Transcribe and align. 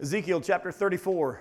Ezekiel 0.00 0.40
chapter 0.40 0.70
34. 0.70 1.40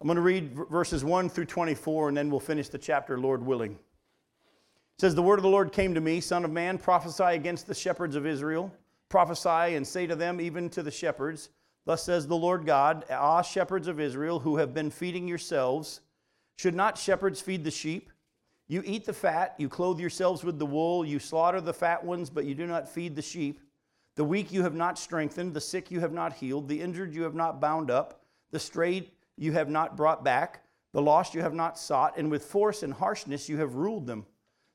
I'm 0.00 0.06
going 0.06 0.14
to 0.14 0.22
read 0.22 0.54
verses 0.70 1.02
1 1.02 1.28
through 1.28 1.46
24, 1.46 2.10
and 2.10 2.16
then 2.16 2.30
we'll 2.30 2.38
finish 2.38 2.68
the 2.68 2.78
chapter, 2.78 3.18
Lord 3.18 3.44
willing. 3.44 3.72
It 3.72 5.00
says, 5.00 5.16
The 5.16 5.22
word 5.22 5.40
of 5.40 5.42
the 5.42 5.48
Lord 5.48 5.72
came 5.72 5.94
to 5.94 6.00
me, 6.00 6.20
Son 6.20 6.44
of 6.44 6.52
man, 6.52 6.78
prophesy 6.78 7.24
against 7.24 7.66
the 7.66 7.74
shepherds 7.74 8.14
of 8.14 8.24
Israel. 8.24 8.72
Prophesy 9.08 9.74
and 9.74 9.84
say 9.84 10.06
to 10.06 10.14
them, 10.14 10.40
even 10.40 10.70
to 10.70 10.82
the 10.84 10.92
shepherds, 10.92 11.48
Thus 11.86 12.04
says 12.04 12.28
the 12.28 12.36
Lord 12.36 12.66
God, 12.66 13.04
Ah, 13.10 13.42
shepherds 13.42 13.88
of 13.88 13.98
Israel, 13.98 14.38
who 14.38 14.58
have 14.58 14.72
been 14.72 14.88
feeding 14.92 15.26
yourselves, 15.26 16.02
should 16.54 16.76
not 16.76 16.96
shepherds 16.96 17.40
feed 17.40 17.64
the 17.64 17.70
sheep? 17.72 18.10
You 18.68 18.84
eat 18.86 19.06
the 19.06 19.12
fat, 19.12 19.56
you 19.58 19.68
clothe 19.68 19.98
yourselves 19.98 20.44
with 20.44 20.60
the 20.60 20.66
wool, 20.66 21.04
you 21.04 21.18
slaughter 21.18 21.60
the 21.60 21.74
fat 21.74 22.04
ones, 22.04 22.30
but 22.30 22.44
you 22.44 22.54
do 22.54 22.68
not 22.68 22.88
feed 22.88 23.16
the 23.16 23.22
sheep. 23.22 23.58
The 24.16 24.24
weak 24.24 24.52
you 24.52 24.62
have 24.62 24.74
not 24.74 24.98
strengthened, 24.98 25.54
the 25.54 25.60
sick 25.60 25.90
you 25.90 26.00
have 26.00 26.12
not 26.12 26.34
healed, 26.34 26.68
the 26.68 26.80
injured 26.80 27.14
you 27.14 27.22
have 27.22 27.34
not 27.34 27.60
bound 27.60 27.90
up, 27.90 28.22
the 28.52 28.60
strayed 28.60 29.10
you 29.36 29.52
have 29.52 29.68
not 29.68 29.96
brought 29.96 30.22
back, 30.22 30.62
the 30.92 31.02
lost 31.02 31.34
you 31.34 31.42
have 31.42 31.54
not 31.54 31.76
sought, 31.76 32.16
and 32.16 32.30
with 32.30 32.44
force 32.44 32.84
and 32.84 32.94
harshness 32.94 33.48
you 33.48 33.56
have 33.58 33.74
ruled 33.74 34.06
them. 34.06 34.24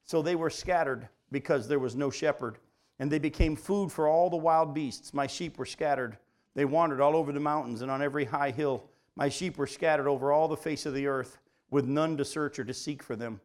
So 0.03 0.21
they 0.21 0.35
were 0.35 0.49
scattered 0.49 1.07
because 1.31 1.67
there 1.67 1.79
was 1.79 1.95
no 1.95 2.09
shepherd, 2.09 2.57
and 2.99 3.09
they 3.09 3.19
became 3.19 3.55
food 3.55 3.91
for 3.91 4.07
all 4.07 4.29
the 4.29 4.35
wild 4.35 4.73
beasts. 4.73 5.13
My 5.13 5.27
sheep 5.27 5.57
were 5.57 5.65
scattered. 5.65 6.17
They 6.55 6.65
wandered 6.65 6.99
all 6.99 7.15
over 7.15 7.31
the 7.31 7.39
mountains 7.39 7.81
and 7.81 7.89
on 7.89 8.01
every 8.01 8.25
high 8.25 8.51
hill. 8.51 8.89
My 9.15 9.29
sheep 9.29 9.57
were 9.57 9.67
scattered 9.67 10.09
over 10.09 10.33
all 10.33 10.49
the 10.49 10.57
face 10.57 10.85
of 10.85 10.93
the 10.93 11.07
earth, 11.07 11.37
with 11.69 11.85
none 11.85 12.17
to 12.17 12.25
search 12.25 12.59
or 12.59 12.65
to 12.65 12.73
seek 12.73 13.01
for 13.01 13.15
them. 13.15 13.39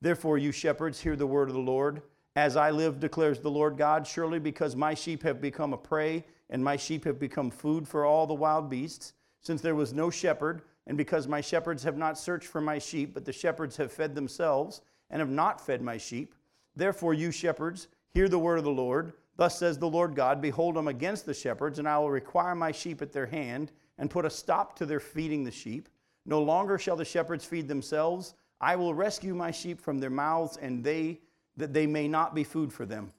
Therefore, 0.00 0.38
you 0.38 0.52
shepherds, 0.52 1.00
hear 1.00 1.16
the 1.16 1.26
word 1.26 1.48
of 1.48 1.54
the 1.54 1.60
Lord. 1.60 2.02
As 2.36 2.56
I 2.56 2.70
live, 2.70 3.00
declares 3.00 3.40
the 3.40 3.50
Lord 3.50 3.76
God, 3.76 4.06
surely 4.06 4.38
because 4.38 4.76
my 4.76 4.94
sheep 4.94 5.22
have 5.24 5.40
become 5.40 5.72
a 5.72 5.78
prey, 5.78 6.24
and 6.48 6.62
my 6.62 6.76
sheep 6.76 7.04
have 7.04 7.18
become 7.18 7.50
food 7.50 7.88
for 7.88 8.04
all 8.04 8.26
the 8.26 8.34
wild 8.34 8.70
beasts, 8.70 9.14
since 9.40 9.60
there 9.60 9.74
was 9.74 9.92
no 9.92 10.10
shepherd, 10.10 10.62
and 10.86 10.96
because 10.96 11.26
my 11.26 11.40
shepherds 11.40 11.82
have 11.82 11.96
not 11.96 12.18
searched 12.18 12.46
for 12.46 12.60
my 12.60 12.78
sheep, 12.78 13.14
but 13.14 13.24
the 13.24 13.32
shepherds 13.32 13.76
have 13.76 13.92
fed 13.92 14.14
themselves, 14.14 14.80
and 15.10 15.20
have 15.20 15.30
not 15.30 15.64
fed 15.64 15.82
my 15.82 15.96
sheep. 15.96 16.34
Therefore, 16.76 17.14
you 17.14 17.32
shepherds, 17.32 17.88
hear 18.10 18.28
the 18.28 18.38
word 18.38 18.58
of 18.58 18.64
the 18.64 18.70
Lord. 18.70 19.12
Thus 19.36 19.58
says 19.58 19.78
the 19.78 19.88
Lord 19.88 20.14
God 20.14 20.40
Behold, 20.40 20.76
I'm 20.76 20.88
against 20.88 21.26
the 21.26 21.34
shepherds, 21.34 21.78
and 21.78 21.88
I 21.88 21.98
will 21.98 22.10
require 22.10 22.54
my 22.54 22.70
sheep 22.70 23.02
at 23.02 23.12
their 23.12 23.26
hand, 23.26 23.72
and 23.98 24.10
put 24.10 24.24
a 24.24 24.30
stop 24.30 24.76
to 24.76 24.86
their 24.86 25.00
feeding 25.00 25.42
the 25.42 25.50
sheep. 25.50 25.88
No 26.26 26.42
longer 26.42 26.78
shall 26.78 26.96
the 26.96 27.04
shepherds 27.04 27.44
feed 27.44 27.66
themselves. 27.66 28.34
I 28.60 28.76
will 28.76 28.94
rescue 28.94 29.34
my 29.34 29.50
sheep 29.50 29.80
from 29.80 29.98
their 29.98 30.10
mouths, 30.10 30.58
and 30.58 30.84
they 30.84 31.20
that 31.60 31.72
they 31.72 31.86
may 31.86 32.08
not 32.08 32.34
be 32.34 32.44
food 32.44 32.72
for 32.72 32.84
them. 32.84 33.12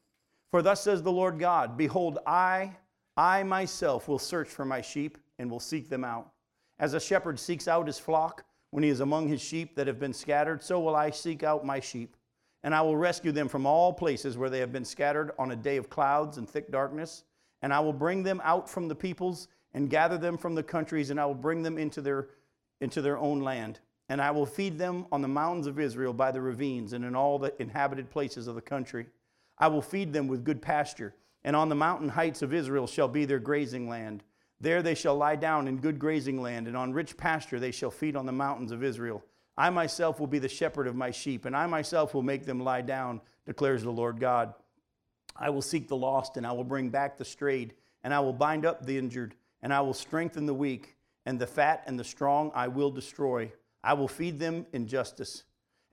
For 0.50 0.62
thus 0.62 0.84
says 0.84 1.02
the 1.02 1.12
Lord 1.12 1.40
God 1.40 1.78
Behold, 1.78 2.20
I, 2.28 2.76
I 3.16 3.44
myself 3.44 4.08
will 4.08 4.20
search 4.20 4.50
for 4.50 4.66
my 4.66 4.82
sheep 4.82 5.18
and 5.40 5.50
will 5.50 5.60
seek 5.60 5.90
them 5.90 6.04
out. 6.04 6.32
As 6.80 6.94
a 6.94 7.00
shepherd 7.00 7.40
seeks 7.40 7.68
out 7.68 7.88
his 7.88 8.00
flock 8.00 8.44
when 8.72 8.84
he 8.84 8.90
is 8.90 9.00
among 9.00 9.28
his 9.28 9.42
sheep 9.42 9.76
that 9.76 9.88
have 9.88 10.00
been 10.00 10.14
scattered, 10.14 10.62
so 10.64 10.80
will 10.80 10.96
I 10.96 11.10
seek 11.10 11.44
out 11.44 11.66
my 11.66 11.80
sheep. 11.80 12.16
And 12.64 12.76
I 12.76 12.82
will 12.82 12.98
rescue 12.98 13.32
them 13.32 13.48
from 13.48 13.66
all 13.66 13.92
places 13.92 14.38
where 14.38 14.50
they 14.50 14.60
have 14.60 14.72
been 14.72 14.86
scattered 14.86 15.32
on 15.40 15.52
a 15.52 15.56
day 15.56 15.78
of 15.78 15.90
clouds 15.90 16.38
and 16.38 16.48
thick 16.48 16.72
darkness. 16.72 17.24
And 17.64 17.74
I 17.74 17.80
will 17.80 17.94
bring 17.94 18.24
them 18.24 18.42
out 18.44 18.70
from 18.70 18.88
the 18.88 18.96
peoples 18.96 19.48
and 19.74 19.90
gather 19.90 20.18
them 20.18 20.38
from 20.38 20.54
the 20.54 20.64
countries, 20.64 21.10
and 21.10 21.20
I 21.20 21.26
will 21.26 21.34
bring 21.34 21.64
them 21.64 21.78
into 21.78 22.02
their, 22.02 22.30
into 22.82 23.02
their 23.02 23.18
own 23.18 23.42
land 23.42 23.80
and 24.12 24.22
I 24.22 24.30
will 24.32 24.46
feed 24.46 24.78
them 24.78 25.06
on 25.10 25.22
the 25.22 25.30
mountains 25.30 25.68
of 25.68 25.80
Israel 25.80 26.12
by 26.12 26.32
the 26.32 26.42
ravines 26.42 26.92
and 26.92 27.06
in 27.06 27.16
all 27.16 27.40
the 27.40 27.54
inhabited 27.62 28.10
places 28.10 28.46
of 28.46 28.56
the 28.56 28.62
country. 28.62 29.08
I 29.58 29.70
will 29.70 29.82
feed 29.82 30.12
them 30.12 30.28
with 30.28 30.44
good 30.44 30.62
pasture, 30.62 31.16
and 31.46 31.56
on 31.56 31.70
the 31.70 31.76
mountain 31.76 32.10
heights 32.10 32.42
of 32.42 32.54
Israel 32.54 32.88
shall 32.88 33.08
be 33.08 33.24
their 33.24 33.40
grazing 33.40 33.88
land. 33.88 34.24
There 34.60 34.82
they 34.82 34.96
shall 34.96 35.16
lie 35.16 35.38
down 35.38 35.66
in 35.66 35.78
good 35.78 35.98
grazing 35.98 36.42
land, 36.42 36.68
and 36.68 36.76
on 36.76 36.92
rich 36.92 37.16
pasture 37.16 37.58
they 37.58 37.72
shall 37.72 37.90
feed 37.90 38.18
on 38.18 38.26
the 38.26 38.34
mountains 38.34 38.74
of 38.74 38.84
Israel. 38.84 39.24
I 39.58 39.70
myself 39.70 40.20
will 40.20 40.28
be 40.28 40.40
the 40.40 40.50
shepherd 40.50 40.88
of 40.88 40.96
my 40.98 41.12
sheep, 41.12 41.46
and 41.46 41.56
I 41.56 41.66
myself 41.66 42.14
will 42.14 42.22
make 42.22 42.46
them 42.46 42.60
lie 42.60 42.82
down, 42.82 43.22
declares 43.46 43.82
the 43.82 43.92
Lord 43.92 44.20
God. 44.20 44.54
I 45.38 45.52
will 45.52 45.62
seek 45.62 45.88
the 45.88 45.96
lost, 45.96 46.36
and 46.36 46.46
I 46.46 46.52
will 46.52 46.66
bring 46.66 46.90
back 46.90 47.18
the 47.18 47.24
strayed, 47.24 47.76
and 48.04 48.14
I 48.14 48.20
will 48.20 48.34
bind 48.34 48.66
up 48.66 48.86
the 48.86 48.98
injured, 48.98 49.36
and 49.62 49.74
I 49.74 49.80
will 49.80 49.94
strengthen 49.94 50.48
the 50.48 50.54
weak, 50.54 50.98
and 51.26 51.40
the 51.40 51.48
fat 51.48 51.84
and 51.88 51.98
the 51.98 52.04
strong 52.04 52.52
I 52.54 52.68
will 52.68 52.92
destroy 52.92 53.54
I 53.84 53.94
will 53.94 54.08
feed 54.08 54.40
them 54.40 54.66
in 54.74 54.88
justice. 54.88 55.44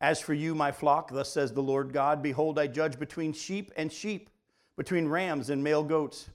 As 0.00 0.20
for 0.20 0.34
you, 0.34 0.54
my 0.54 0.70
flock, 0.70 1.10
thus 1.10 1.32
says 1.32 1.52
the 1.52 1.62
Lord 1.62 1.92
God, 1.92 2.22
behold, 2.22 2.58
I 2.58 2.66
judge 2.66 2.98
between 2.98 3.32
sheep 3.32 3.72
and 3.76 3.92
sheep, 3.92 4.30
between 4.76 5.08
rams 5.08 5.50
and 5.50 5.64
male 5.64 5.82
goats. 5.82 6.28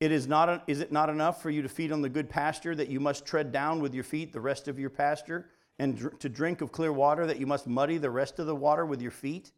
It 0.00 0.12
is, 0.12 0.28
not, 0.28 0.62
is 0.66 0.80
it 0.80 0.92
not 0.92 1.08
enough 1.08 1.42
for 1.42 1.50
you 1.50 1.62
to 1.62 1.68
feed 1.68 1.90
on 1.90 2.02
the 2.02 2.08
good 2.08 2.28
pasture 2.28 2.74
that 2.74 2.88
you 2.88 3.00
must 3.00 3.24
tread 3.24 3.50
down 3.50 3.80
with 3.80 3.94
your 3.94 4.04
feet 4.04 4.32
the 4.32 4.40
rest 4.40 4.68
of 4.68 4.78
your 4.78 4.90
pasture, 4.90 5.46
and 5.78 5.96
dr- 5.96 6.18
to 6.18 6.28
drink 6.28 6.60
of 6.60 6.70
clear 6.70 6.92
water 6.92 7.26
that 7.26 7.38
you 7.38 7.46
must 7.46 7.66
muddy 7.66 7.98
the 7.98 8.10
rest 8.10 8.38
of 8.38 8.46
the 8.46 8.54
water 8.54 8.84
with 8.84 9.00
your 9.00 9.10
feet? 9.10 9.52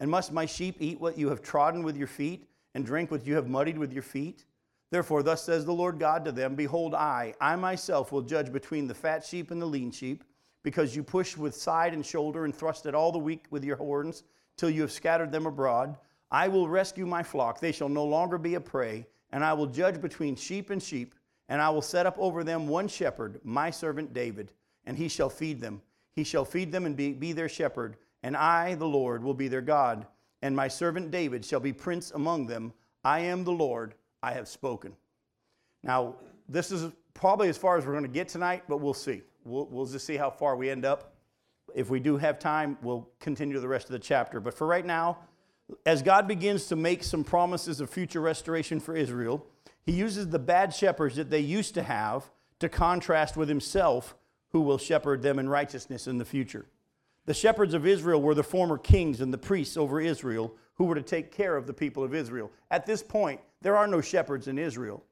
And 0.00 0.10
must 0.10 0.32
my 0.32 0.46
sheep 0.46 0.76
eat 0.80 1.00
what 1.00 1.18
you 1.18 1.28
have 1.28 1.42
trodden 1.42 1.82
with 1.84 1.96
your 1.96 2.06
feet, 2.06 2.48
and 2.74 2.86
drink 2.86 3.10
what 3.10 3.26
you 3.26 3.34
have 3.34 3.48
muddied 3.48 3.78
with 3.78 3.92
your 3.92 4.02
feet? 4.02 4.46
Therefore, 4.90 5.22
thus 5.22 5.44
says 5.44 5.64
the 5.64 5.72
Lord 5.72 5.98
God 5.98 6.24
to 6.24 6.32
them 6.32 6.54
Behold, 6.54 6.94
I, 6.94 7.34
I 7.40 7.54
myself 7.56 8.12
will 8.12 8.22
judge 8.22 8.52
between 8.52 8.88
the 8.88 8.94
fat 8.94 9.24
sheep 9.24 9.50
and 9.50 9.60
the 9.60 9.66
lean 9.66 9.90
sheep 9.90 10.24
because 10.64 10.96
you 10.96 11.04
pushed 11.04 11.38
with 11.38 11.54
side 11.54 11.94
and 11.94 12.04
shoulder 12.04 12.44
and 12.44 12.54
thrust 12.54 12.86
at 12.86 12.94
all 12.94 13.12
the 13.12 13.18
weak 13.18 13.44
with 13.50 13.62
your 13.62 13.76
horns 13.76 14.24
till 14.56 14.70
you 14.70 14.80
have 14.80 14.90
scattered 14.90 15.30
them 15.30 15.46
abroad. 15.46 15.96
I 16.32 16.48
will 16.48 16.68
rescue 16.68 17.06
my 17.06 17.22
flock. 17.22 17.60
They 17.60 17.70
shall 17.70 17.88
no 17.88 18.04
longer 18.04 18.38
be 18.38 18.56
a 18.56 18.60
prey, 18.60 19.06
and 19.30 19.44
I 19.44 19.52
will 19.52 19.66
judge 19.66 20.00
between 20.00 20.34
sheep 20.34 20.70
and 20.70 20.82
sheep, 20.82 21.14
and 21.48 21.60
I 21.60 21.70
will 21.70 21.82
set 21.82 22.06
up 22.06 22.16
over 22.18 22.42
them 22.42 22.66
one 22.66 22.88
shepherd, 22.88 23.40
my 23.44 23.70
servant 23.70 24.12
David, 24.12 24.50
and 24.86 24.96
he 24.96 25.06
shall 25.06 25.30
feed 25.30 25.60
them. 25.60 25.82
He 26.16 26.24
shall 26.24 26.44
feed 26.44 26.72
them 26.72 26.86
and 26.86 26.96
be, 26.96 27.12
be 27.12 27.32
their 27.32 27.48
shepherd, 27.48 27.96
and 28.22 28.36
I, 28.36 28.74
the 28.74 28.88
Lord, 28.88 29.22
will 29.22 29.34
be 29.34 29.48
their 29.48 29.60
God, 29.60 30.06
and 30.40 30.56
my 30.56 30.68
servant 30.68 31.10
David 31.10 31.44
shall 31.44 31.60
be 31.60 31.72
prince 31.72 32.10
among 32.12 32.46
them. 32.46 32.72
I 33.04 33.20
am 33.20 33.44
the 33.44 33.52
Lord, 33.52 33.94
I 34.22 34.32
have 34.32 34.48
spoken. 34.48 34.96
Now, 35.82 36.14
this 36.48 36.72
is 36.72 36.90
probably 37.14 37.48
as 37.48 37.56
far 37.56 37.78
as 37.78 37.86
we're 37.86 37.92
going 37.92 38.04
to 38.04 38.10
get 38.10 38.28
tonight, 38.28 38.64
but 38.68 38.78
we'll 38.78 38.94
see. 38.94 39.22
We'll, 39.44 39.66
we'll 39.66 39.86
just 39.86 40.06
see 40.06 40.16
how 40.16 40.30
far 40.30 40.56
we 40.56 40.68
end 40.70 40.84
up. 40.84 41.14
If 41.74 41.90
we 41.90 42.00
do 42.00 42.16
have 42.16 42.38
time, 42.38 42.76
we'll 42.82 43.08
continue 43.20 43.58
the 43.60 43.68
rest 43.68 43.86
of 43.86 43.92
the 43.92 43.98
chapter. 43.98 44.40
But 44.40 44.54
for 44.54 44.66
right 44.66 44.84
now, 44.84 45.18
as 45.86 46.02
God 46.02 46.28
begins 46.28 46.66
to 46.66 46.76
make 46.76 47.02
some 47.02 47.24
promises 47.24 47.80
of 47.80 47.88
future 47.90 48.20
restoration 48.20 48.80
for 48.80 48.94
Israel, 48.94 49.46
he 49.82 49.92
uses 49.92 50.28
the 50.28 50.38
bad 50.38 50.74
shepherds 50.74 51.16
that 51.16 51.30
they 51.30 51.40
used 51.40 51.74
to 51.74 51.82
have 51.82 52.30
to 52.60 52.68
contrast 52.68 53.36
with 53.36 53.48
himself, 53.48 54.14
who 54.50 54.60
will 54.60 54.78
shepherd 54.78 55.22
them 55.22 55.38
in 55.38 55.48
righteousness 55.48 56.06
in 56.06 56.18
the 56.18 56.24
future. 56.24 56.66
The 57.26 57.34
shepherds 57.34 57.74
of 57.74 57.86
Israel 57.86 58.20
were 58.20 58.34
the 58.34 58.42
former 58.42 58.78
kings 58.78 59.20
and 59.20 59.32
the 59.32 59.38
priests 59.38 59.76
over 59.76 60.00
Israel 60.00 60.54
who 60.74 60.84
were 60.84 60.94
to 60.94 61.02
take 61.02 61.32
care 61.32 61.56
of 61.56 61.66
the 61.66 61.72
people 61.72 62.04
of 62.04 62.14
Israel. 62.14 62.50
At 62.70 62.86
this 62.86 63.02
point, 63.02 63.40
there 63.62 63.76
are 63.76 63.86
no 63.86 64.00
shepherds 64.00 64.48
in 64.48 64.58
Israel. 64.58 65.02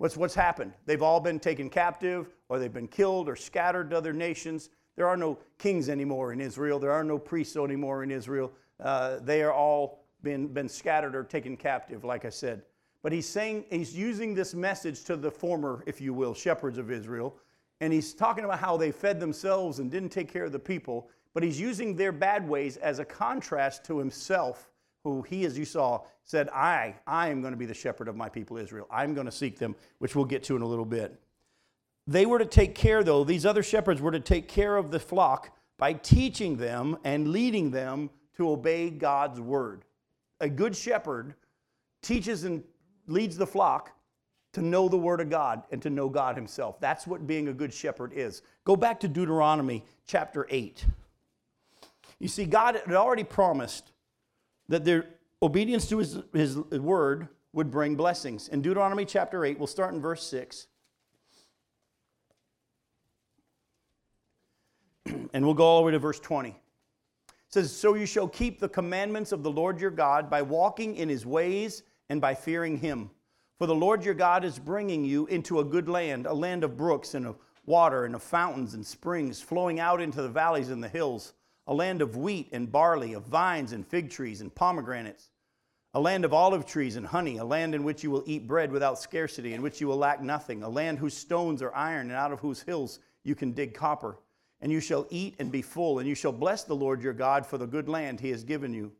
What's, 0.00 0.16
what's 0.16 0.34
happened? 0.34 0.72
They've 0.86 1.02
all 1.02 1.20
been 1.20 1.38
taken 1.38 1.68
captive, 1.68 2.30
or 2.48 2.58
they've 2.58 2.72
been 2.72 2.88
killed 2.88 3.28
or 3.28 3.36
scattered 3.36 3.90
to 3.90 3.98
other 3.98 4.14
nations. 4.14 4.70
There 4.96 5.06
are 5.06 5.16
no 5.16 5.36
kings 5.58 5.90
anymore 5.90 6.32
in 6.32 6.40
Israel. 6.40 6.78
There 6.78 6.90
are 6.90 7.04
no 7.04 7.18
priests 7.18 7.54
anymore 7.54 8.02
in 8.02 8.10
Israel. 8.10 8.50
Uh, 8.82 9.18
they 9.20 9.42
are 9.42 9.52
all 9.52 10.06
been, 10.22 10.48
been 10.54 10.70
scattered 10.70 11.14
or 11.14 11.22
taken 11.22 11.54
captive, 11.54 12.02
like 12.02 12.24
I 12.24 12.30
said. 12.30 12.62
But 13.02 13.12
he's 13.12 13.28
saying, 13.28 13.66
he's 13.68 13.94
using 13.94 14.34
this 14.34 14.54
message 14.54 15.04
to 15.04 15.16
the 15.16 15.30
former, 15.30 15.84
if 15.86 16.00
you 16.00 16.14
will, 16.14 16.32
shepherds 16.32 16.78
of 16.78 16.90
Israel. 16.90 17.36
And 17.82 17.92
he's 17.92 18.14
talking 18.14 18.44
about 18.44 18.58
how 18.58 18.78
they 18.78 18.92
fed 18.92 19.20
themselves 19.20 19.80
and 19.80 19.90
didn't 19.90 20.08
take 20.08 20.32
care 20.32 20.44
of 20.44 20.52
the 20.52 20.58
people. 20.58 21.10
But 21.34 21.42
he's 21.42 21.60
using 21.60 21.94
their 21.94 22.12
bad 22.12 22.48
ways 22.48 22.78
as 22.78 23.00
a 23.00 23.04
contrast 23.04 23.84
to 23.84 23.98
himself 23.98 24.70
who 25.04 25.22
he, 25.22 25.44
as 25.44 25.58
you 25.58 25.64
saw, 25.64 26.02
said, 26.24 26.48
I, 26.50 26.94
I 27.06 27.28
am 27.28 27.40
going 27.40 27.52
to 27.52 27.58
be 27.58 27.66
the 27.66 27.74
shepherd 27.74 28.08
of 28.08 28.16
my 28.16 28.28
people 28.28 28.56
Israel. 28.56 28.86
I'm 28.90 29.14
going 29.14 29.26
to 29.26 29.32
seek 29.32 29.58
them, 29.58 29.74
which 29.98 30.14
we'll 30.14 30.24
get 30.24 30.44
to 30.44 30.56
in 30.56 30.62
a 30.62 30.66
little 30.66 30.84
bit. 30.84 31.18
They 32.06 32.26
were 32.26 32.38
to 32.38 32.44
take 32.44 32.74
care, 32.74 33.02
though, 33.02 33.24
these 33.24 33.46
other 33.46 33.62
shepherds 33.62 34.00
were 34.00 34.10
to 34.12 34.20
take 34.20 34.48
care 34.48 34.76
of 34.76 34.90
the 34.90 35.00
flock 35.00 35.56
by 35.78 35.94
teaching 35.94 36.56
them 36.56 36.98
and 37.04 37.28
leading 37.28 37.70
them 37.70 38.10
to 38.36 38.50
obey 38.50 38.90
God's 38.90 39.40
word. 39.40 39.84
A 40.40 40.48
good 40.48 40.76
shepherd 40.76 41.34
teaches 42.02 42.44
and 42.44 42.62
leads 43.06 43.36
the 43.36 43.46
flock 43.46 43.92
to 44.52 44.62
know 44.62 44.88
the 44.88 44.96
word 44.96 45.20
of 45.20 45.30
God 45.30 45.62
and 45.70 45.80
to 45.82 45.90
know 45.90 46.08
God 46.08 46.36
himself. 46.36 46.80
That's 46.80 47.06
what 47.06 47.26
being 47.26 47.48
a 47.48 47.52
good 47.52 47.72
shepherd 47.72 48.12
is. 48.14 48.42
Go 48.64 48.76
back 48.76 49.00
to 49.00 49.08
Deuteronomy 49.08 49.84
chapter 50.06 50.46
8. 50.50 50.84
You 52.18 52.28
see, 52.28 52.44
God 52.44 52.80
had 52.84 52.94
already 52.94 53.24
promised 53.24 53.92
that 54.70 54.84
their 54.84 55.06
obedience 55.42 55.88
to 55.88 55.98
his, 55.98 56.18
his 56.32 56.56
word 56.56 57.28
would 57.52 57.70
bring 57.70 57.96
blessings. 57.96 58.48
In 58.48 58.62
Deuteronomy 58.62 59.04
chapter 59.04 59.44
8, 59.44 59.58
we'll 59.58 59.66
start 59.66 59.92
in 59.92 60.00
verse 60.00 60.24
6. 60.28 60.68
and 65.32 65.44
we'll 65.44 65.54
go 65.54 65.64
all 65.64 65.80
the 65.80 65.86
way 65.86 65.92
to 65.92 65.98
verse 65.98 66.20
20. 66.20 66.50
It 66.50 66.54
says, 67.48 67.76
So 67.76 67.94
you 67.94 68.06
shall 68.06 68.28
keep 68.28 68.60
the 68.60 68.68
commandments 68.68 69.32
of 69.32 69.42
the 69.42 69.50
Lord 69.50 69.80
your 69.80 69.90
God 69.90 70.30
by 70.30 70.40
walking 70.40 70.94
in 70.94 71.08
his 71.08 71.26
ways 71.26 71.82
and 72.08 72.20
by 72.20 72.34
fearing 72.34 72.76
him. 72.78 73.10
For 73.58 73.66
the 73.66 73.74
Lord 73.74 74.04
your 74.04 74.14
God 74.14 74.44
is 74.44 74.58
bringing 74.58 75.04
you 75.04 75.26
into 75.26 75.58
a 75.58 75.64
good 75.64 75.88
land, 75.88 76.26
a 76.26 76.32
land 76.32 76.62
of 76.62 76.76
brooks 76.76 77.14
and 77.14 77.26
of 77.26 77.38
water 77.66 78.04
and 78.04 78.14
of 78.14 78.22
fountains 78.22 78.74
and 78.74 78.86
springs 78.86 79.40
flowing 79.40 79.80
out 79.80 80.00
into 80.00 80.22
the 80.22 80.28
valleys 80.28 80.70
and 80.70 80.82
the 80.82 80.88
hills, 80.88 81.34
a 81.70 81.74
land 81.74 82.02
of 82.02 82.16
wheat 82.16 82.48
and 82.50 82.70
barley, 82.70 83.12
of 83.12 83.22
vines 83.22 83.70
and 83.70 83.86
fig 83.86 84.10
trees 84.10 84.40
and 84.40 84.52
pomegranates, 84.52 85.30
a 85.94 86.00
land 86.00 86.24
of 86.24 86.34
olive 86.34 86.66
trees 86.66 86.96
and 86.96 87.06
honey, 87.06 87.38
a 87.38 87.44
land 87.44 87.76
in 87.76 87.84
which 87.84 88.02
you 88.02 88.10
will 88.10 88.24
eat 88.26 88.48
bread 88.48 88.72
without 88.72 88.98
scarcity, 88.98 89.54
in 89.54 89.62
which 89.62 89.80
you 89.80 89.86
will 89.86 89.96
lack 89.96 90.20
nothing, 90.20 90.64
a 90.64 90.68
land 90.68 90.98
whose 90.98 91.16
stones 91.16 91.62
are 91.62 91.72
iron 91.72 92.08
and 92.08 92.16
out 92.16 92.32
of 92.32 92.40
whose 92.40 92.60
hills 92.60 92.98
you 93.22 93.36
can 93.36 93.52
dig 93.52 93.72
copper. 93.72 94.18
And 94.60 94.72
you 94.72 94.80
shall 94.80 95.06
eat 95.10 95.36
and 95.38 95.52
be 95.52 95.62
full, 95.62 96.00
and 96.00 96.08
you 96.08 96.16
shall 96.16 96.32
bless 96.32 96.64
the 96.64 96.74
Lord 96.74 97.02
your 97.02 97.12
God 97.12 97.46
for 97.46 97.56
the 97.56 97.68
good 97.68 97.88
land 97.88 98.18
he 98.18 98.30
has 98.30 98.42
given 98.42 98.74
you. 98.74 98.90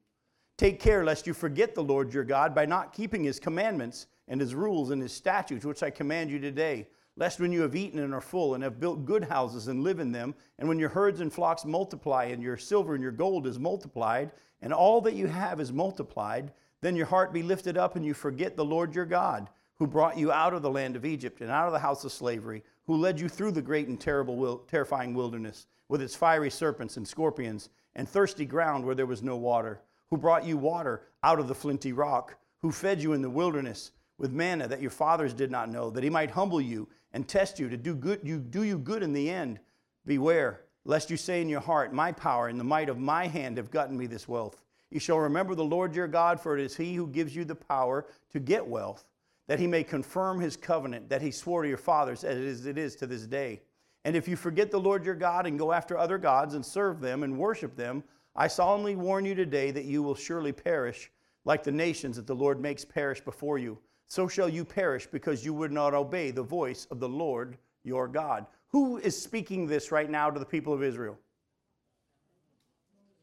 Take 0.56 0.78
care 0.78 1.04
lest 1.04 1.26
you 1.26 1.34
forget 1.34 1.74
the 1.74 1.82
Lord 1.82 2.14
your 2.14 2.24
God 2.24 2.54
by 2.54 2.66
not 2.66 2.92
keeping 2.92 3.24
his 3.24 3.40
commandments 3.40 4.06
and 4.28 4.40
his 4.40 4.54
rules 4.54 4.90
and 4.90 5.02
his 5.02 5.12
statutes, 5.12 5.64
which 5.64 5.82
I 5.82 5.90
command 5.90 6.30
you 6.30 6.38
today 6.38 6.86
lest 7.20 7.38
when 7.38 7.52
you 7.52 7.60
have 7.60 7.76
eaten 7.76 7.98
and 7.98 8.14
are 8.14 8.20
full 8.20 8.54
and 8.54 8.64
have 8.64 8.80
built 8.80 9.04
good 9.04 9.24
houses 9.24 9.68
and 9.68 9.84
live 9.84 10.00
in 10.00 10.10
them, 10.10 10.34
and 10.58 10.66
when 10.66 10.78
your 10.78 10.88
herds 10.88 11.20
and 11.20 11.30
flocks 11.30 11.66
multiply, 11.66 12.24
and 12.24 12.42
your 12.42 12.56
silver 12.56 12.94
and 12.94 13.02
your 13.02 13.12
gold 13.12 13.46
is 13.46 13.58
multiplied, 13.58 14.32
and 14.62 14.72
all 14.72 15.02
that 15.02 15.14
you 15.14 15.26
have 15.26 15.60
is 15.60 15.70
multiplied, 15.70 16.50
then 16.80 16.96
your 16.96 17.04
heart 17.04 17.30
be 17.30 17.42
lifted 17.42 17.76
up 17.76 17.94
and 17.94 18.06
you 18.06 18.14
forget 18.14 18.56
the 18.56 18.64
Lord 18.64 18.94
your 18.94 19.04
God, 19.04 19.50
who 19.78 19.86
brought 19.86 20.16
you 20.16 20.32
out 20.32 20.54
of 20.54 20.62
the 20.62 20.70
land 20.70 20.96
of 20.96 21.04
Egypt 21.04 21.42
and 21.42 21.50
out 21.50 21.66
of 21.66 21.74
the 21.74 21.78
house 21.78 22.04
of 22.04 22.12
slavery, 22.12 22.64
who 22.86 22.96
led 22.96 23.20
you 23.20 23.28
through 23.28 23.52
the 23.52 23.60
great 23.60 23.88
and 23.88 24.00
terrible, 24.00 24.64
terrifying 24.70 25.12
wilderness 25.12 25.66
with 25.88 26.00
its 26.00 26.16
fiery 26.16 26.50
serpents 26.50 26.96
and 26.96 27.06
scorpions 27.06 27.68
and 27.96 28.08
thirsty 28.08 28.46
ground 28.46 28.82
where 28.82 28.94
there 28.94 29.04
was 29.04 29.22
no 29.22 29.36
water, 29.36 29.82
who 30.08 30.16
brought 30.16 30.46
you 30.46 30.56
water 30.56 31.02
out 31.22 31.38
of 31.38 31.48
the 31.48 31.54
flinty 31.54 31.92
rock, 31.92 32.38
who 32.62 32.72
fed 32.72 33.02
you 33.02 33.12
in 33.12 33.20
the 33.20 33.28
wilderness 33.28 33.92
with 34.16 34.32
manna 34.32 34.68
that 34.68 34.80
your 34.80 34.90
fathers 34.90 35.34
did 35.34 35.50
not 35.50 35.70
know, 35.70 35.90
that 35.90 36.04
he 36.04 36.10
might 36.10 36.30
humble 36.30 36.60
you 36.60 36.88
and 37.12 37.26
test 37.26 37.58
you 37.58 37.68
to 37.68 37.76
do 37.76 37.94
good 37.94 38.20
you 38.22 38.38
do 38.38 38.62
you 38.62 38.78
good 38.78 39.02
in 39.02 39.12
the 39.12 39.30
end. 39.30 39.58
Beware 40.06 40.62
lest 40.84 41.10
you 41.10 41.16
say 41.16 41.40
in 41.40 41.48
your 41.48 41.60
heart 41.60 41.92
my 41.92 42.12
power 42.12 42.48
and 42.48 42.58
the 42.58 42.64
might 42.64 42.88
of 42.88 42.98
my 42.98 43.26
hand 43.26 43.56
have 43.56 43.70
gotten 43.70 43.96
me 43.96 44.06
this 44.06 44.28
wealth. 44.28 44.62
You 44.90 45.00
shall 45.00 45.18
remember 45.18 45.54
the 45.54 45.64
lord 45.64 45.94
your 45.94 46.08
god 46.08 46.40
for 46.40 46.56
it 46.56 46.64
is 46.64 46.76
he 46.76 46.94
who 46.94 47.06
gives 47.06 47.34
you 47.34 47.44
the 47.44 47.54
power 47.54 48.06
to 48.32 48.40
get 48.40 48.66
wealth 48.66 49.04
that 49.46 49.58
he 49.58 49.66
may 49.66 49.82
confirm 49.82 50.40
his 50.40 50.56
covenant 50.56 51.08
that 51.08 51.22
he 51.22 51.30
swore 51.30 51.62
to 51.62 51.68
your 51.68 51.76
fathers 51.76 52.22
as 52.24 52.66
it 52.66 52.78
is 52.78 52.94
to 52.96 53.06
this 53.06 53.26
day. 53.26 53.60
And 54.04 54.16
if 54.16 54.28
you 54.28 54.36
forget 54.36 54.70
the 54.70 54.80
lord 54.80 55.04
your 55.04 55.14
god 55.14 55.46
and 55.46 55.58
go 55.58 55.72
after 55.72 55.98
other 55.98 56.18
gods 56.18 56.54
and 56.54 56.64
serve 56.64 57.00
them 57.00 57.22
and 57.22 57.38
worship 57.38 57.76
them 57.76 58.04
i 58.36 58.46
solemnly 58.46 58.96
warn 58.96 59.24
you 59.24 59.34
today 59.34 59.70
that 59.70 59.84
you 59.84 60.02
will 60.02 60.14
surely 60.14 60.52
perish 60.52 61.10
like 61.44 61.62
the 61.62 61.72
nations 61.72 62.16
that 62.16 62.26
the 62.26 62.34
lord 62.34 62.60
makes 62.60 62.84
perish 62.84 63.20
before 63.20 63.58
you 63.58 63.78
so 64.10 64.26
shall 64.26 64.48
you 64.48 64.64
perish 64.64 65.06
because 65.06 65.44
you 65.44 65.54
would 65.54 65.70
not 65.70 65.94
obey 65.94 66.32
the 66.32 66.42
voice 66.42 66.88
of 66.90 66.98
the 66.98 67.08
Lord 67.08 67.56
your 67.84 68.08
God. 68.08 68.44
Who 68.70 68.98
is 68.98 69.20
speaking 69.20 69.68
this 69.68 69.92
right 69.92 70.10
now 70.10 70.30
to 70.30 70.40
the 70.40 70.44
people 70.44 70.74
of 70.74 70.82
Israel? 70.82 71.16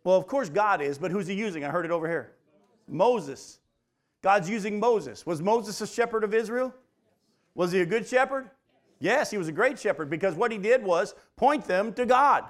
Well, 0.06 0.16
of 0.16 0.28
course, 0.28 0.48
God 0.48 0.81
is, 0.81 0.98
but 0.98 1.12
who's 1.12 1.28
he 1.28 1.34
using? 1.34 1.66
I 1.66 1.69
heard 1.72 1.84
it 1.84 1.92
over 1.92 2.07
here. 2.07 2.31
Moses. 2.88 3.60
God's 4.22 4.50
using 4.50 4.80
Moses. 4.80 5.25
Was 5.25 5.42
Moses 5.42 5.81
a 5.81 5.88
shepherd 5.88 6.24
of 6.24 6.34
Israel? 6.34 6.74
Was 7.54 7.74
he 7.74 7.81
a 7.81 7.86
good 7.86 8.07
shepherd? 8.07 8.50
Yes, 9.00 9.30
he 9.30 9.38
was 9.38 9.50
a 9.50 9.51
great 9.51 9.78
shepherd 9.78 10.10
because 10.10 10.36
what 10.36 10.54
he 10.54 10.57
did 10.57 10.81
was 10.81 11.16
point 11.36 11.66
them 11.66 11.92
to 11.95 12.06
God 12.06 12.45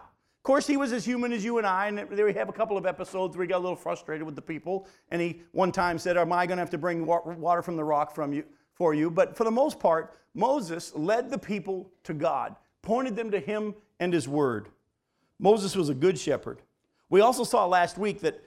course, 0.48 0.66
he 0.66 0.78
was 0.78 0.94
as 0.94 1.04
human 1.04 1.34
as 1.34 1.44
you 1.44 1.58
and 1.58 1.68
I, 1.68 1.88
and 1.88 1.98
there 1.98 2.26
we 2.26 2.34
have 2.34 2.48
a 2.48 2.54
couple 2.54 2.78
of 2.78 2.86
episodes 2.86 3.36
where 3.36 3.44
he 3.44 3.50
got 3.50 3.58
a 3.58 3.60
little 3.60 3.76
frustrated 3.76 4.26
with 4.26 4.38
the 4.38 4.42
people, 4.42 4.88
and 5.12 5.22
he 5.22 5.42
one 5.52 5.74
time 5.74 6.00
said, 6.00 6.16
"Am 6.16 6.32
I 6.32 6.48
going 6.48 6.56
to 6.56 6.62
have 6.62 6.70
to 6.70 6.78
bring 6.78 7.06
water 7.06 7.62
from 7.62 7.76
the 7.76 7.84
rock 7.84 8.16
from 8.16 8.32
you 8.32 8.46
for 8.74 8.94
you?" 8.94 9.12
But 9.12 9.36
for 9.36 9.44
the 9.44 9.52
most 9.52 9.78
part, 9.78 10.18
Moses 10.34 10.96
led 10.96 11.30
the 11.30 11.38
people 11.38 11.92
to 12.06 12.14
God, 12.14 12.56
pointed 12.82 13.14
them 13.18 13.30
to 13.32 13.42
Him 13.42 13.76
and 14.00 14.14
His 14.14 14.26
Word. 14.26 14.70
Moses 15.38 15.76
was 15.76 15.90
a 15.90 15.94
good 15.94 16.18
shepherd. 16.18 16.62
We 17.10 17.20
also 17.20 17.44
saw 17.44 17.66
last 17.66 17.98
week 17.98 18.22
that 18.22 18.42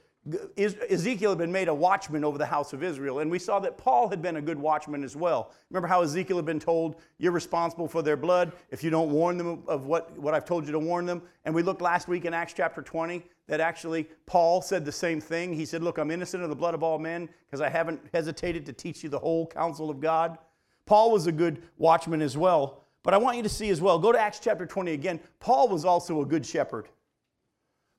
Ezekiel 0.59 1.31
had 1.31 1.39
been 1.39 1.51
made 1.51 1.69
a 1.69 1.75
watchman 1.75 2.25
over 2.25 2.37
the 2.37 2.45
house 2.45 2.75
of 2.75 2.83
Israel, 2.83 3.21
and 3.21 3.31
we 3.31 3.39
saw 3.39 3.59
that 3.61 3.79
Paul 3.79 4.09
had 4.09 4.21
been 4.21 4.37
a 4.37 4.43
good 4.43 4.59
watchman 4.59 5.03
as 5.03 5.17
well. 5.17 5.51
Remember 5.71 5.89
how 5.89 6.03
Ezekiel 6.03 6.37
had 6.37 6.45
been 6.45 6.61
told, 6.61 6.97
You're 7.17 7.33
responsible 7.33 7.89
for 7.89 8.03
their 8.03 8.19
blood 8.19 8.53
if 8.71 8.85
you 8.85 8.91
don't 8.91 9.11
warn 9.11 9.39
them 9.39 9.63
of 9.67 9.87
what, 9.87 10.17
what 10.19 10.35
I've 10.35 10.45
told 10.45 10.67
you 10.67 10.73
to 10.73 10.79
warn 10.79 11.07
them? 11.07 11.23
And 11.47 11.55
we 11.55 11.63
looked 11.63 11.81
last 11.81 12.07
week 12.07 12.27
in 12.27 12.35
Acts 12.35 12.53
chapter 12.53 12.83
20 12.83 13.23
that 13.47 13.61
actually 13.61 14.09
Paul 14.27 14.61
said 14.61 14.85
the 14.85 14.93
same 14.93 15.23
thing. 15.23 15.55
He 15.55 15.65
said, 15.65 15.83
Look, 15.83 15.97
I'm 15.97 16.11
innocent 16.11 16.43
of 16.43 16.51
the 16.51 16.57
blood 16.57 16.75
of 16.75 16.83
all 16.83 16.99
men 16.99 17.27
because 17.47 17.63
I 17.63 17.71
haven't 17.71 18.01
hesitated 18.13 18.67
to 18.67 18.75
teach 18.75 19.03
you 19.03 19.09
the 19.09 19.19
whole 19.19 19.47
counsel 19.47 19.89
of 19.89 20.01
God. 20.01 20.37
Paul 20.85 21.13
was 21.13 21.29
a 21.29 21.33
good 21.33 21.63
watchman 21.79 22.21
as 22.21 22.37
well. 22.37 22.85
But 23.03 23.15
I 23.15 23.17
want 23.17 23.39
you 23.39 23.43
to 23.43 23.49
see 23.49 23.71
as 23.71 23.81
well, 23.81 23.99
go 23.99 24.13
to 24.13 24.21
Acts 24.21 24.41
chapter 24.41 24.67
20 24.67 24.93
again. 24.93 25.21
Paul 25.39 25.69
was 25.69 25.87
also 25.87 26.21
a 26.21 26.27
good 26.27 26.45
shepherd. 26.45 26.89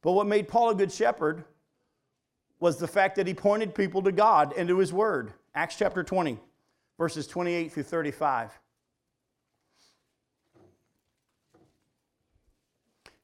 But 0.03 0.11
what 0.11 0.27
made 0.27 0.47
Paul 0.47 0.69
a 0.69 0.75
good 0.75 0.91
shepherd 0.91 1.43
was 2.61 2.77
the 2.77 2.87
fact 2.87 3.15
that 3.17 3.27
he 3.27 3.33
pointed 3.33 3.75
people 3.75 4.01
to 4.03 4.11
God 4.11 4.53
and 4.55 4.69
to 4.69 4.77
his 4.77 4.93
word. 4.93 5.33
Acts 5.55 5.75
chapter 5.75 6.03
20, 6.03 6.39
verses 6.97 7.27
28 7.27 7.73
through 7.73 7.83
35. 7.83 8.57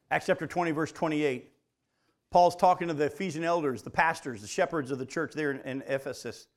Acts 0.09 0.25
chapter 0.25 0.47
20, 0.47 0.71
verse 0.71 0.91
28. 0.91 1.51
Paul's 2.31 2.55
talking 2.55 2.87
to 2.87 2.93
the 2.93 3.05
Ephesian 3.05 3.43
elders, 3.43 3.83
the 3.83 3.89
pastors, 3.89 4.41
the 4.41 4.47
shepherds 4.47 4.89
of 4.89 4.97
the 4.97 5.05
church 5.05 5.33
there 5.33 5.51
in, 5.51 5.83
Ephesus. 5.87 6.47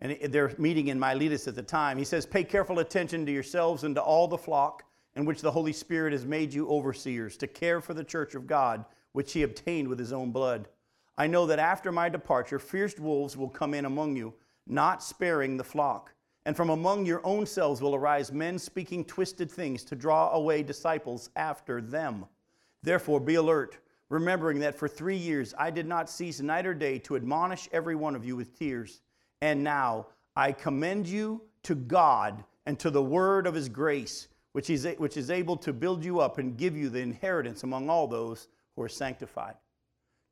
And 0.00 0.18
they're 0.30 0.52
meeting 0.58 0.88
in 0.88 0.98
Miletus 0.98 1.46
at 1.46 1.54
the 1.54 1.62
time. 1.62 1.96
He 1.96 2.04
says, 2.04 2.26
Pay 2.26 2.44
careful 2.44 2.80
attention 2.80 3.24
to 3.26 3.32
yourselves 3.32 3.84
and 3.84 3.94
to 3.94 4.02
all 4.02 4.26
the 4.26 4.36
flock 4.36 4.82
in 5.14 5.24
which 5.24 5.40
the 5.40 5.52
Holy 5.52 5.72
Spirit 5.72 6.12
has 6.12 6.26
made 6.26 6.52
you 6.52 6.68
overseers, 6.68 7.36
to 7.36 7.46
care 7.46 7.80
for 7.80 7.94
the 7.94 8.02
church 8.02 8.34
of 8.34 8.48
God, 8.48 8.84
which 9.12 9.32
he 9.32 9.44
obtained 9.44 9.86
with 9.86 10.00
his 10.00 10.12
own 10.12 10.32
blood. 10.32 10.68
I 11.16 11.26
know 11.26 11.46
that 11.46 11.58
after 11.58 11.92
my 11.92 12.08
departure, 12.08 12.58
fierce 12.58 12.98
wolves 12.98 13.36
will 13.36 13.48
come 13.48 13.74
in 13.74 13.84
among 13.84 14.16
you, 14.16 14.34
not 14.66 15.02
sparing 15.02 15.56
the 15.56 15.64
flock. 15.64 16.12
And 16.46 16.56
from 16.56 16.70
among 16.70 17.06
your 17.06 17.24
own 17.24 17.46
selves 17.46 17.80
will 17.80 17.94
arise 17.94 18.32
men 18.32 18.58
speaking 18.58 19.04
twisted 19.04 19.50
things 19.50 19.84
to 19.84 19.94
draw 19.94 20.32
away 20.32 20.62
disciples 20.62 21.30
after 21.36 21.80
them. 21.80 22.26
Therefore, 22.82 23.20
be 23.20 23.36
alert, 23.36 23.78
remembering 24.10 24.58
that 24.60 24.74
for 24.74 24.88
three 24.88 25.16
years 25.16 25.54
I 25.58 25.70
did 25.70 25.86
not 25.86 26.10
cease 26.10 26.40
night 26.40 26.66
or 26.66 26.74
day 26.74 26.98
to 27.00 27.16
admonish 27.16 27.68
every 27.72 27.94
one 27.94 28.14
of 28.14 28.24
you 28.24 28.36
with 28.36 28.58
tears. 28.58 29.00
And 29.40 29.64
now 29.64 30.08
I 30.36 30.52
commend 30.52 31.06
you 31.06 31.42
to 31.62 31.74
God 31.74 32.44
and 32.66 32.78
to 32.80 32.90
the 32.90 33.02
word 33.02 33.46
of 33.46 33.54
his 33.54 33.68
grace, 33.68 34.28
which 34.52 34.68
is, 34.68 34.86
which 34.98 35.16
is 35.16 35.30
able 35.30 35.56
to 35.58 35.72
build 35.72 36.04
you 36.04 36.20
up 36.20 36.38
and 36.38 36.56
give 36.56 36.76
you 36.76 36.90
the 36.90 37.00
inheritance 37.00 37.62
among 37.62 37.88
all 37.88 38.06
those 38.06 38.48
who 38.76 38.82
are 38.82 38.88
sanctified. 38.88 39.54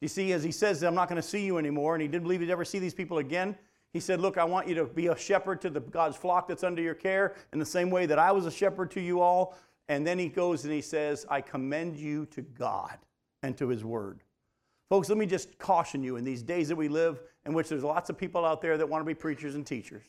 You 0.03 0.09
see, 0.09 0.33
as 0.33 0.43
he 0.43 0.51
says, 0.51 0.83
I'm 0.83 0.97
not 0.97 1.09
going 1.09 1.23
to 1.23 1.27
see 1.27 1.47
you 1.47 1.59
anymore, 1.59 1.95
and 1.95 2.03
he 2.03 2.09
didn't 2.09 2.25
believe 2.25 2.41
he'd 2.41 2.51
ever 2.51 2.65
see 2.65 2.81
these 2.81 2.93
people 2.93 3.19
again. 3.19 3.57
He 3.93 4.01
said, 4.01 4.21
Look, 4.21 4.37
I 4.37 4.43
want 4.43 4.67
you 4.67 4.75
to 4.75 4.85
be 4.85 5.07
a 5.07 5.17
shepherd 5.17 5.61
to 5.61 5.71
the 5.71 5.79
God's 5.79 6.17
flock 6.17 6.49
that's 6.49 6.65
under 6.65 6.83
your 6.83 6.97
care 6.97 7.37
in 7.53 7.61
the 7.61 7.65
same 7.65 7.89
way 7.89 8.07
that 8.07 8.19
I 8.19 8.33
was 8.33 8.45
a 8.45 8.51
shepherd 8.51 8.91
to 8.91 9.01
you 9.01 9.21
all. 9.21 9.57
And 9.89 10.05
then 10.05 10.19
he 10.19 10.29
goes 10.29 10.65
and 10.65 10.73
he 10.73 10.81
says, 10.81 11.25
I 11.29 11.41
commend 11.41 11.97
you 11.97 12.27
to 12.27 12.43
God 12.43 12.99
and 13.45 13.57
to 13.59 13.69
his 13.69 13.85
word. 13.85 14.25
Folks, 14.89 15.09
let 15.09 15.19
me 15.19 15.27
just 15.27 15.57
caution 15.59 16.03
you 16.03 16.17
in 16.17 16.25
these 16.25 16.43
days 16.43 16.67
that 16.67 16.77
we 16.77 16.89
live, 16.89 17.23
in 17.47 17.55
which 17.55 17.69
there's 17.69 17.85
lots 17.85 18.11
of 18.11 18.19
people 18.19 18.45
out 18.45 18.61
there 18.61 18.77
that 18.77 18.89
want 18.89 19.03
to 19.03 19.07
be 19.07 19.15
preachers 19.15 19.55
and 19.55 19.65
teachers. 19.65 20.03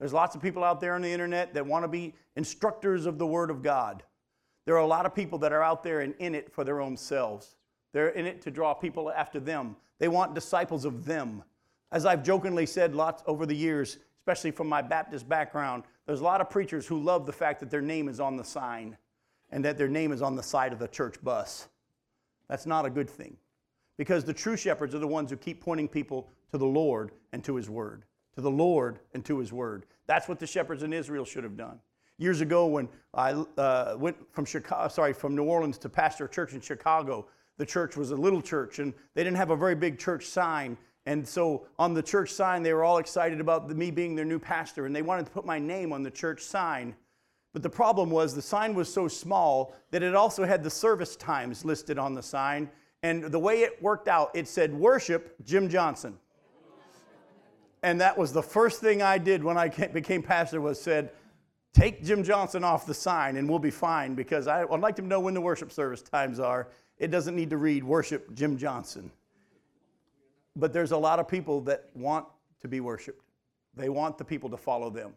There's 0.00 0.14
lots 0.14 0.34
of 0.34 0.40
people 0.40 0.64
out 0.64 0.80
there 0.80 0.94
on 0.94 1.02
the 1.02 1.12
internet 1.12 1.52
that 1.52 1.66
want 1.66 1.84
to 1.84 1.88
be 1.88 2.14
instructors 2.36 3.04
of 3.04 3.18
the 3.18 3.26
Word 3.26 3.50
of 3.50 3.62
God. 3.62 4.04
There 4.64 4.74
are 4.74 4.80
a 4.80 4.86
lot 4.86 5.04
of 5.04 5.14
people 5.14 5.38
that 5.40 5.52
are 5.52 5.62
out 5.62 5.82
there 5.82 6.00
and 6.00 6.14
in 6.18 6.34
it 6.34 6.50
for 6.50 6.64
their 6.64 6.80
own 6.80 6.96
selves. 6.96 7.56
They're 7.94 8.08
in 8.08 8.26
it 8.26 8.42
to 8.42 8.50
draw 8.50 8.74
people 8.74 9.10
after 9.10 9.38
them. 9.38 9.76
They 10.00 10.08
want 10.08 10.34
disciples 10.34 10.84
of 10.84 11.04
them. 11.04 11.44
As 11.92 12.04
I've 12.04 12.24
jokingly 12.24 12.66
said 12.66 12.92
lots 12.92 13.22
over 13.24 13.46
the 13.46 13.54
years, 13.54 13.98
especially 14.18 14.50
from 14.50 14.68
my 14.68 14.82
Baptist 14.82 15.28
background, 15.28 15.84
there's 16.04 16.20
a 16.20 16.24
lot 16.24 16.40
of 16.40 16.50
preachers 16.50 16.88
who 16.88 17.00
love 17.00 17.24
the 17.24 17.32
fact 17.32 17.60
that 17.60 17.70
their 17.70 17.80
name 17.80 18.08
is 18.08 18.18
on 18.18 18.36
the 18.36 18.42
sign 18.42 18.98
and 19.50 19.64
that 19.64 19.78
their 19.78 19.88
name 19.88 20.10
is 20.10 20.22
on 20.22 20.34
the 20.34 20.42
side 20.42 20.72
of 20.72 20.80
the 20.80 20.88
church 20.88 21.22
bus. 21.22 21.68
That's 22.48 22.66
not 22.66 22.84
a 22.84 22.90
good 22.90 23.08
thing 23.08 23.36
because 23.96 24.24
the 24.24 24.34
true 24.34 24.56
shepherds 24.56 24.92
are 24.96 24.98
the 24.98 25.06
ones 25.06 25.30
who 25.30 25.36
keep 25.36 25.60
pointing 25.60 25.86
people 25.86 26.28
to 26.50 26.58
the 26.58 26.66
Lord 26.66 27.12
and 27.32 27.44
to 27.44 27.54
His 27.54 27.70
Word. 27.70 28.02
To 28.34 28.40
the 28.40 28.50
Lord 28.50 28.98
and 29.14 29.24
to 29.26 29.38
His 29.38 29.52
Word. 29.52 29.86
That's 30.08 30.28
what 30.28 30.40
the 30.40 30.48
shepherds 30.48 30.82
in 30.82 30.92
Israel 30.92 31.24
should 31.24 31.44
have 31.44 31.56
done. 31.56 31.78
Years 32.18 32.40
ago, 32.40 32.66
when 32.66 32.88
I 33.12 33.32
uh, 33.32 33.94
went 33.96 34.16
from 34.32 34.44
Chicago, 34.44 34.88
sorry, 34.88 35.12
from 35.12 35.36
New 35.36 35.44
Orleans 35.44 35.78
to 35.78 35.88
pastor 35.88 36.24
a 36.24 36.28
church 36.28 36.54
in 36.54 36.60
Chicago, 36.60 37.28
the 37.56 37.66
church 37.66 37.96
was 37.96 38.10
a 38.10 38.16
little 38.16 38.42
church 38.42 38.78
and 38.78 38.92
they 39.14 39.22
didn't 39.22 39.36
have 39.36 39.50
a 39.50 39.56
very 39.56 39.74
big 39.74 39.98
church 39.98 40.26
sign. 40.26 40.76
And 41.06 41.26
so 41.26 41.66
on 41.78 41.94
the 41.94 42.02
church 42.02 42.32
sign, 42.32 42.62
they 42.62 42.72
were 42.72 42.84
all 42.84 42.98
excited 42.98 43.40
about 43.40 43.68
me 43.70 43.90
being 43.90 44.14
their 44.14 44.24
new 44.24 44.38
pastor 44.38 44.86
and 44.86 44.94
they 44.94 45.02
wanted 45.02 45.26
to 45.26 45.32
put 45.32 45.44
my 45.44 45.58
name 45.58 45.92
on 45.92 46.02
the 46.02 46.10
church 46.10 46.42
sign. 46.42 46.94
But 47.52 47.62
the 47.62 47.70
problem 47.70 48.10
was 48.10 48.34
the 48.34 48.42
sign 48.42 48.74
was 48.74 48.92
so 48.92 49.06
small 49.06 49.74
that 49.92 50.02
it 50.02 50.14
also 50.14 50.44
had 50.44 50.64
the 50.64 50.70
service 50.70 51.14
times 51.14 51.64
listed 51.64 51.98
on 51.98 52.14
the 52.14 52.22
sign. 52.22 52.68
And 53.02 53.24
the 53.24 53.38
way 53.38 53.60
it 53.60 53.80
worked 53.82 54.08
out, 54.08 54.30
it 54.34 54.48
said, 54.48 54.74
Worship 54.74 55.36
Jim 55.44 55.68
Johnson. 55.68 56.18
And 57.84 58.00
that 58.00 58.16
was 58.16 58.32
the 58.32 58.42
first 58.42 58.80
thing 58.80 59.02
I 59.02 59.18
did 59.18 59.44
when 59.44 59.58
I 59.58 59.68
became 59.68 60.22
pastor 60.22 60.60
was 60.60 60.80
said, 60.80 61.10
take 61.74 62.02
Jim 62.02 62.24
Johnson 62.24 62.64
off 62.64 62.86
the 62.86 62.94
sign 62.94 63.36
and 63.36 63.48
we'll 63.48 63.58
be 63.58 63.70
fine 63.70 64.14
because 64.14 64.46
I, 64.46 64.64
would 64.64 64.80
like 64.80 64.96
to 64.96 65.02
know 65.02 65.20
when 65.20 65.34
the 65.34 65.40
worship 65.40 65.70
service 65.70 66.00
times 66.00 66.40
are. 66.40 66.68
It 67.04 67.10
doesn't 67.10 67.36
need 67.36 67.50
to 67.50 67.58
read 67.58 67.84
worship 67.84 68.34
Jim 68.34 68.56
Johnson. 68.56 69.10
But 70.56 70.72
there's 70.72 70.92
a 70.92 70.96
lot 70.96 71.18
of 71.18 71.28
people 71.28 71.60
that 71.62 71.90
want 71.94 72.24
to 72.62 72.68
be 72.68 72.80
worshiped. 72.80 73.22
They 73.76 73.90
want 73.90 74.16
the 74.16 74.24
people 74.24 74.48
to 74.48 74.56
follow 74.56 74.88
them. 74.88 75.12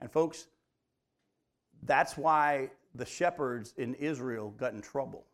And 0.00 0.10
folks, 0.10 0.48
that's 1.84 2.16
why 2.16 2.70
the 2.96 3.06
shepherds 3.06 3.74
in 3.76 3.94
Israel 3.94 4.50
got 4.58 4.72
in 4.72 4.80
trouble. 4.80 5.24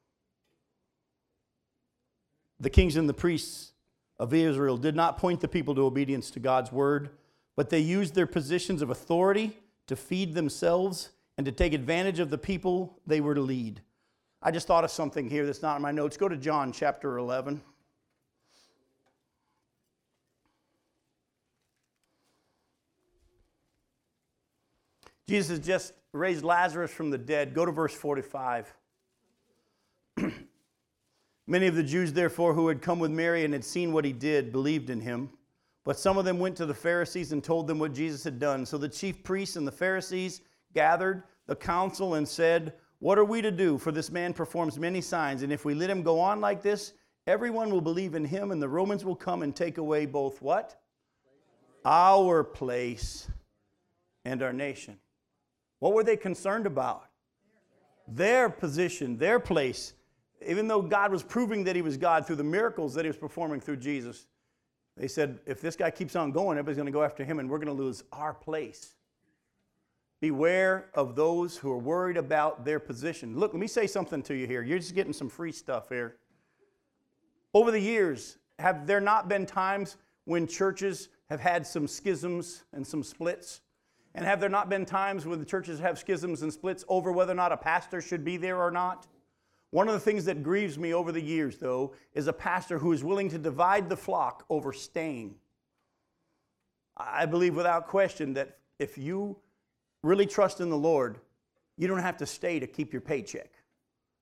The 2.61 2.69
kings 2.69 2.97
and 2.97 3.09
the 3.09 3.15
priests 3.15 3.73
of 4.19 4.35
Israel 4.35 4.77
did 4.77 4.97
not 4.97 5.17
point 5.17 5.41
the 5.41 5.49
people 5.49 5.75
to 5.77 5.87
obedience 5.87 6.31
to 6.33 6.41
God's 6.41 6.71
word, 6.71 7.09
but 7.57 7.71
they 7.71 7.81
used 7.81 8.15
their 8.15 8.27
positions 8.27 8.83
of 8.83 8.91
authority 8.91 9.57
to 9.87 9.97
feed 9.97 10.35
themselves 10.35 11.09
and 11.39 11.47
to 11.47 11.53
take 11.53 11.73
advantage 11.73 12.19
of 12.19 12.29
the 12.29 12.37
people 12.37 12.99
they 13.07 13.23
were 13.23 13.35
to 13.35 13.41
lead. 13.41 13.81
I 14.47 14.53
just 14.53 14.69
thought 14.69 14.85
of 14.85 14.93
something 14.93 15.29
here 15.29 15.45
that's 15.45 15.61
not 15.61 15.75
in 15.75 15.83
my 15.83 15.91
notes. 15.91 16.17
Go 16.17 16.29
to 16.29 16.37
John 16.37 16.71
chapter 16.71 17.19
11. 17.19 17.61
Jesus 25.29 25.59
just 25.59 25.95
raised 26.13 26.45
Lazarus 26.45 26.93
from 26.93 27.11
the 27.11 27.19
dead. 27.19 27.55
Go 27.55 27.67
to 27.67 27.73
verse 27.73 27.93
45. 27.93 28.73
Many 31.49 31.67
of 31.67 31.75
the 31.75 31.83
Jews, 31.83 32.13
therefore, 32.13 32.55
who 32.55 32.69
had 32.69 32.81
come 32.81 33.01
with 33.01 33.11
Mary 33.11 33.45
and 33.45 33.53
had 33.53 33.65
seen 33.65 33.93
what 33.93 34.05
he 34.05 34.13
did, 34.13 34.53
believed 34.53 34.91
in 34.91 35.01
him. 35.01 35.29
But 35.83 35.99
some 35.99 36.19
of 36.19 36.25
them 36.25 36.39
went 36.39 36.55
to 36.59 36.67
the 36.67 36.73
Pharisees 36.73 37.33
and 37.33 37.43
told 37.43 37.67
them 37.67 37.81
what 37.81 37.93
Jesus 37.93 38.23
had 38.23 38.39
done. 38.39 38.65
So 38.65 38.79
the 38.79 38.89
chief 38.89 39.25
priests 39.25 39.57
and 39.57 39.67
the 39.67 39.73
Pharisees 39.73 40.43
gathered 40.73 41.25
the 41.49 41.57
council 41.57 42.15
and 42.15 42.29
said, 42.29 42.75
What 42.99 43.19
are 43.19 43.25
we 43.25 43.43
to 43.43 43.51
do? 43.51 43.79
For 43.79 43.93
this 43.93 44.11
man 44.11 44.33
performs 44.33 44.79
many 44.79 45.01
signs, 45.01 45.43
and 45.43 45.53
if 45.53 45.65
we 45.65 45.75
let 45.75 45.91
him 45.91 46.03
go 46.03 46.19
on 46.19 46.41
like 46.41 46.63
this, 46.63 46.95
everyone 47.27 47.71
will 47.71 47.81
believe 47.81 48.15
in 48.15 48.25
him, 48.25 48.51
and 48.51 48.63
the 48.63 48.69
Romans 48.69 49.05
will 49.05 49.17
come 49.17 49.43
and 49.43 49.55
take 49.55 49.79
away 49.79 50.07
both 50.07 50.41
what? 50.41 50.81
Our 51.85 52.43
place 52.43 53.29
and 54.25 54.43
our 54.43 54.53
nation. 54.53 54.99
What 55.79 55.93
were 55.93 56.05
they 56.05 56.17
concerned 56.17 56.67
about? 56.67 57.05
Their 58.09 58.49
position, 58.49 59.19
their 59.19 59.39
place. 59.39 59.95
Even 60.47 60.69
though 60.69 60.83
God 60.83 61.13
was 61.13 61.23
proving 61.23 61.65
that 61.65 61.77
He 61.77 61.83
was 61.83 61.97
God 61.97 62.27
through 62.27 62.37
the 62.37 62.45
miracles 62.45 62.95
that 62.95 63.05
He 63.05 63.09
was 63.09 63.17
performing 63.17 63.61
through 63.61 63.77
Jesus, 63.77 64.27
they 64.97 65.09
said, 65.09 65.41
if 65.47 65.61
this 65.61 65.77
guy 65.77 65.91
keeps 65.91 66.17
on 66.17 66.33
going, 66.33 66.57
everybody's 66.57 66.77
going 66.77 66.87
to 66.87 66.93
go 66.93 67.03
after 67.03 67.23
him 67.23 67.39
and 67.39 67.51
we're 67.51 67.59
going 67.59 67.75
to 67.75 67.83
lose 67.83 68.03
our 68.13 68.33
place. 68.33 68.95
Beware 70.21 70.91
of 70.95 71.15
those 71.15 71.57
who 71.57 71.71
are 71.71 71.79
worried 71.79 72.17
about 72.17 72.65
their 72.65 72.81
position. 72.81 73.39
Look, 73.39 73.53
let 73.53 73.61
me 73.61 73.67
say 73.67 73.87
something 73.87 74.23
to 74.23 74.35
you 74.35 74.47
here. 74.47 74.63
You're 74.63 74.79
just 74.79 74.95
getting 74.95 75.13
some 75.13 75.29
free 75.29 75.53
stuff 75.53 75.89
here. 75.89 76.17
Over 77.53 77.71
the 77.71 77.81
years, 77.81 78.39
have 78.59 78.87
there 78.87 79.01
not 79.01 79.29
been 79.29 79.45
times 79.45 79.99
when 80.25 80.47
churches 80.47 81.11
have 81.29 81.41
had 81.41 81.67
some 81.67 81.87
schisms 81.87 82.65
and 82.73 82.87
some 82.87 83.03
splits? 83.03 83.61
And 84.15 84.25
have 84.25 84.41
there 84.41 84.49
not 84.49 84.71
been 84.71 84.87
times 84.87 85.27
when 85.27 85.39
the 85.39 85.45
churches 85.45 85.79
have 85.81 85.99
schisms 85.99 86.41
and 86.41 86.51
splits 86.51 86.85
over 86.89 87.13
whether 87.13 87.33
or 87.33 87.37
not 87.37 87.53
a 87.53 87.57
pastor 87.57 88.01
should 88.01 88.25
be 88.25 88.39
there 88.39 88.63
or 88.63 88.71
not? 88.71 89.07
One 89.71 89.89
of 89.89 89.95
the 89.95 90.01
things 90.01 90.25
that 90.25 90.43
grieves 90.43 90.79
me 90.79 90.95
over 90.95 91.13
the 91.13 91.21
years, 91.21 91.59
though, 91.59 91.93
is 92.15 92.27
a 92.27 92.33
pastor 92.33 92.79
who 92.79 92.93
is 92.93 93.05
willing 93.05 93.29
to 93.31 93.39
divide 93.39 93.91
the 93.91 93.97
flock 93.97 94.47
over 94.49 94.73
staying. 94.73 95.35
I 96.97 97.27
believe 97.27 97.55
without 97.55 97.89
question 97.89 98.33
that 98.35 98.57
if 98.79 98.97
you 98.97 99.37
really 100.07 100.27
trust 100.27 100.61
in 100.61 100.71
the 100.71 100.79
Lord, 100.79 101.19
you 101.77 101.89
don't 101.89 101.99
have 101.99 102.17
to 102.19 102.27
stay 102.27 102.59
to 102.61 102.67
keep 102.67 102.93
your 102.93 103.03
paycheck. 103.03 103.51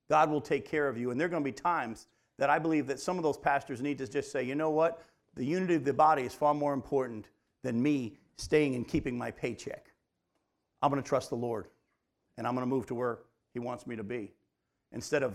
God 0.09 0.31
will 0.31 0.41
take 0.41 0.69
care 0.69 0.89
of 0.89 0.99
you. 0.99 1.11
And 1.11 1.21
there 1.21 1.27
are 1.27 1.31
going 1.31 1.43
to 1.43 1.51
be 1.51 1.53
times 1.53 2.09
that 2.39 2.51
I 2.51 2.59
believe 2.59 2.87
that 2.89 3.01
some 3.01 3.17
of 3.17 3.23
those 3.23 3.39
pastors 3.39 3.81
need 3.81 3.99
to 3.99 4.09
just 4.09 4.33
say, 4.33 4.43
you 4.43 4.55
know 4.55 4.71
what? 4.71 5.03
The 5.35 5.45
unity 5.45 5.75
of 5.75 5.85
the 5.85 5.93
body 5.93 6.23
is 6.23 6.35
far 6.35 6.55
more 6.55 6.73
important 6.73 7.29
than 7.63 7.83
me 7.83 8.17
staying 8.37 8.75
and 8.75 8.87
keeping 8.87 9.17
my 9.17 9.31
paycheck. 9.31 9.87
I'm 10.83 10.91
going 10.91 11.03
to 11.03 11.09
trust 11.09 11.31
the 11.31 11.37
Lord 11.37 11.67
and 12.37 12.47
I'm 12.47 12.55
going 12.55 12.67
to 12.67 12.71
move 12.71 12.87
to 12.87 12.95
where 12.95 13.21
He 13.53 13.59
wants 13.59 13.87
me 13.87 13.97
to 13.97 14.05
be 14.05 14.33
instead 14.93 15.23
of 15.23 15.35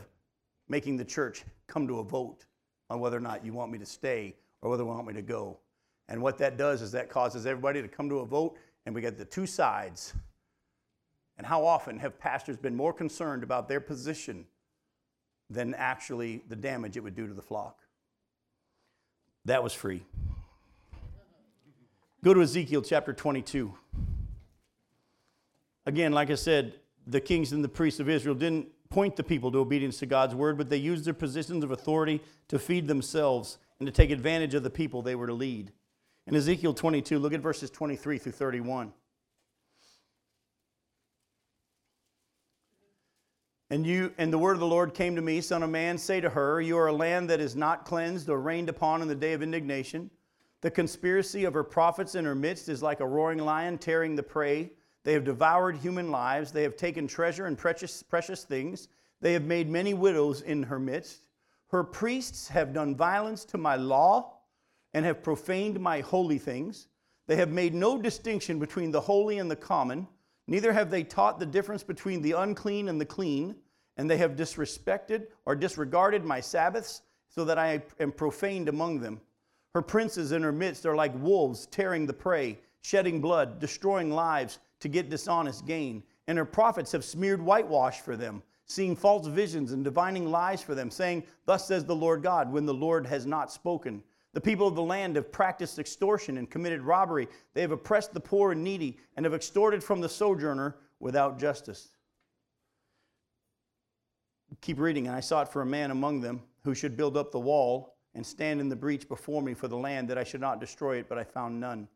making 0.67 0.97
the 0.97 1.05
church 1.05 1.43
come 1.67 1.87
to 1.87 1.99
a 1.99 2.03
vote 2.03 2.45
on 2.89 2.99
whether 2.99 3.17
or 3.17 3.21
not 3.21 3.45
you 3.45 3.53
want 3.53 3.71
me 3.71 3.79
to 3.79 3.85
stay 3.85 4.35
or 4.61 4.69
whether 4.69 4.83
you 4.83 4.89
want 4.89 5.07
me 5.07 5.13
to 5.13 5.21
go. 5.21 5.57
And 6.07 6.21
what 6.21 6.37
that 6.39 6.57
does 6.57 6.81
is 6.81 6.91
that 6.91 7.09
causes 7.09 7.45
everybody 7.45 7.81
to 7.81 7.87
come 7.87 8.09
to 8.09 8.19
a 8.19 8.25
vote 8.25 8.57
and 8.85 8.93
we 8.93 9.01
get 9.01 9.17
the 9.17 9.25
two 9.25 9.45
sides. 9.45 10.13
And 11.39 11.47
how 11.47 11.65
often 11.65 11.99
have 11.99 12.19
pastors 12.19 12.57
been 12.57 12.75
more 12.75 12.91
concerned 12.91 13.43
about 13.43 13.69
their 13.69 13.79
position 13.79 14.45
than 15.49 15.73
actually 15.73 16.43
the 16.49 16.55
damage 16.55 16.97
it 16.97 16.99
would 16.99 17.15
do 17.15 17.27
to 17.27 17.33
the 17.33 17.41
flock? 17.41 17.79
That 19.45 19.63
was 19.63 19.73
free. 19.73 20.03
Go 22.25 22.33
to 22.33 22.41
Ezekiel 22.41 22.81
chapter 22.81 23.13
22. 23.13 23.73
Again, 25.85 26.11
like 26.11 26.29
I 26.29 26.35
said, 26.35 26.73
the 27.07 27.21
kings 27.21 27.53
and 27.53 27.63
the 27.63 27.69
priests 27.69 28.01
of 28.01 28.09
Israel 28.09 28.35
didn't 28.35 28.67
point 28.89 29.15
the 29.15 29.23
people 29.23 29.49
to 29.53 29.59
obedience 29.59 29.97
to 29.99 30.05
God's 30.05 30.35
word, 30.35 30.57
but 30.57 30.69
they 30.69 30.75
used 30.75 31.05
their 31.05 31.13
positions 31.13 31.63
of 31.63 31.71
authority 31.71 32.21
to 32.49 32.59
feed 32.59 32.85
themselves 32.85 33.59
and 33.79 33.87
to 33.87 33.93
take 33.93 34.11
advantage 34.11 34.55
of 34.55 34.63
the 34.63 34.69
people 34.69 35.01
they 35.01 35.15
were 35.15 35.27
to 35.27 35.33
lead. 35.33 35.71
In 36.27 36.35
Ezekiel 36.35 36.73
22, 36.73 37.17
look 37.17 37.33
at 37.33 37.39
verses 37.39 37.69
23 37.69 38.17
through 38.17 38.33
31. 38.33 38.91
And 43.71 43.85
you 43.85 44.13
and 44.17 44.33
the 44.33 44.37
word 44.39 44.53
of 44.53 44.59
the 44.59 44.65
Lord 44.65 44.95
came 44.95 45.15
to 45.15 45.21
me, 45.21 45.41
son 45.41 45.61
of 45.61 45.69
man, 45.69 45.97
say 45.97 46.19
to 46.21 46.29
her, 46.29 46.59
you 46.59 46.77
are 46.77 46.87
a 46.87 46.93
land 46.93 47.29
that 47.29 47.39
is 47.39 47.55
not 47.55 47.85
cleansed 47.85 48.29
or 48.29 48.41
rained 48.41 48.67
upon 48.67 49.01
in 49.01 49.07
the 49.07 49.15
day 49.15 49.33
of 49.33 49.43
indignation. 49.43 50.09
The 50.61 50.71
conspiracy 50.71 51.45
of 51.45 51.53
her 51.53 51.63
prophets 51.63 52.15
in 52.15 52.25
her 52.25 52.35
midst 52.35 52.67
is 52.67 52.81
like 52.81 52.99
a 52.99 53.07
roaring 53.07 53.39
lion 53.39 53.77
tearing 53.77 54.15
the 54.15 54.23
prey. 54.23 54.71
They 55.03 55.13
have 55.13 55.23
devoured 55.23 55.77
human 55.77 56.09
lives. 56.09 56.51
They 56.51 56.63
have 56.63 56.75
taken 56.75 57.07
treasure 57.07 57.45
and 57.45 57.57
precious, 57.57 58.01
precious 58.01 58.43
things. 58.43 58.87
They 59.21 59.33
have 59.33 59.43
made 59.43 59.69
many 59.69 59.93
widows 59.93 60.41
in 60.41 60.63
her 60.63 60.79
midst. 60.79 61.21
Her 61.67 61.83
priests 61.83 62.47
have 62.47 62.73
done 62.73 62.95
violence 62.95 63.45
to 63.45 63.57
my 63.57 63.75
law 63.75 64.39
and 64.93 65.05
have 65.05 65.21
profaned 65.21 65.79
my 65.79 66.01
holy 66.01 66.39
things. 66.39 66.87
They 67.27 67.35
have 67.35 67.51
made 67.51 67.75
no 67.75 68.01
distinction 68.01 68.57
between 68.57 68.91
the 68.91 69.01
holy 69.01 69.37
and 69.37 69.49
the 69.51 69.55
common. 69.55 70.07
Neither 70.49 70.73
have 70.73 70.89
they 70.89 71.03
taught 71.03 71.39
the 71.39 71.45
difference 71.45 71.83
between 71.83 72.23
the 72.23 72.31
unclean 72.31 72.89
and 72.89 72.99
the 72.99 73.05
clean. 73.05 73.55
And 73.97 74.09
they 74.09 74.17
have 74.17 74.35
disrespected 74.37 75.27
or 75.45 75.55
disregarded 75.55 76.23
my 76.23 76.39
Sabbaths, 76.39 77.01
so 77.27 77.45
that 77.45 77.59
I 77.59 77.83
am 77.99 78.11
profaned 78.11 78.69
among 78.69 79.01
them. 79.01 79.21
Her 79.75 79.81
princes 79.81 80.31
in 80.31 80.41
her 80.41 80.51
midst 80.51 80.85
are 80.85 80.95
like 80.95 81.13
wolves 81.21 81.67
tearing 81.67 82.07
the 82.07 82.13
prey, 82.13 82.57
shedding 82.81 83.21
blood, 83.21 83.59
destroying 83.59 84.09
lives 84.09 84.57
to 84.79 84.87
get 84.87 85.09
dishonest 85.09 85.67
gain. 85.67 86.01
And 86.27 86.37
her 86.37 86.45
prophets 86.45 86.91
have 86.93 87.03
smeared 87.03 87.41
whitewash 87.41 87.99
for 87.99 88.15
them, 88.15 88.41
seeing 88.65 88.95
false 88.95 89.27
visions 89.27 89.73
and 89.73 89.83
divining 89.83 90.31
lies 90.31 90.63
for 90.63 90.73
them, 90.73 90.89
saying, 90.89 91.23
Thus 91.45 91.67
says 91.67 91.85
the 91.85 91.95
Lord 91.95 92.23
God, 92.23 92.51
when 92.51 92.65
the 92.65 92.73
Lord 92.73 93.05
has 93.05 93.25
not 93.25 93.51
spoken. 93.51 94.01
The 94.39 94.51
people 94.51 94.69
of 94.69 94.75
the 94.75 94.81
land 94.81 95.17
have 95.17 95.33
practiced 95.33 95.79
extortion 95.79 96.37
and 96.37 96.49
committed 96.49 96.81
robbery. 96.81 97.27
They 97.53 97.59
have 97.59 97.73
oppressed 97.73 98.13
the 98.13 98.21
poor 98.21 98.53
and 98.53 98.63
needy 98.63 98.97
and 99.17 99.25
have 99.25 99.33
extorted 99.33 99.83
from 99.83 99.99
the 99.99 100.07
sojourner 100.07 100.77
without 101.01 101.37
justice. 101.37 101.89
Keep 104.61 104.79
reading. 104.79 105.07
And 105.07 105.15
I 105.17 105.19
sought 105.19 105.51
for 105.51 105.61
a 105.61 105.65
man 105.65 105.91
among 105.91 106.21
them 106.21 106.41
who 106.63 106.73
should 106.73 106.95
build 106.95 107.17
up 107.17 107.33
the 107.33 107.39
wall 107.39 107.97
and 108.15 108.25
stand 108.25 108.61
in 108.61 108.69
the 108.69 108.77
breach 108.77 109.09
before 109.09 109.41
me 109.41 109.53
for 109.53 109.67
the 109.67 109.75
land, 109.75 110.07
that 110.07 110.17
I 110.17 110.23
should 110.23 110.39
not 110.39 110.61
destroy 110.61 110.99
it, 110.99 111.09
but 111.09 111.17
I 111.17 111.25
found 111.25 111.59
none. 111.59 111.89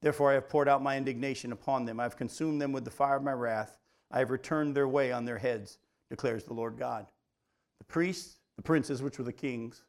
Therefore 0.00 0.30
I 0.30 0.34
have 0.36 0.48
poured 0.48 0.70
out 0.70 0.82
my 0.82 0.96
indignation 0.96 1.52
upon 1.52 1.84
them. 1.84 2.00
I 2.00 2.04
have 2.04 2.16
consumed 2.16 2.58
them 2.62 2.72
with 2.72 2.86
the 2.86 2.90
fire 2.90 3.16
of 3.16 3.22
my 3.22 3.32
wrath. 3.32 3.76
I 4.10 4.18
have 4.20 4.30
returned 4.30 4.74
their 4.74 4.88
way 4.88 5.12
on 5.12 5.26
their 5.26 5.36
heads, 5.36 5.76
declares 6.08 6.44
the 6.44 6.54
Lord 6.54 6.78
God. 6.78 7.04
The 7.80 7.84
priests, 7.84 8.38
the 8.56 8.62
princes, 8.62 9.02
which 9.02 9.18
were 9.18 9.24
the 9.24 9.32
kings, 9.34 9.82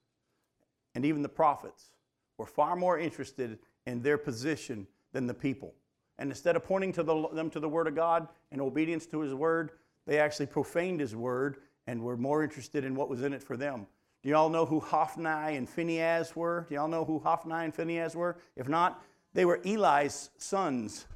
and 0.95 1.05
even 1.05 1.21
the 1.21 1.29
prophets 1.29 1.92
were 2.37 2.45
far 2.45 2.75
more 2.75 2.97
interested 2.97 3.59
in 3.85 4.01
their 4.01 4.17
position 4.17 4.87
than 5.11 5.27
the 5.27 5.33
people. 5.33 5.73
And 6.19 6.29
instead 6.29 6.55
of 6.55 6.63
pointing 6.63 6.93
to 6.93 7.03
the, 7.03 7.27
them 7.29 7.49
to 7.51 7.59
the 7.59 7.69
Word 7.69 7.87
of 7.87 7.95
God 7.95 8.27
and 8.51 8.61
obedience 8.61 9.05
to 9.07 9.21
His 9.21 9.33
Word, 9.33 9.71
they 10.05 10.19
actually 10.19 10.45
profaned 10.45 10.99
His 10.99 11.15
Word 11.15 11.57
and 11.87 12.01
were 12.01 12.17
more 12.17 12.43
interested 12.43 12.85
in 12.85 12.95
what 12.95 13.09
was 13.09 13.23
in 13.23 13.33
it 13.33 13.43
for 13.43 13.57
them. 13.57 13.87
Do 14.21 14.29
y'all 14.29 14.49
know 14.49 14.65
who 14.65 14.79
Hophni 14.79 15.57
and 15.57 15.67
Phinehas 15.67 16.35
were? 16.35 16.65
Do 16.69 16.75
y'all 16.75 16.87
know 16.87 17.03
who 17.03 17.19
Hophni 17.19 17.65
and 17.65 17.75
Phinehas 17.75 18.15
were? 18.15 18.37
If 18.55 18.69
not, 18.69 19.03
they 19.33 19.43
were 19.45 19.59
Eli's 19.65 20.29
sons, 20.37 21.07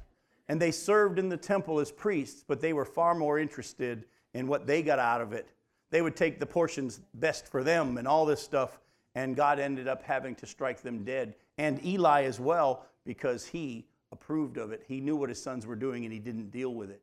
and 0.48 0.60
they 0.60 0.70
served 0.70 1.18
in 1.18 1.28
the 1.28 1.36
temple 1.36 1.80
as 1.80 1.90
priests, 1.90 2.44
but 2.46 2.60
they 2.60 2.72
were 2.72 2.84
far 2.84 3.14
more 3.14 3.38
interested 3.38 4.04
in 4.34 4.46
what 4.46 4.66
they 4.66 4.82
got 4.82 4.98
out 4.98 5.20
of 5.20 5.32
it. 5.32 5.48
They 5.90 6.02
would 6.02 6.16
take 6.16 6.38
the 6.38 6.46
portions 6.46 7.00
best 7.14 7.48
for 7.48 7.64
them 7.64 7.96
and 7.96 8.06
all 8.06 8.26
this 8.26 8.42
stuff, 8.42 8.78
and 9.18 9.34
God 9.34 9.58
ended 9.58 9.88
up 9.88 10.04
having 10.04 10.36
to 10.36 10.46
strike 10.46 10.80
them 10.80 11.02
dead. 11.02 11.34
And 11.58 11.84
Eli 11.84 12.22
as 12.22 12.38
well, 12.38 12.86
because 13.04 13.44
he 13.44 13.84
approved 14.12 14.58
of 14.58 14.70
it. 14.70 14.84
He 14.86 15.00
knew 15.00 15.16
what 15.16 15.28
his 15.28 15.42
sons 15.42 15.66
were 15.66 15.74
doing 15.74 16.04
and 16.04 16.12
he 16.12 16.20
didn't 16.20 16.52
deal 16.52 16.72
with 16.72 16.88
it. 16.88 17.02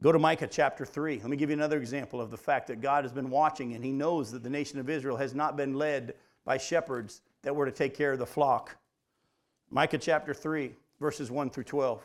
Go 0.00 0.12
to 0.12 0.18
Micah 0.18 0.46
chapter 0.46 0.86
3. 0.86 1.18
Let 1.18 1.28
me 1.28 1.36
give 1.36 1.50
you 1.50 1.56
another 1.56 1.78
example 1.78 2.20
of 2.20 2.30
the 2.30 2.36
fact 2.36 2.68
that 2.68 2.80
God 2.80 3.02
has 3.02 3.12
been 3.12 3.30
watching 3.30 3.74
and 3.74 3.84
he 3.84 3.90
knows 3.90 4.30
that 4.30 4.44
the 4.44 4.48
nation 4.48 4.78
of 4.78 4.88
Israel 4.88 5.16
has 5.16 5.34
not 5.34 5.56
been 5.56 5.74
led 5.74 6.14
by 6.44 6.56
shepherds 6.56 7.20
that 7.42 7.54
were 7.54 7.66
to 7.66 7.72
take 7.72 7.96
care 7.96 8.12
of 8.12 8.20
the 8.20 8.26
flock. 8.26 8.76
Micah 9.70 9.98
chapter 9.98 10.32
3, 10.32 10.72
verses 11.00 11.32
1 11.32 11.50
through 11.50 11.64
12. 11.64 12.00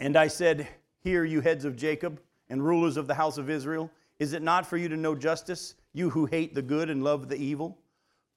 And 0.00 0.16
I 0.16 0.28
said, 0.28 0.68
Hear, 1.04 1.22
you 1.22 1.42
heads 1.42 1.66
of 1.66 1.76
Jacob 1.76 2.18
and 2.48 2.64
rulers 2.64 2.96
of 2.96 3.06
the 3.06 3.14
house 3.14 3.36
of 3.36 3.50
Israel. 3.50 3.90
Is 4.18 4.32
it 4.32 4.42
not 4.42 4.66
for 4.66 4.76
you 4.76 4.88
to 4.88 4.96
know 4.96 5.14
justice, 5.14 5.74
you 5.92 6.10
who 6.10 6.26
hate 6.26 6.54
the 6.54 6.62
good 6.62 6.90
and 6.90 7.04
love 7.04 7.28
the 7.28 7.36
evil, 7.36 7.78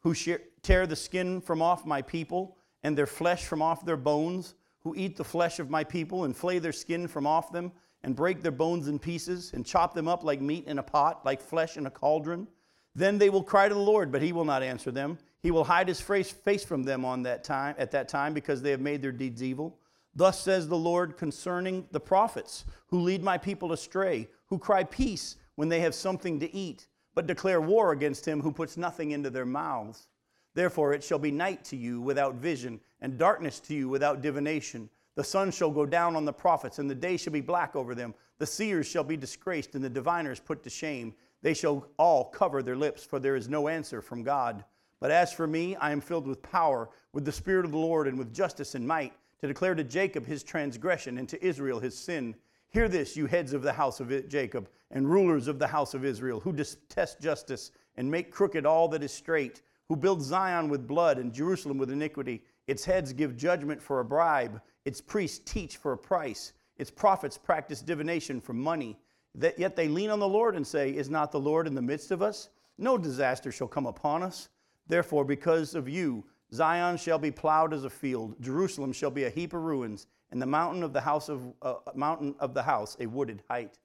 who 0.01 0.13
tear 0.62 0.88
the 0.88 0.95
skin 0.95 1.41
from 1.41 1.62
off 1.62 1.86
my 1.86 2.01
people 2.01 2.57
and 2.83 2.98
their 2.98 3.07
flesh 3.07 3.45
from 3.45 3.62
off 3.62 3.86
their 3.86 3.98
bones? 3.98 4.55
who 4.81 4.95
eat 4.95 5.17
the 5.17 5.24
flesh 5.24 5.59
of 5.59 5.69
my 5.69 5.83
people 5.83 6.24
and 6.24 6.36
flay 6.36 6.59
their 6.59 6.71
skin 6.71 7.07
from 7.07 7.27
off 7.27 7.51
them 7.51 7.71
and 8.03 8.15
break 8.15 8.41
their 8.41 8.51
bones 8.51 8.88
in 8.88 8.98
pieces 8.98 9.51
and 9.53 9.65
chop 9.65 9.93
them 9.93 10.07
up 10.07 10.24
like 10.24 10.41
meat 10.41 10.65
in 10.67 10.79
a 10.79 10.83
pot, 10.83 11.25
like 11.25 11.41
flesh 11.41 11.77
in 11.77 11.86
a 11.86 11.91
cauldron. 11.91 12.48
Then 12.95 13.17
they 13.17 13.29
will 13.29 13.43
cry 13.43 13.67
to 13.67 13.74
the 13.74 13.79
Lord, 13.79 14.12
but 14.12 14.21
he 14.21 14.31
will 14.31 14.45
not 14.45 14.63
answer 14.63 14.91
them. 14.91 15.17
He 15.41 15.51
will 15.51 15.63
hide 15.63 15.88
his 15.88 16.01
face 16.01 16.63
from 16.63 16.83
them 16.83 17.05
on 17.05 17.24
that 17.24 17.43
time 17.43 17.75
at 17.77 17.91
that 17.91 18.09
time 18.09 18.33
because 18.33 18.62
they 18.62 18.71
have 18.71 18.81
made 18.81 19.01
their 19.01 19.12
deeds 19.12 19.43
evil. 19.43 19.77
Thus 20.15 20.41
says 20.41 20.67
the 20.67 20.77
Lord 20.77 21.17
concerning 21.17 21.86
the 21.91 22.00
prophets 22.00 22.65
who 22.88 23.01
lead 23.01 23.24
my 23.24 23.38
people 23.38 23.74
astray, 23.74 24.27
who 24.48 24.57
cry 24.57 24.83
peace 24.83 25.36
when 25.59 25.67
they 25.67 25.81
have 25.81 25.93
something 25.93 26.39
to 26.39 26.55
eat, 26.55 26.87
but 27.15 27.27
declare 27.27 27.59
war 27.59 27.91
against 27.91 28.25
him 28.25 28.39
who 28.39 28.49
puts 28.49 28.77
nothing 28.77 29.11
into 29.11 29.29
their 29.29 29.45
mouths. 29.45 30.07
Therefore 30.53 30.93
it 30.93 31.03
shall 31.03 31.19
be 31.19 31.31
night 31.31 31.65
to 31.65 31.75
you 31.75 31.99
without 31.99 32.35
vision, 32.35 32.79
and 33.01 33.17
darkness 33.17 33.59
to 33.59 33.75
you 33.75 33.89
without 33.89 34.21
divination. 34.21 34.89
The 35.15 35.23
sun 35.25 35.51
shall 35.51 35.69
go 35.69 35.85
down 35.85 36.15
on 36.15 36.23
the 36.23 36.31
prophets, 36.31 36.79
and 36.79 36.89
the 36.89 36.95
day 36.95 37.17
shall 37.17 37.33
be 37.33 37.41
black 37.41 37.75
over 37.75 37.93
them. 37.93 38.15
The 38.37 38.45
seers 38.45 38.87
shall 38.87 39.03
be 39.03 39.17
disgraced, 39.17 39.75
and 39.75 39.83
the 39.83 39.89
diviners 39.89 40.39
put 40.39 40.63
to 40.63 40.69
shame. 40.69 41.13
They 41.41 41.53
shall 41.53 41.89
all 41.97 42.23
cover 42.23 42.63
their 42.63 42.77
lips, 42.77 43.03
for 43.03 43.19
there 43.19 43.35
is 43.35 43.49
no 43.49 43.67
answer 43.67 44.01
from 44.01 44.23
God. 44.23 44.63
But 45.01 45.11
as 45.11 45.33
for 45.33 45.45
me, 45.45 45.75
I 45.75 45.91
am 45.91 45.99
filled 45.99 46.25
with 46.25 46.41
power, 46.41 46.89
with 47.11 47.25
the 47.25 47.33
Spirit 47.33 47.65
of 47.65 47.71
the 47.71 47.77
Lord, 47.77 48.07
and 48.07 48.17
with 48.17 48.33
justice 48.33 48.75
and 48.75 48.87
might, 48.87 49.11
to 49.41 49.47
declare 49.47 49.75
to 49.75 49.83
Jacob 49.83 50.25
his 50.25 50.41
transgression, 50.41 51.17
and 51.17 51.27
to 51.27 51.45
Israel 51.45 51.81
his 51.81 51.97
sin. 51.97 52.33
Hear 52.71 52.88
this, 52.88 53.15
you 53.17 53.25
heads 53.25 53.53
of 53.53 53.61
the 53.61 53.73
house 53.73 53.99
of 53.99 54.27
Jacob, 54.27 54.69
and 54.91 55.09
rulers 55.09 55.47
of 55.47 55.59
the 55.59 55.67
house 55.67 55.93
of 55.93 56.05
Israel, 56.05 56.39
who 56.39 56.53
detest 56.53 57.19
justice, 57.19 57.71
and 57.95 58.09
make 58.09 58.31
crooked 58.31 58.65
all 58.65 58.88
that 58.89 59.03
is 59.03 59.11
straight 59.11 59.61
who 59.89 59.95
build 59.95 60.21
Zion 60.21 60.69
with 60.69 60.88
blood 60.88 61.17
and 61.17 61.33
Jerusalem 61.33 61.79
with 61.79 61.91
iniquity. 61.91 62.43
Its 62.67 62.85
heads 62.85 63.11
give 63.11 63.35
judgment 63.35 63.81
for 63.81 63.99
a 63.99 64.05
bribe, 64.05 64.61
its 64.85 65.01
priests 65.01 65.39
teach 65.39 65.77
for 65.77 65.93
a 65.93 65.97
price, 65.97 66.53
its 66.77 66.91
prophets 66.91 67.38
practice 67.38 67.81
divination 67.81 68.39
for 68.39 68.53
money. 68.53 68.97
That 69.35 69.59
yet 69.59 69.75
they 69.75 69.88
lean 69.88 70.11
on 70.11 70.19
the 70.19 70.27
Lord 70.27 70.55
and 70.55 70.65
say, 70.65 70.91
Is 70.91 71.09
not 71.09 71.31
the 71.31 71.39
Lord 71.39 71.67
in 71.67 71.75
the 71.75 71.81
midst 71.81 72.11
of 72.11 72.21
us? 72.21 72.49
No 72.77 72.97
disaster 72.97 73.51
shall 73.51 73.67
come 73.67 73.88
upon 73.88 74.23
us. 74.23 74.49
Therefore, 74.88 75.25
because 75.25 75.75
of 75.75 75.89
you, 75.89 76.23
Zion 76.53 76.97
shall 76.97 77.19
be 77.19 77.31
plowed 77.31 77.73
as 77.73 77.83
a 77.83 77.89
field, 77.89 78.35
Jerusalem 78.39 78.93
shall 78.93 79.11
be 79.11 79.25
a 79.25 79.29
heap 79.29 79.53
of 79.53 79.61
ruins, 79.61 80.07
and 80.31 80.41
the 80.41 80.45
mountain 80.45 80.83
of 80.83 80.93
the 80.93 81.01
house 81.01 81.29
of 81.29 81.41
uh, 81.62 81.75
mountain 81.95 82.36
of 82.39 82.53
the 82.53 82.63
house 82.63 82.95
a 83.00 83.05
wooded 83.05 83.41
height. 83.50 83.77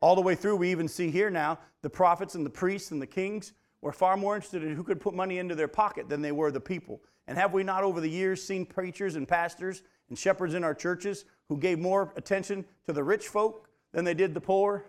All 0.00 0.14
the 0.14 0.20
way 0.22 0.34
through, 0.34 0.56
we 0.56 0.70
even 0.70 0.88
see 0.88 1.10
here 1.10 1.30
now 1.30 1.58
the 1.82 1.90
prophets 1.90 2.34
and 2.34 2.44
the 2.44 2.50
priests 2.50 2.90
and 2.90 3.00
the 3.00 3.06
kings 3.06 3.52
were 3.80 3.92
far 3.92 4.16
more 4.16 4.34
interested 4.34 4.62
in 4.62 4.74
who 4.74 4.82
could 4.82 5.00
put 5.00 5.14
money 5.14 5.38
into 5.38 5.54
their 5.54 5.68
pocket 5.68 6.08
than 6.08 6.22
they 6.22 6.32
were 6.32 6.50
the 6.50 6.60
people. 6.60 7.00
And 7.26 7.36
have 7.36 7.52
we 7.52 7.64
not 7.64 7.82
over 7.82 8.00
the 8.00 8.08
years 8.08 8.42
seen 8.42 8.66
preachers 8.66 9.16
and 9.16 9.26
pastors 9.26 9.82
and 10.08 10.18
shepherds 10.18 10.54
in 10.54 10.64
our 10.64 10.74
churches 10.74 11.24
who 11.48 11.56
gave 11.56 11.78
more 11.78 12.12
attention 12.16 12.64
to 12.86 12.92
the 12.92 13.02
rich 13.02 13.28
folk 13.28 13.68
than 13.92 14.04
they 14.04 14.14
did 14.14 14.34
the 14.34 14.40
poor? 14.40 14.86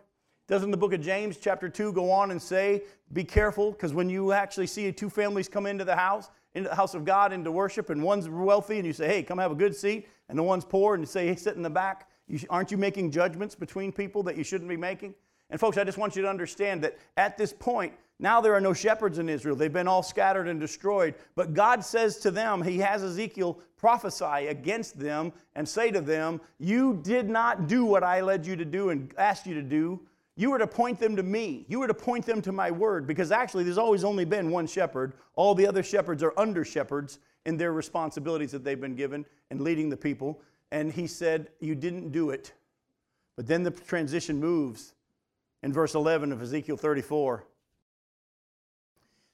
Doesn't 0.47 0.71
the 0.71 0.77
book 0.77 0.93
of 0.93 1.01
James, 1.01 1.37
chapter 1.37 1.67
2, 1.67 1.91
go 1.91 2.09
on 2.09 2.31
and 2.31 2.41
say, 2.41 2.83
Be 3.11 3.23
careful, 3.23 3.71
because 3.71 3.93
when 3.93 4.09
you 4.09 4.31
actually 4.31 4.67
see 4.67 4.91
two 4.93 5.09
families 5.09 5.49
come 5.49 5.65
into 5.65 5.83
the 5.83 5.95
house, 5.95 6.29
into 6.53 6.69
the 6.69 6.75
house 6.75 6.93
of 6.93 7.03
God, 7.03 7.33
into 7.33 7.51
worship, 7.51 7.89
and 7.89 8.01
one's 8.01 8.29
wealthy, 8.29 8.77
and 8.77 8.87
you 8.87 8.93
say, 8.93 9.07
Hey, 9.07 9.23
come 9.23 9.39
have 9.39 9.51
a 9.51 9.55
good 9.55 9.75
seat, 9.75 10.07
and 10.29 10.37
the 10.37 10.43
one's 10.43 10.65
poor, 10.65 10.93
and 10.93 11.01
you 11.01 11.07
say, 11.07 11.27
Hey, 11.27 11.35
sit 11.35 11.55
in 11.55 11.61
the 11.61 11.69
back, 11.69 12.09
you, 12.27 12.39
aren't 12.49 12.71
you 12.71 12.77
making 12.77 13.11
judgments 13.11 13.55
between 13.55 13.91
people 13.91 14.23
that 14.23 14.37
you 14.37 14.43
shouldn't 14.43 14.69
be 14.69 14.77
making? 14.77 15.13
And 15.49 15.59
folks, 15.59 15.77
I 15.77 15.83
just 15.83 15.97
want 15.97 16.15
you 16.15 16.21
to 16.23 16.29
understand 16.29 16.83
that 16.83 16.97
at 17.15 17.37
this 17.37 17.53
point, 17.53 17.93
now 18.19 18.41
there 18.41 18.53
are 18.53 18.61
no 18.61 18.73
shepherds 18.73 19.19
in 19.19 19.29
Israel. 19.29 19.55
They've 19.55 19.71
been 19.71 19.87
all 19.87 20.03
scattered 20.03 20.47
and 20.47 20.59
destroyed. 20.59 21.13
But 21.35 21.53
God 21.53 21.85
says 21.85 22.17
to 22.17 22.31
them, 22.31 22.61
He 22.61 22.79
has 22.79 23.03
Ezekiel 23.03 23.59
prophesy 23.77 24.47
against 24.47 24.99
them 24.99 25.31
and 25.55 25.67
say 25.67 25.91
to 25.91 26.01
them, 26.01 26.41
You 26.59 26.99
did 27.03 27.29
not 27.29 27.67
do 27.67 27.85
what 27.85 28.03
I 28.03 28.21
led 28.21 28.45
you 28.45 28.55
to 28.55 28.65
do 28.65 28.89
and 28.89 29.13
asked 29.17 29.45
you 29.45 29.53
to 29.53 29.61
do. 29.61 30.01
You 30.35 30.51
were 30.51 30.59
to 30.59 30.67
point 30.67 30.99
them 30.99 31.15
to 31.15 31.23
me. 31.23 31.65
You 31.67 31.79
were 31.79 31.87
to 31.87 31.93
point 31.93 32.25
them 32.25 32.41
to 32.43 32.51
my 32.51 32.69
word 32.69 33.07
because 33.07 33.31
actually 33.31 33.63
there's 33.63 33.77
always 33.77 34.03
only 34.03 34.25
been 34.25 34.51
one 34.51 34.67
shepherd. 34.67 35.13
All 35.35 35.55
the 35.55 35.65
other 35.65 35.81
shepherds 35.81 36.21
are 36.21 36.33
under 36.37 36.65
shepherds 36.65 37.19
in 37.47 37.57
their 37.57 37.71
responsibilities 37.71 38.51
that 38.51 38.63
they've 38.63 38.79
been 38.79 38.95
given 38.95 39.25
and 39.49 39.61
leading 39.61 39.89
the 39.89 39.97
people. 39.97 40.39
And 40.71 40.91
he 40.91 41.07
said, 41.07 41.47
You 41.59 41.73
didn't 41.73 42.11
do 42.11 42.29
it. 42.29 42.53
But 43.37 43.47
then 43.47 43.63
the 43.63 43.71
transition 43.71 44.39
moves 44.39 44.93
in 45.63 45.73
verse 45.73 45.95
11 45.95 46.31
of 46.31 46.41
Ezekiel 46.41 46.77
34 46.77 47.45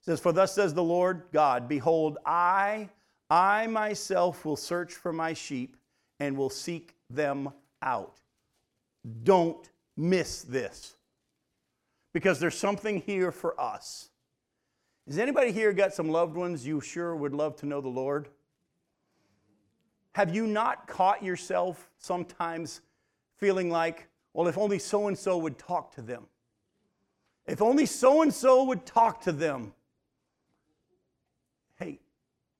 says, 0.01 0.19
For 0.19 0.31
thus 0.31 0.53
says 0.53 0.73
the 0.73 0.83
Lord 0.83 1.23
God, 1.31 1.67
Behold, 1.67 2.19
I, 2.25 2.89
I 3.29 3.67
myself 3.67 4.45
will 4.45 4.57
search 4.57 4.93
for 4.93 5.11
my 5.11 5.33
sheep 5.33 5.75
and 6.19 6.37
will 6.37 6.51
seek 6.51 6.95
them 7.09 7.49
out. 7.81 8.19
Don't 9.23 9.69
miss 9.97 10.43
this 10.43 10.95
because 12.13 12.39
there's 12.39 12.57
something 12.57 13.01
here 13.01 13.31
for 13.31 13.59
us. 13.59 14.09
Has 15.07 15.17
anybody 15.17 15.51
here 15.51 15.73
got 15.73 15.93
some 15.93 16.09
loved 16.09 16.35
ones 16.35 16.65
you 16.65 16.79
sure 16.79 17.15
would 17.15 17.33
love 17.33 17.55
to 17.57 17.65
know 17.65 17.81
the 17.81 17.89
Lord? 17.89 18.29
Have 20.13 20.33
you 20.33 20.47
not 20.47 20.87
caught 20.87 21.23
yourself 21.23 21.89
sometimes 21.97 22.81
feeling 23.37 23.69
like, 23.69 24.07
well, 24.33 24.47
if 24.47 24.57
only 24.57 24.79
so 24.79 25.07
and 25.07 25.17
so 25.17 25.37
would 25.37 25.57
talk 25.57 25.93
to 25.95 26.01
them? 26.01 26.27
If 27.45 27.61
only 27.61 27.85
so 27.85 28.21
and 28.21 28.33
so 28.33 28.63
would 28.63 28.85
talk 28.85 29.21
to 29.21 29.33
them. 29.33 29.73
Hey, 31.77 31.99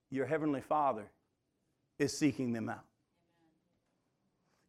your 0.10 0.26
Heavenly 0.26 0.62
Father 0.62 1.06
is 2.00 2.18
seeking 2.18 2.52
them 2.52 2.68
out. 2.68 2.84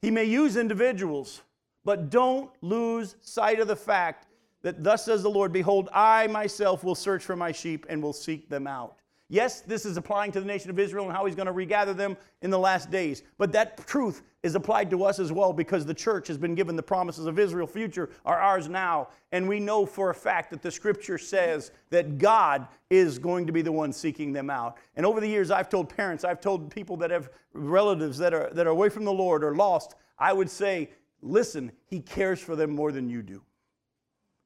He 0.00 0.10
may 0.10 0.24
use 0.24 0.56
individuals, 0.56 1.40
but 1.84 2.10
don't 2.10 2.50
lose 2.60 3.16
sight 3.22 3.58
of 3.58 3.66
the 3.66 3.74
fact 3.74 4.26
that 4.64 4.82
thus 4.82 5.04
says 5.04 5.22
the 5.22 5.30
Lord, 5.30 5.52
Behold, 5.52 5.88
I 5.92 6.26
myself 6.26 6.82
will 6.82 6.94
search 6.94 7.22
for 7.22 7.36
my 7.36 7.52
sheep 7.52 7.86
and 7.88 8.02
will 8.02 8.14
seek 8.14 8.48
them 8.48 8.66
out. 8.66 8.96
Yes, 9.28 9.60
this 9.60 9.84
is 9.84 9.96
applying 9.96 10.32
to 10.32 10.40
the 10.40 10.46
nation 10.46 10.70
of 10.70 10.78
Israel 10.78 11.04
and 11.04 11.14
how 11.14 11.26
he's 11.26 11.34
going 11.34 11.46
to 11.46 11.52
regather 11.52 11.94
them 11.94 12.16
in 12.42 12.50
the 12.50 12.58
last 12.58 12.90
days. 12.90 13.22
But 13.38 13.52
that 13.52 13.86
truth 13.86 14.22
is 14.42 14.54
applied 14.54 14.90
to 14.90 15.04
us 15.04 15.18
as 15.18 15.32
well 15.32 15.52
because 15.52 15.84
the 15.84 15.94
church 15.94 16.28
has 16.28 16.38
been 16.38 16.54
given 16.54 16.76
the 16.76 16.82
promises 16.82 17.26
of 17.26 17.38
Israel 17.38 17.66
future 17.66 18.10
are 18.24 18.38
ours 18.38 18.68
now. 18.68 19.08
And 19.32 19.48
we 19.48 19.60
know 19.60 19.86
for 19.86 20.10
a 20.10 20.14
fact 20.14 20.50
that 20.50 20.62
the 20.62 20.70
scripture 20.70 21.18
says 21.18 21.70
that 21.90 22.18
God 22.18 22.68
is 22.90 23.18
going 23.18 23.46
to 23.46 23.52
be 23.52 23.62
the 23.62 23.72
one 23.72 23.92
seeking 23.92 24.32
them 24.32 24.50
out. 24.50 24.78
And 24.96 25.04
over 25.04 25.20
the 25.20 25.28
years, 25.28 25.50
I've 25.50 25.70
told 25.70 25.88
parents, 25.88 26.24
I've 26.24 26.40
told 26.40 26.70
people 26.70 26.96
that 26.98 27.10
have 27.10 27.30
relatives 27.54 28.18
that 28.18 28.32
are, 28.32 28.50
that 28.52 28.66
are 28.66 28.70
away 28.70 28.88
from 28.88 29.04
the 29.04 29.12
Lord 29.12 29.42
or 29.42 29.56
lost, 29.56 29.94
I 30.18 30.32
would 30.32 30.50
say, 30.50 30.90
listen, 31.22 31.72
he 31.86 32.00
cares 32.00 32.40
for 32.40 32.56
them 32.56 32.70
more 32.70 32.92
than 32.92 33.08
you 33.08 33.22
do. 33.22 33.42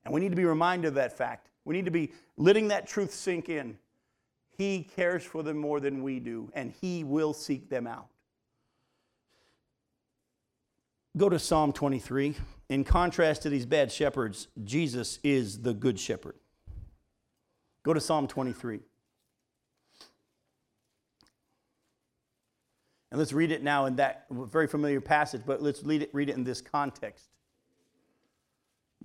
And 0.09 0.15
we 0.15 0.21
need 0.21 0.31
to 0.31 0.37
be 0.37 0.45
reminded 0.45 0.89
of 0.89 0.95
that 0.95 1.17
fact. 1.17 1.51
We 1.65 1.75
need 1.75 1.85
to 1.85 1.91
be 1.91 2.13
letting 2.37 2.69
that 2.69 2.87
truth 2.87 3.13
sink 3.13 3.49
in 3.49 3.79
he 4.59 4.83
cares 4.97 5.23
for 5.23 5.45
them 5.45 5.57
more 5.57 5.79
than 5.79 6.03
we 6.03 6.19
do, 6.19 6.51
and 6.53 6.75
He 6.81 7.05
will 7.05 7.33
seek 7.33 7.71
them 7.71 7.87
out. 7.87 8.09
Go 11.17 11.29
to 11.29 11.39
Psalm 11.39 11.73
23. 11.73 12.35
In 12.69 12.85
contrast 12.85 13.43
to 13.43 13.51
these 13.51 13.65
bad 13.65 13.91
shepherds, 13.91 14.49
Jesus 14.65 15.21
is 15.23 15.63
the 15.63 15.73
good 15.73 15.99
shepherd. 15.99 16.35
Go 17.85 17.95
to 17.95 18.01
Psalm 18.01 18.27
23. 18.27 18.81
And 23.11 23.19
let's 23.19 23.33
read 23.33 23.53
it 23.53 23.63
now 23.63 23.87
in 23.87 23.97
that 23.97 24.27
very 24.31 24.67
familiar 24.67 25.01
passage, 25.01 25.43
but 25.47 25.63
let's 25.63 25.83
read 25.83 26.03
it, 26.03 26.11
read 26.13 26.29
it 26.29 26.37
in 26.37 26.45
this 26.45 26.61
context. 26.61 27.31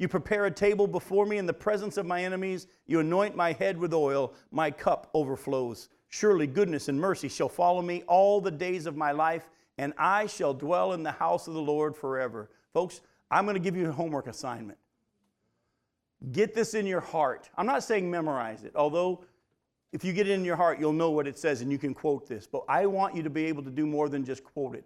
You 0.00 0.08
prepare 0.08 0.46
a 0.46 0.50
table 0.50 0.86
before 0.86 1.26
me 1.26 1.36
in 1.36 1.44
the 1.44 1.52
presence 1.52 1.98
of 1.98 2.06
my 2.06 2.24
enemies. 2.24 2.68
You 2.86 3.00
anoint 3.00 3.36
my 3.36 3.52
head 3.52 3.76
with 3.76 3.92
oil. 3.92 4.32
My 4.50 4.70
cup 4.70 5.10
overflows. 5.12 5.90
Surely 6.08 6.46
goodness 6.46 6.88
and 6.88 6.98
mercy 6.98 7.28
shall 7.28 7.50
follow 7.50 7.82
me 7.82 8.02
all 8.06 8.40
the 8.40 8.50
days 8.50 8.86
of 8.86 8.96
my 8.96 9.12
life, 9.12 9.50
and 9.76 9.92
I 9.98 10.24
shall 10.24 10.54
dwell 10.54 10.94
in 10.94 11.02
the 11.02 11.12
house 11.12 11.48
of 11.48 11.52
the 11.52 11.60
Lord 11.60 11.94
forever. 11.94 12.48
Folks, 12.72 13.02
I'm 13.30 13.44
going 13.44 13.56
to 13.56 13.60
give 13.60 13.76
you 13.76 13.90
a 13.90 13.92
homework 13.92 14.26
assignment. 14.26 14.78
Get 16.32 16.54
this 16.54 16.72
in 16.72 16.86
your 16.86 17.02
heart. 17.02 17.50
I'm 17.58 17.66
not 17.66 17.84
saying 17.84 18.10
memorize 18.10 18.64
it, 18.64 18.72
although 18.76 19.22
if 19.92 20.02
you 20.02 20.14
get 20.14 20.26
it 20.26 20.32
in 20.32 20.46
your 20.46 20.56
heart, 20.56 20.80
you'll 20.80 20.94
know 20.94 21.10
what 21.10 21.26
it 21.26 21.38
says 21.38 21.60
and 21.60 21.70
you 21.70 21.76
can 21.76 21.92
quote 21.92 22.26
this. 22.26 22.46
But 22.46 22.64
I 22.70 22.86
want 22.86 23.14
you 23.14 23.22
to 23.22 23.30
be 23.30 23.44
able 23.44 23.62
to 23.64 23.70
do 23.70 23.84
more 23.84 24.08
than 24.08 24.24
just 24.24 24.44
quote 24.44 24.76
it. 24.76 24.84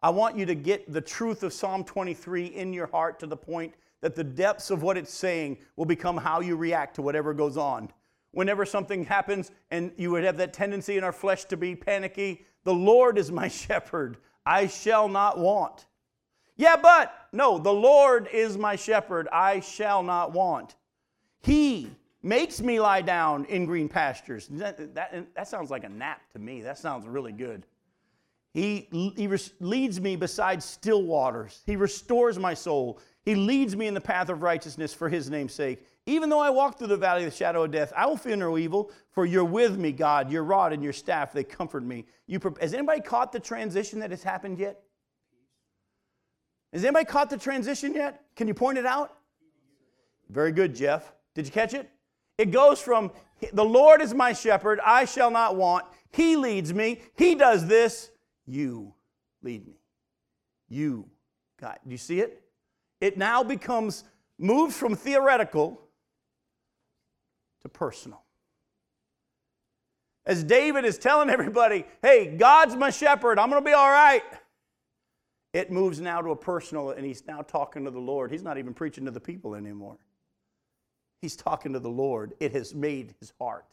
I 0.00 0.10
want 0.10 0.36
you 0.36 0.46
to 0.46 0.54
get 0.54 0.92
the 0.92 1.00
truth 1.00 1.42
of 1.42 1.52
Psalm 1.52 1.82
23 1.82 2.46
in 2.46 2.72
your 2.72 2.86
heart 2.86 3.18
to 3.18 3.26
the 3.26 3.36
point 3.36 3.74
that 4.00 4.14
the 4.14 4.24
depths 4.24 4.70
of 4.70 4.82
what 4.82 4.96
it's 4.96 5.12
saying 5.12 5.58
will 5.76 5.84
become 5.84 6.16
how 6.16 6.40
you 6.40 6.56
react 6.56 6.94
to 6.96 7.02
whatever 7.02 7.34
goes 7.34 7.56
on. 7.56 7.90
Whenever 8.32 8.64
something 8.64 9.04
happens 9.04 9.50
and 9.70 9.92
you 9.96 10.10
would 10.10 10.24
have 10.24 10.36
that 10.36 10.52
tendency 10.52 10.96
in 10.96 11.04
our 11.04 11.12
flesh 11.12 11.44
to 11.46 11.56
be 11.56 11.74
panicky, 11.74 12.44
the 12.64 12.74
Lord 12.74 13.18
is 13.18 13.32
my 13.32 13.48
shepherd. 13.48 14.18
I 14.44 14.66
shall 14.66 15.08
not 15.08 15.38
want. 15.38 15.86
Yeah, 16.56 16.76
but 16.76 17.12
no, 17.32 17.58
the 17.58 17.72
Lord 17.72 18.28
is 18.32 18.58
my 18.58 18.76
shepherd. 18.76 19.28
I 19.32 19.60
shall 19.60 20.02
not 20.02 20.32
want. 20.32 20.74
He 21.40 21.90
makes 22.22 22.60
me 22.60 22.80
lie 22.80 23.02
down 23.02 23.44
in 23.46 23.64
green 23.64 23.88
pastures. 23.88 24.48
That, 24.50 24.94
that, 24.94 25.34
that 25.34 25.48
sounds 25.48 25.70
like 25.70 25.84
a 25.84 25.88
nap 25.88 26.20
to 26.32 26.38
me. 26.38 26.62
That 26.62 26.78
sounds 26.78 27.06
really 27.06 27.32
good. 27.32 27.64
He, 28.54 28.88
he 28.90 29.28
leads 29.60 30.00
me 30.00 30.16
beside 30.16 30.62
still 30.62 31.02
waters. 31.02 31.62
He 31.64 31.76
restores 31.76 32.38
my 32.38 32.54
soul. 32.54 32.98
He 33.24 33.34
leads 33.34 33.76
me 33.76 33.86
in 33.86 33.94
the 33.94 34.00
path 34.00 34.28
of 34.30 34.42
righteousness 34.42 34.94
for 34.94 35.08
his 35.08 35.28
name's 35.28 35.52
sake. 35.52 35.86
Even 36.06 36.30
though 36.30 36.40
I 36.40 36.50
walk 36.50 36.78
through 36.78 36.86
the 36.86 36.96
valley 36.96 37.24
of 37.24 37.30
the 37.30 37.36
shadow 37.36 37.64
of 37.64 37.70
death, 37.70 37.92
I 37.94 38.06
will 38.06 38.16
fear 38.16 38.36
no 38.36 38.56
evil, 38.56 38.90
for 39.10 39.26
you're 39.26 39.44
with 39.44 39.76
me, 39.76 39.92
God. 39.92 40.30
Your 40.30 40.44
rod 40.44 40.72
and 40.72 40.82
your 40.82 40.94
staff, 40.94 41.32
they 41.32 41.44
comfort 41.44 41.84
me. 41.84 42.06
You, 42.26 42.40
has 42.60 42.72
anybody 42.72 43.02
caught 43.02 43.32
the 43.32 43.40
transition 43.40 44.00
that 44.00 44.10
has 44.10 44.22
happened 44.22 44.58
yet? 44.58 44.80
Has 46.72 46.84
anybody 46.84 47.04
caught 47.04 47.28
the 47.28 47.36
transition 47.36 47.94
yet? 47.94 48.22
Can 48.36 48.48
you 48.48 48.54
point 48.54 48.78
it 48.78 48.86
out? 48.86 49.14
Very 50.30 50.52
good, 50.52 50.74
Jeff. 50.74 51.12
Did 51.34 51.46
you 51.46 51.52
catch 51.52 51.74
it? 51.74 51.90
It 52.38 52.50
goes 52.50 52.80
from 52.80 53.10
the 53.52 53.64
Lord 53.64 54.02
is 54.02 54.14
my 54.14 54.32
shepherd, 54.32 54.80
I 54.84 55.04
shall 55.04 55.30
not 55.30 55.56
want. 55.56 55.84
He 56.12 56.36
leads 56.36 56.72
me. 56.72 57.02
He 57.16 57.34
does 57.34 57.66
this. 57.66 58.10
You 58.46 58.94
lead 59.42 59.66
me. 59.66 59.74
You, 60.68 61.08
God. 61.60 61.78
Do 61.84 61.90
you 61.90 61.98
see 61.98 62.20
it? 62.20 62.42
It 63.00 63.16
now 63.16 63.42
becomes 63.42 64.04
moved 64.38 64.74
from 64.74 64.94
theoretical 64.94 65.80
to 67.62 67.68
personal. 67.68 68.22
As 70.26 70.44
David 70.44 70.84
is 70.84 70.98
telling 70.98 71.30
everybody, 71.30 71.84
hey, 72.02 72.36
God's 72.36 72.76
my 72.76 72.90
shepherd, 72.90 73.38
I'm 73.38 73.50
going 73.50 73.62
to 73.62 73.66
be 73.66 73.72
all 73.72 73.90
right. 73.90 74.22
It 75.54 75.72
moves 75.72 76.00
now 76.00 76.20
to 76.20 76.30
a 76.30 76.36
personal, 76.36 76.90
and 76.90 77.04
he's 77.04 77.26
now 77.26 77.40
talking 77.40 77.84
to 77.84 77.90
the 77.90 77.98
Lord. 77.98 78.30
He's 78.30 78.42
not 78.42 78.58
even 78.58 78.74
preaching 78.74 79.06
to 79.06 79.10
the 79.10 79.20
people 79.20 79.54
anymore. 79.54 79.96
He's 81.22 81.34
talking 81.34 81.72
to 81.72 81.80
the 81.80 81.88
Lord. 81.88 82.34
It 82.38 82.52
has 82.52 82.74
made 82.74 83.14
his 83.18 83.32
heart. 83.40 83.64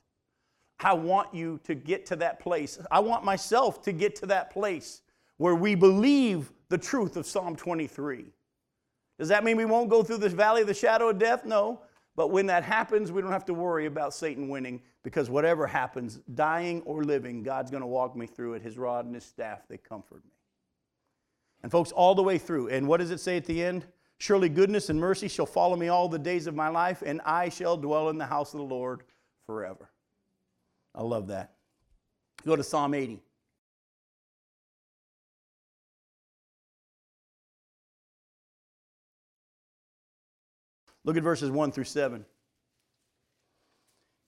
I 0.80 0.94
want 0.94 1.34
you 1.34 1.60
to 1.64 1.76
get 1.76 2.06
to 2.08 2.16
that 2.18 2.40
place. 2.40 2.80
I 2.90 3.00
want 3.00 3.24
myself 3.24 3.82
to 3.84 3.92
get 3.92 4.16
to 4.18 4.26
that 4.28 4.52
place 4.52 5.02
where 5.38 5.56
we 5.56 5.76
believe 5.76 6.52
the 6.70 6.78
truth 6.78 7.18
of 7.18 7.26
Psalm 7.26 7.56
23. 7.56 8.26
Does 9.18 9.30
that 9.30 9.44
mean 9.44 9.58
we 9.58 9.66
won't 9.66 9.90
go 9.90 10.04
through 10.04 10.18
this 10.18 10.34
valley 10.34 10.62
of 10.62 10.68
the 10.68 10.74
shadow 10.74 11.10
of 11.10 11.20
death? 11.20 11.46
No. 11.46 11.82
But 12.16 12.32
when 12.32 12.46
that 12.48 12.64
happens, 12.64 13.12
we 13.12 13.22
don't 13.22 13.32
have 13.32 13.46
to 13.46 13.54
worry 13.54 13.86
about 13.86 14.14
Satan 14.14 14.48
winning 14.48 14.82
because 15.04 15.30
whatever 15.30 15.68
happens, 15.68 16.20
dying 16.34 16.82
or 16.84 17.04
living, 17.04 17.44
God's 17.44 17.72
going 17.72 17.82
to 17.82 17.88
walk 17.88 18.16
me 18.16 18.26
through 18.26 18.54
it. 18.54 18.62
His 18.62 18.78
rod 18.78 19.06
and 19.06 19.14
his 19.14 19.26
staff, 19.26 19.68
they 19.68 19.78
comfort 19.78 20.24
me. 20.24 20.32
And 21.64 21.72
folks, 21.72 21.92
all 21.92 22.16
the 22.16 22.24
way 22.24 22.38
through. 22.38 22.70
And 22.70 22.88
what 22.88 23.00
does 23.00 23.12
it 23.12 23.20
say 23.20 23.38
at 23.38 23.46
the 23.46 23.64
end? 23.64 23.86
Surely 24.18 24.48
goodness 24.48 24.90
and 24.90 25.00
mercy 25.00 25.28
shall 25.28 25.46
follow 25.46 25.76
me 25.76 25.90
all 25.90 26.08
the 26.08 26.20
days 26.20 26.48
of 26.48 26.56
my 26.56 26.70
life, 26.70 27.04
and 27.06 27.20
I 27.26 27.50
shall 27.50 27.76
dwell 27.76 28.10
in 28.10 28.18
the 28.18 28.26
house 28.26 28.54
of 28.54 28.60
the 28.60 28.66
Lord 28.66 29.04
forever. 29.46 29.90
I 30.94 31.02
love 31.02 31.28
that. 31.28 31.56
Go 32.46 32.56
to 32.56 32.64
Psalm 32.64 32.94
80. 32.94 33.22
Look 41.06 41.18
at 41.18 41.24
verses 41.24 41.52
1 41.52 41.72
through 41.72 41.86
7. 41.86 42.26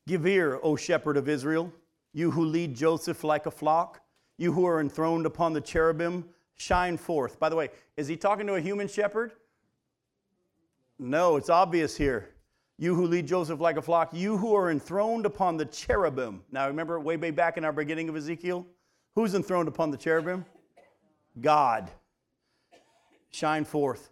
Give 0.08 0.26
ear, 0.26 0.60
O 0.63 0.76
shepherd 0.78 1.18
of 1.18 1.28
Israel, 1.28 1.74
you 2.13 2.32
who 2.32 2.46
lead 2.46 2.76
Joseph 2.76 3.24
like 3.24 3.46
a 3.46 3.52
flock, 3.52 4.00
you 4.38 4.54
who 4.54 4.66
are 4.66 4.80
enthroned 4.80 5.26
upon 5.26 5.52
the 5.52 5.60
cherubim, 5.60 6.24
shine 6.56 6.96
forth. 6.96 7.40
By 7.40 7.50
the 7.50 7.56
way, 7.56 7.70
is 7.98 8.08
he 8.08 8.16
talking 8.16 8.48
to 8.48 8.56
a 8.56 8.62
human 8.62 8.88
shepherd? 8.88 9.34
No, 11.00 11.36
it's 11.36 11.50
obvious 11.50 11.98
here. 11.98 12.30
You 12.78 12.94
who 12.94 13.08
lead 13.08 13.28
Joseph 13.28 13.60
like 13.60 13.78
a 13.78 13.82
flock, 13.82 14.13
you 14.13 14.38
who 14.38 14.56
are 14.56 14.70
enthroned 14.70 15.26
upon 15.26 15.58
the 15.58 15.66
cherubim. 15.66 16.44
Now, 16.52 16.68
remember 16.68 17.00
way, 17.00 17.18
way 17.18 17.32
back 17.32 17.58
in 17.58 17.66
our 17.66 17.74
beginning 17.74 18.08
of 18.08 18.16
Ezekiel? 18.16 18.66
Who's 19.16 19.34
enthroned 19.34 19.68
upon 19.68 19.90
the 19.90 19.98
cherubim? 19.98 20.46
God. 21.42 21.90
Shine 23.32 23.66
forth. 23.66 24.12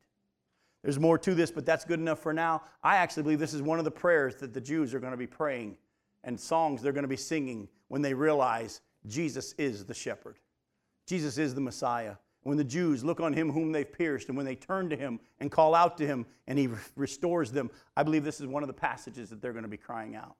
There's 0.83 0.99
more 0.99 1.17
to 1.19 1.35
this, 1.35 1.51
but 1.51 1.65
that's 1.65 1.85
good 1.85 1.99
enough 1.99 2.19
for 2.19 2.33
now. 2.33 2.63
I 2.83 2.97
actually 2.97 3.23
believe 3.23 3.39
this 3.39 3.53
is 3.53 3.61
one 3.61 3.79
of 3.79 3.85
the 3.85 3.91
prayers 3.91 4.35
that 4.37 4.53
the 4.53 4.61
Jews 4.61 4.93
are 4.93 4.99
going 4.99 5.11
to 5.11 5.17
be 5.17 5.27
praying 5.27 5.77
and 6.23 6.39
songs 6.39 6.81
they're 6.81 6.91
going 6.91 7.03
to 7.03 7.07
be 7.07 7.17
singing 7.17 7.67
when 7.87 8.01
they 8.01 8.13
realize 8.13 8.81
Jesus 9.07 9.53
is 9.57 9.85
the 9.85 9.93
shepherd. 9.93 10.37
Jesus 11.07 11.37
is 11.37 11.53
the 11.53 11.61
Messiah 11.61 12.15
when 12.43 12.57
the 12.57 12.63
Jews 12.63 13.03
look 13.03 13.19
on 13.19 13.33
him 13.33 13.51
whom 13.51 13.71
they've 13.71 13.91
pierced, 13.91 14.27
and 14.27 14.37
when 14.37 14.45
they 14.45 14.55
turn 14.55 14.89
to 14.89 14.95
him 14.95 15.19
and 15.39 15.51
call 15.51 15.75
out 15.75 15.97
to 15.97 16.07
him 16.07 16.25
and 16.47 16.57
he 16.57 16.69
restores 16.95 17.51
them, 17.51 17.69
I 17.95 18.03
believe 18.03 18.23
this 18.23 18.39
is 18.39 18.47
one 18.47 18.63
of 18.63 18.67
the 18.67 18.73
passages 18.73 19.29
that 19.29 19.41
they're 19.41 19.53
going 19.53 19.63
to 19.63 19.69
be 19.69 19.77
crying 19.77 20.15
out. 20.15 20.35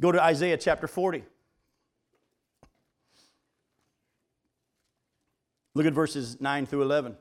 Go 0.00 0.10
to 0.10 0.22
Isaiah 0.22 0.56
chapter 0.56 0.88
40. 0.88 1.24
Look 5.74 5.86
at 5.86 5.92
verses 5.92 6.40
9 6.40 6.66
through 6.66 6.82
11. 6.82 7.16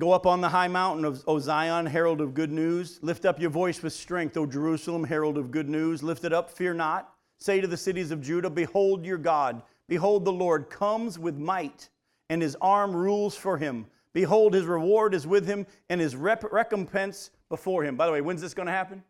Go 0.00 0.12
up 0.12 0.24
on 0.24 0.40
the 0.40 0.48
high 0.48 0.66
mountain 0.66 1.04
of 1.04 1.22
O 1.26 1.38
Zion, 1.38 1.84
herald 1.84 2.22
of 2.22 2.32
good 2.32 2.50
news. 2.50 2.98
Lift 3.02 3.26
up 3.26 3.38
your 3.38 3.50
voice 3.50 3.82
with 3.82 3.92
strength, 3.92 4.34
O 4.38 4.46
Jerusalem, 4.46 5.04
herald 5.04 5.36
of 5.36 5.50
good 5.50 5.68
news. 5.68 6.02
Lift 6.02 6.24
it 6.24 6.32
up, 6.32 6.48
fear 6.48 6.72
not. 6.72 7.12
Say 7.36 7.60
to 7.60 7.66
the 7.66 7.76
cities 7.76 8.10
of 8.10 8.22
Judah, 8.22 8.48
Behold 8.48 9.04
your 9.04 9.18
God. 9.18 9.60
Behold, 9.88 10.24
the 10.24 10.32
Lord 10.32 10.70
comes 10.70 11.18
with 11.18 11.36
might, 11.36 11.90
and 12.30 12.40
his 12.40 12.56
arm 12.62 12.96
rules 12.96 13.36
for 13.36 13.58
him. 13.58 13.84
Behold, 14.14 14.54
his 14.54 14.64
reward 14.64 15.12
is 15.12 15.26
with 15.26 15.46
him, 15.46 15.66
and 15.90 16.00
his 16.00 16.16
rep- 16.16 16.50
recompense 16.50 17.30
before 17.50 17.84
him. 17.84 17.96
By 17.96 18.06
the 18.06 18.12
way, 18.12 18.22
when's 18.22 18.40
this 18.40 18.54
going 18.54 18.68
to 18.68 18.72
happen? 18.72 19.04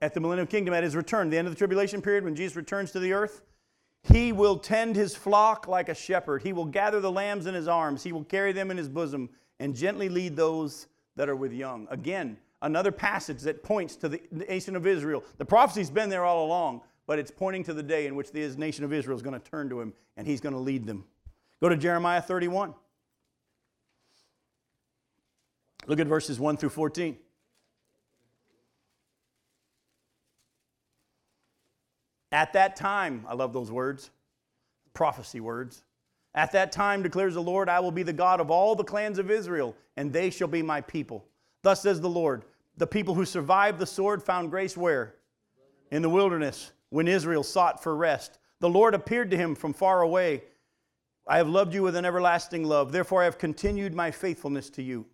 At 0.00 0.14
the 0.14 0.20
millennium 0.20 0.48
kingdom, 0.48 0.72
at 0.72 0.84
his 0.84 0.96
return, 0.96 1.28
the 1.28 1.36
end 1.36 1.46
of 1.46 1.52
the 1.52 1.58
tribulation 1.58 2.00
period, 2.00 2.24
when 2.24 2.34
Jesus 2.34 2.56
returns 2.56 2.92
to 2.92 2.98
the 2.98 3.12
earth. 3.12 3.42
He 4.02 4.32
will 4.32 4.58
tend 4.58 4.96
his 4.96 5.14
flock 5.14 5.68
like 5.68 5.88
a 5.88 5.94
shepherd. 5.94 6.42
He 6.42 6.52
will 6.52 6.64
gather 6.64 7.00
the 7.00 7.12
lambs 7.12 7.46
in 7.46 7.54
his 7.54 7.68
arms. 7.68 8.02
He 8.02 8.12
will 8.12 8.24
carry 8.24 8.52
them 8.52 8.70
in 8.70 8.76
his 8.76 8.88
bosom 8.88 9.28
and 9.58 9.74
gently 9.74 10.08
lead 10.08 10.36
those 10.36 10.86
that 11.16 11.28
are 11.28 11.36
with 11.36 11.52
young. 11.52 11.86
Again, 11.90 12.38
another 12.62 12.92
passage 12.92 13.40
that 13.42 13.62
points 13.62 13.96
to 13.96 14.08
the 14.08 14.20
nation 14.30 14.74
of 14.74 14.86
Israel. 14.86 15.22
The 15.38 15.44
prophecy's 15.44 15.90
been 15.90 16.08
there 16.08 16.24
all 16.24 16.46
along, 16.46 16.80
but 17.06 17.18
it's 17.18 17.30
pointing 17.30 17.62
to 17.64 17.74
the 17.74 17.82
day 17.82 18.06
in 18.06 18.14
which 18.14 18.32
the 18.32 18.48
nation 18.56 18.84
of 18.84 18.92
Israel 18.92 19.16
is 19.16 19.22
going 19.22 19.38
to 19.38 19.50
turn 19.50 19.68
to 19.68 19.80
him 19.80 19.92
and 20.16 20.26
he's 20.26 20.40
going 20.40 20.54
to 20.54 20.60
lead 20.60 20.86
them. 20.86 21.04
Go 21.60 21.68
to 21.68 21.76
Jeremiah 21.76 22.22
31. 22.22 22.74
Look 25.86 26.00
at 26.00 26.06
verses 26.06 26.40
1 26.40 26.56
through 26.56 26.70
14. 26.70 27.16
At 32.32 32.52
that 32.52 32.76
time, 32.76 33.24
I 33.28 33.34
love 33.34 33.52
those 33.52 33.72
words, 33.72 34.10
prophecy 34.94 35.40
words. 35.40 35.82
At 36.34 36.52
that 36.52 36.70
time, 36.70 37.02
declares 37.02 37.34
the 37.34 37.42
Lord, 37.42 37.68
I 37.68 37.80
will 37.80 37.90
be 37.90 38.04
the 38.04 38.12
God 38.12 38.40
of 38.40 38.50
all 38.50 38.76
the 38.76 38.84
clans 38.84 39.18
of 39.18 39.30
Israel, 39.30 39.74
and 39.96 40.12
they 40.12 40.30
shall 40.30 40.48
be 40.48 40.62
my 40.62 40.80
people. 40.80 41.24
Thus 41.62 41.82
says 41.82 42.00
the 42.00 42.08
Lord, 42.08 42.44
the 42.76 42.86
people 42.86 43.14
who 43.14 43.24
survived 43.24 43.78
the 43.78 43.86
sword 43.86 44.22
found 44.22 44.50
grace 44.50 44.76
where? 44.76 45.16
In 45.90 46.02
the 46.02 46.08
wilderness, 46.08 46.70
when 46.90 47.08
Israel 47.08 47.42
sought 47.42 47.82
for 47.82 47.96
rest. 47.96 48.38
The 48.60 48.68
Lord 48.68 48.94
appeared 48.94 49.30
to 49.32 49.36
him 49.36 49.54
from 49.54 49.72
far 49.72 50.02
away. 50.02 50.44
I 51.26 51.38
have 51.38 51.48
loved 51.48 51.74
you 51.74 51.82
with 51.82 51.96
an 51.96 52.04
everlasting 52.04 52.64
love. 52.64 52.92
Therefore, 52.92 53.22
I 53.22 53.24
have 53.24 53.38
continued 53.38 53.94
my 53.94 54.10
faithfulness 54.10 54.70
to 54.70 54.82
you. 54.82 55.06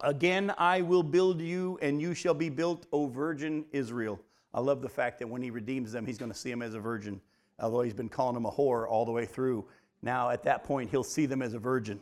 Again, 0.00 0.52
I 0.58 0.82
will 0.82 1.02
build 1.02 1.40
you, 1.40 1.78
and 1.80 2.00
you 2.00 2.12
shall 2.12 2.34
be 2.34 2.50
built, 2.50 2.86
O 2.92 3.06
virgin 3.06 3.64
Israel. 3.72 4.20
I 4.56 4.60
love 4.60 4.80
the 4.80 4.88
fact 4.88 5.18
that 5.18 5.28
when 5.28 5.42
he 5.42 5.50
redeems 5.50 5.92
them, 5.92 6.06
he's 6.06 6.16
going 6.16 6.32
to 6.32 6.36
see 6.36 6.50
them 6.50 6.62
as 6.62 6.72
a 6.72 6.80
virgin. 6.80 7.20
Although 7.60 7.82
he's 7.82 7.94
been 7.94 8.08
calling 8.08 8.34
them 8.34 8.46
a 8.46 8.50
whore 8.50 8.88
all 8.88 9.04
the 9.04 9.12
way 9.12 9.26
through, 9.26 9.66
now 10.00 10.30
at 10.30 10.42
that 10.44 10.64
point, 10.64 10.90
he'll 10.90 11.04
see 11.04 11.26
them 11.26 11.42
as 11.42 11.52
a 11.52 11.58
virgin. 11.58 12.00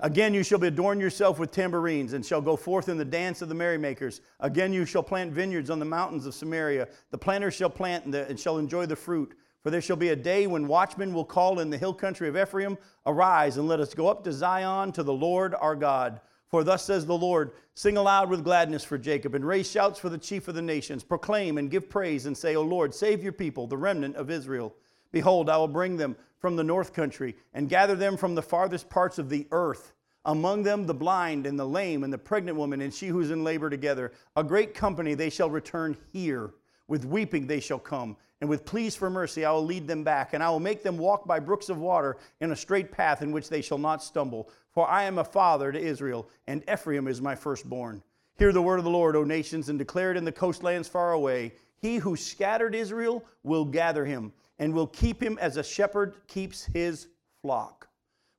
Again, 0.00 0.34
you 0.34 0.42
shall 0.42 0.62
adorn 0.62 1.00
yourself 1.00 1.38
with 1.38 1.52
tambourines 1.52 2.12
and 2.12 2.26
shall 2.26 2.42
go 2.42 2.56
forth 2.56 2.90
in 2.90 2.98
the 2.98 3.04
dance 3.04 3.40
of 3.40 3.48
the 3.48 3.54
merrymakers. 3.54 4.20
Again, 4.40 4.72
you 4.72 4.84
shall 4.84 5.02
plant 5.02 5.32
vineyards 5.32 5.70
on 5.70 5.78
the 5.78 5.84
mountains 5.86 6.26
of 6.26 6.34
Samaria. 6.34 6.88
The 7.10 7.18
planters 7.18 7.54
shall 7.54 7.70
plant 7.70 8.14
and 8.14 8.38
shall 8.38 8.58
enjoy 8.58 8.86
the 8.86 8.96
fruit. 8.96 9.34
For 9.62 9.70
there 9.70 9.80
shall 9.80 9.96
be 9.96 10.10
a 10.10 10.16
day 10.16 10.46
when 10.46 10.68
watchmen 10.68 11.14
will 11.14 11.24
call 11.24 11.60
in 11.60 11.70
the 11.70 11.78
hill 11.78 11.94
country 11.94 12.28
of 12.28 12.36
Ephraim, 12.36 12.76
Arise 13.06 13.56
and 13.56 13.66
let 13.66 13.80
us 13.80 13.94
go 13.94 14.08
up 14.08 14.22
to 14.24 14.32
Zion 14.32 14.92
to 14.92 15.02
the 15.02 15.12
Lord 15.12 15.54
our 15.54 15.76
God. 15.76 16.20
For 16.48 16.62
thus 16.64 16.84
says 16.84 17.06
the 17.06 17.16
Lord 17.16 17.52
Sing 17.76 17.96
aloud 17.96 18.30
with 18.30 18.44
gladness 18.44 18.84
for 18.84 18.96
Jacob, 18.96 19.34
and 19.34 19.44
raise 19.44 19.68
shouts 19.68 19.98
for 19.98 20.08
the 20.08 20.16
chief 20.16 20.46
of 20.46 20.54
the 20.54 20.62
nations. 20.62 21.02
Proclaim 21.02 21.58
and 21.58 21.70
give 21.70 21.90
praise, 21.90 22.26
and 22.26 22.38
say, 22.38 22.54
O 22.54 22.62
Lord, 22.62 22.94
save 22.94 23.20
your 23.20 23.32
people, 23.32 23.66
the 23.66 23.76
remnant 23.76 24.14
of 24.14 24.30
Israel. 24.30 24.72
Behold, 25.10 25.50
I 25.50 25.56
will 25.56 25.66
bring 25.66 25.96
them 25.96 26.14
from 26.38 26.54
the 26.54 26.62
north 26.62 26.92
country, 26.92 27.34
and 27.52 27.68
gather 27.68 27.96
them 27.96 28.16
from 28.16 28.36
the 28.36 28.42
farthest 28.42 28.88
parts 28.88 29.18
of 29.18 29.28
the 29.28 29.48
earth. 29.50 29.92
Among 30.24 30.62
them 30.62 30.86
the 30.86 30.94
blind 30.94 31.46
and 31.46 31.58
the 31.58 31.66
lame 31.66 32.04
and 32.04 32.12
the 32.12 32.18
pregnant 32.18 32.56
woman 32.56 32.80
and 32.80 32.94
she 32.94 33.08
who 33.08 33.20
is 33.20 33.30
in 33.30 33.44
labor 33.44 33.68
together. 33.68 34.12
A 34.36 34.44
great 34.44 34.72
company 34.72 35.14
they 35.14 35.30
shall 35.30 35.50
return 35.50 35.96
here. 36.12 36.54
With 36.86 37.04
weeping 37.04 37.46
they 37.46 37.60
shall 37.60 37.78
come, 37.78 38.16
and 38.40 38.48
with 38.48 38.66
pleas 38.66 38.94
for 38.94 39.10
mercy 39.10 39.44
I 39.44 39.50
will 39.50 39.64
lead 39.64 39.88
them 39.88 40.04
back, 40.04 40.32
and 40.32 40.42
I 40.42 40.50
will 40.50 40.60
make 40.60 40.82
them 40.82 40.98
walk 40.98 41.26
by 41.26 41.40
brooks 41.40 41.70
of 41.70 41.78
water 41.78 42.18
in 42.40 42.52
a 42.52 42.56
straight 42.56 42.92
path 42.92 43.22
in 43.22 43.32
which 43.32 43.48
they 43.48 43.62
shall 43.62 43.78
not 43.78 44.02
stumble. 44.02 44.50
For 44.74 44.88
I 44.88 45.04
am 45.04 45.18
a 45.18 45.24
father 45.24 45.70
to 45.70 45.78
Israel, 45.78 46.28
and 46.48 46.64
Ephraim 46.70 47.06
is 47.06 47.22
my 47.22 47.34
firstborn. 47.34 48.02
Hear 48.36 48.52
the 48.52 48.62
word 48.62 48.78
of 48.78 48.84
the 48.84 48.90
Lord, 48.90 49.14
O 49.14 49.22
nations, 49.22 49.68
and 49.68 49.78
declare 49.78 50.10
it 50.10 50.16
in 50.16 50.24
the 50.24 50.32
coastlands 50.32 50.88
far 50.88 51.12
away. 51.12 51.52
He 51.76 51.96
who 51.96 52.16
scattered 52.16 52.74
Israel 52.74 53.24
will 53.44 53.64
gather 53.64 54.04
him 54.04 54.32
and 54.58 54.74
will 54.74 54.88
keep 54.88 55.22
him 55.22 55.38
as 55.40 55.56
a 55.56 55.62
shepherd 55.62 56.14
keeps 56.26 56.64
his 56.64 57.08
flock. 57.40 57.88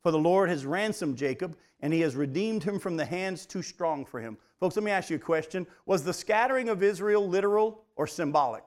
For 0.02 0.12
the 0.12 0.20
Lord 0.20 0.50
has 0.50 0.66
ransomed 0.66 1.18
Jacob, 1.18 1.58
and 1.82 1.94
he 1.94 2.02
has 2.02 2.16
redeemed 2.16 2.64
him 2.64 2.80
from 2.80 2.98
the 2.98 3.06
hands 3.06 3.46
too 3.46 3.62
strong 3.62 4.06
for 4.06 4.20
him. 4.20 4.38
Folks, 4.60 4.76
let 4.76 4.84
me 4.84 4.92
ask 4.92 5.10
you 5.10 5.16
a 5.16 5.20
question. 5.20 5.66
Was 5.86 6.04
the 6.04 6.14
scattering 6.14 6.70
of 6.70 6.84
Israel 6.84 7.28
literal 7.28 7.84
or 7.96 8.08
symbolic? 8.08 8.64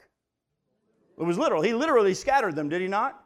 It 1.19 1.25
was 1.25 1.39
literal. 1.39 1.63
He 1.63 1.75
literally 1.75 2.15
scattered 2.15 2.55
them, 2.55 2.69
did 2.69 2.81
he 2.81 2.89
not? 2.89 3.25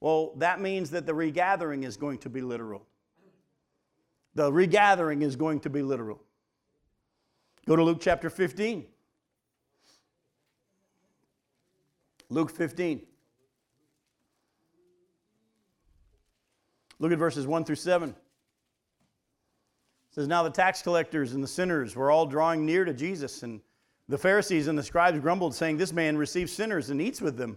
Well, 0.00 0.32
that 0.36 0.60
means 0.60 0.90
that 0.90 1.06
the 1.06 1.14
regathering 1.14 1.84
is 1.84 1.96
going 1.96 2.18
to 2.18 2.28
be 2.28 2.42
literal. 2.42 2.86
The 4.36 4.52
regathering 4.52 5.22
is 5.22 5.34
going 5.34 5.60
to 5.60 5.70
be 5.70 5.80
literal. 5.80 6.22
Go 7.66 7.74
to 7.74 7.82
Luke 7.82 8.00
chapter 8.02 8.28
15. 8.28 8.84
Luke 12.28 12.50
15. 12.50 13.00
Look 16.98 17.12
at 17.12 17.18
verses 17.18 17.46
1 17.46 17.64
through 17.64 17.76
7. 17.76 18.10
It 18.10 18.14
says, 20.10 20.28
Now 20.28 20.42
the 20.42 20.50
tax 20.50 20.82
collectors 20.82 21.32
and 21.32 21.42
the 21.42 21.48
sinners 21.48 21.96
were 21.96 22.10
all 22.10 22.26
drawing 22.26 22.66
near 22.66 22.84
to 22.84 22.92
Jesus, 22.92 23.42
and 23.42 23.62
the 24.06 24.18
Pharisees 24.18 24.68
and 24.68 24.78
the 24.78 24.82
scribes 24.82 25.18
grumbled, 25.18 25.54
saying, 25.54 25.78
This 25.78 25.94
man 25.94 26.18
receives 26.18 26.52
sinners 26.52 26.90
and 26.90 27.00
eats 27.00 27.22
with 27.22 27.38
them. 27.38 27.56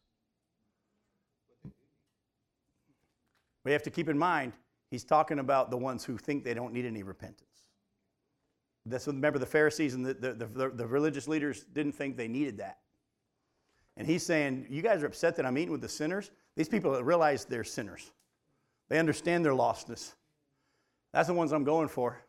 We 3.63 3.71
have 3.71 3.83
to 3.83 3.91
keep 3.91 4.09
in 4.09 4.17
mind, 4.17 4.53
he's 4.89 5.03
talking 5.03 5.39
about 5.39 5.69
the 5.69 5.77
ones 5.77 6.03
who 6.03 6.17
think 6.17 6.43
they 6.43 6.53
don't 6.53 6.73
need 6.73 6.85
any 6.85 7.03
repentance. 7.03 7.45
That's 8.85 9.05
what, 9.05 9.15
remember, 9.15 9.37
the 9.37 9.45
Pharisees 9.45 9.93
and 9.93 10.05
the, 10.05 10.13
the, 10.13 10.33
the, 10.33 10.69
the 10.69 10.87
religious 10.87 11.27
leaders 11.27 11.63
didn't 11.73 11.91
think 11.91 12.17
they 12.17 12.27
needed 12.27 12.57
that. 12.57 12.79
And 13.97 14.07
he's 14.07 14.25
saying, 14.25 14.67
You 14.69 14.81
guys 14.81 15.03
are 15.03 15.07
upset 15.07 15.35
that 15.35 15.45
I'm 15.45 15.57
eating 15.57 15.71
with 15.71 15.81
the 15.81 15.89
sinners? 15.89 16.31
These 16.55 16.69
people 16.69 16.91
realize 17.03 17.45
they're 17.45 17.63
sinners, 17.63 18.11
they 18.89 18.99
understand 18.99 19.45
their 19.45 19.53
lostness. 19.53 20.13
That's 21.13 21.27
the 21.27 21.33
ones 21.33 21.51
I'm 21.51 21.65
going 21.65 21.89
for. 21.89 22.21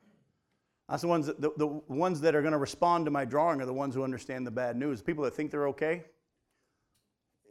That's 0.88 1.03
the 1.03 1.09
ones 1.09 1.27
that, 1.27 1.40
the, 1.40 1.53
the 1.57 1.66
ones 1.66 2.21
that 2.21 2.35
are 2.35 2.42
going 2.42 2.53
to 2.53 2.59
respond 2.59 3.05
to 3.05 3.11
my 3.11 3.25
drawing 3.25 3.61
are 3.61 3.64
the 3.64 3.73
ones 3.73 3.95
who 3.95 4.03
understand 4.03 4.45
the 4.47 4.51
bad 4.51 4.77
news. 4.77 5.01
People 5.01 5.23
that 5.25 5.35
think 5.35 5.53
they're 5.53 5.68
okay. 5.68 6.03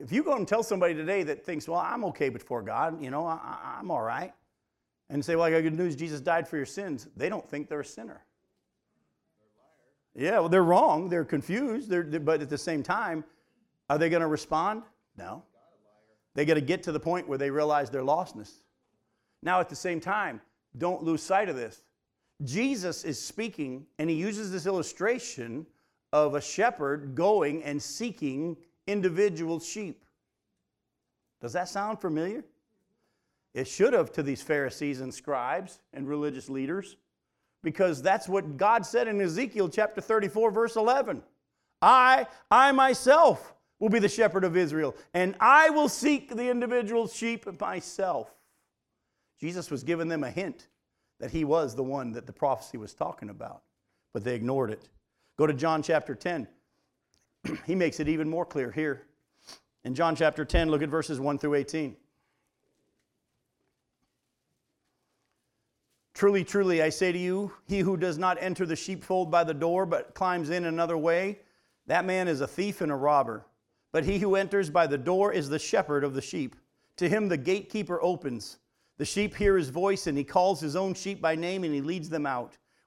If 0.02 0.12
you 0.12 0.24
go 0.24 0.36
and 0.36 0.48
tell 0.48 0.64
somebody 0.64 0.94
today 0.94 1.24
that 1.24 1.46
thinks, 1.46 1.68
well, 1.68 1.80
I'm 1.80 2.04
okay 2.06 2.30
before 2.30 2.62
God, 2.62 3.02
you 3.02 3.12
know, 3.12 3.26
I, 3.26 3.78
am 3.80 3.92
all 3.92 4.02
right, 4.02 4.34
and 5.10 5.24
say, 5.24 5.36
well, 5.36 5.46
I 5.46 5.52
got 5.52 5.62
good 5.62 5.78
news, 5.78 5.96
Jesus 5.96 6.22
died 6.22 6.48
for 6.48 6.58
your 6.58 6.66
sins, 6.66 7.08
they 7.16 7.30
don't 7.30 7.48
think 7.48 7.70
they're 7.70 7.82
a 7.82 7.86
sinner. 7.86 8.26
Yeah, 10.16 10.40
well, 10.40 10.50
they're 10.50 10.64
wrong. 10.64 11.10
They're 11.10 11.26
confused. 11.26 11.90
They're, 11.90 12.04
they're, 12.04 12.20
but 12.20 12.42
at 12.42 12.50
the 12.50 12.58
same 12.58 12.84
time, 12.84 13.24
are 13.90 13.98
they 13.98 14.10
going 14.10 14.22
to 14.22 14.28
respond? 14.28 14.84
No. 15.18 15.44
They 16.34 16.46
got 16.46 16.56
to 16.56 16.62
get 16.62 16.84
to 16.84 16.92
the 16.92 17.00
point 17.00 17.28
where 17.28 17.38
they 17.38 17.50
realize 17.50 17.90
their 17.90 18.02
lostness. 18.02 18.52
Now, 19.42 19.60
at 19.60 19.70
the 19.70 19.76
same 19.76 20.00
time, 20.00 20.42
don't 20.78 21.04
lose 21.04 21.22
sight 21.22 21.50
of 21.50 21.56
this. 21.56 21.82
Jesus 22.44 23.04
is 23.04 23.22
speaking, 23.22 23.86
and 24.00 24.10
he 24.10 24.16
uses 24.16 24.52
this 24.52 24.66
illustration 24.66 25.66
of 26.14 26.36
a 26.36 26.42
shepherd 26.42 27.16
going 27.16 27.64
and 27.64 27.82
seeking 27.82 28.58
individual 28.88 29.60
sheep. 29.60 30.04
Does 31.42 31.54
that 31.54 31.70
sound 31.70 32.00
familiar? 32.00 32.44
It 33.54 33.68
should 33.68 33.94
have 33.94 34.12
to 34.14 34.24
these 34.24 34.42
Pharisees 34.42 35.02
and 35.02 35.14
scribes 35.14 35.80
and 35.94 36.08
religious 36.08 36.50
leaders, 36.50 36.96
because 37.64 38.02
that's 38.02 38.30
what 38.30 38.58
God 38.58 38.86
said 38.86 39.08
in 39.08 39.20
Ezekiel 39.20 39.70
chapter 39.70 40.02
34, 40.02 40.52
verse 40.52 40.76
11. 40.76 41.22
I, 41.82 42.28
I 42.50 42.72
myself 42.72 43.54
will 43.80 43.90
be 43.90 44.00
the 44.00 44.08
shepherd 44.08 44.44
of 44.44 44.56
Israel, 44.56 44.96
and 45.14 45.36
I 45.40 45.70
will 45.72 45.90
seek 45.90 46.34
the 46.36 46.50
individual 46.50 47.08
sheep 47.08 47.60
myself. 47.60 48.32
Jesus 49.40 49.72
was 49.72 49.84
giving 49.84 50.08
them 50.08 50.24
a 50.24 50.30
hint 50.30 50.68
that 51.20 51.32
he 51.32 51.44
was 51.44 51.76
the 51.76 51.84
one 51.84 52.12
that 52.14 52.28
the 52.28 52.34
prophecy 52.34 52.78
was 52.78 52.94
talking 52.94 53.30
about, 53.30 53.64
but 54.14 54.24
they 54.24 54.36
ignored 54.36 54.70
it. 54.70 54.88
Go 55.38 55.48
to 55.48 55.54
John 55.54 55.82
chapter 55.82 56.14
10. 56.14 56.48
he 57.66 57.76
makes 57.76 58.00
it 58.00 58.08
even 58.08 58.30
more 58.30 58.46
clear 58.46 58.72
here. 58.72 59.08
In 59.84 59.96
John 59.96 60.16
chapter 60.16 60.46
10, 60.46 60.70
look 60.70 60.82
at 60.82 60.90
verses 60.90 61.20
1 61.20 61.40
through 61.40 61.56
18. 61.56 61.96
Truly, 66.14 66.44
truly, 66.44 66.84
I 66.84 66.90
say 66.90 67.12
to 67.12 67.18
you, 67.18 67.52
he 67.68 67.80
who 67.80 67.98
does 67.98 68.20
not 68.20 68.38
enter 68.40 68.66
the 68.66 68.76
sheepfold 68.76 69.32
by 69.32 69.44
the 69.44 69.56
door, 69.56 69.88
but 69.88 70.14
climbs 70.14 70.52
in 70.52 70.66
another 70.66 70.98
way, 70.98 71.40
that 71.88 72.06
man 72.06 72.28
is 72.28 72.42
a 72.42 72.48
thief 72.48 72.82
and 72.82 72.92
a 72.92 72.96
robber. 72.96 73.46
But 73.92 74.06
he 74.06 74.20
who 74.20 74.36
enters 74.36 74.70
by 74.70 74.86
the 74.86 75.00
door 75.00 75.34
is 75.34 75.50
the 75.50 75.58
shepherd 75.58 76.04
of 76.04 76.14
the 76.14 76.22
sheep. 76.22 76.56
To 76.98 77.10
him 77.10 77.28
the 77.28 77.38
gatekeeper 77.38 78.00
opens. 78.04 78.60
The 78.98 79.06
sheep 79.06 79.36
hear 79.36 79.58
his 79.58 79.70
voice, 79.70 80.06
and 80.06 80.16
he 80.16 80.24
calls 80.24 80.62
his 80.62 80.76
own 80.76 80.94
sheep 80.94 81.22
by 81.22 81.36
name, 81.36 81.64
and 81.64 81.74
he 81.74 81.82
leads 81.82 82.08
them 82.08 82.28
out. 82.28 82.58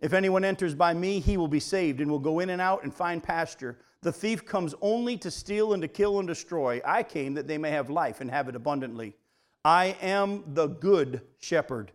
If 0.00 0.12
anyone 0.12 0.44
enters 0.44 0.74
by 0.74 0.92
me, 0.92 1.20
he 1.20 1.36
will 1.36 1.48
be 1.48 1.60
saved 1.60 2.00
and 2.00 2.10
will 2.10 2.18
go 2.18 2.40
in 2.40 2.50
and 2.50 2.60
out 2.60 2.82
and 2.82 2.94
find 2.94 3.22
pasture. 3.22 3.78
The 4.02 4.12
thief 4.12 4.44
comes 4.44 4.74
only 4.80 5.16
to 5.18 5.30
steal 5.30 5.72
and 5.72 5.82
to 5.82 5.88
kill 5.88 6.18
and 6.18 6.28
destroy. 6.28 6.80
I 6.84 7.02
came 7.02 7.34
that 7.34 7.48
they 7.48 7.58
may 7.58 7.70
have 7.70 7.90
life 7.90 8.20
and 8.20 8.30
have 8.30 8.48
it 8.48 8.56
abundantly. 8.56 9.16
I 9.64 9.96
am 10.00 10.44
the 10.54 10.68
good 10.68 11.22
shepherd. 11.38 11.92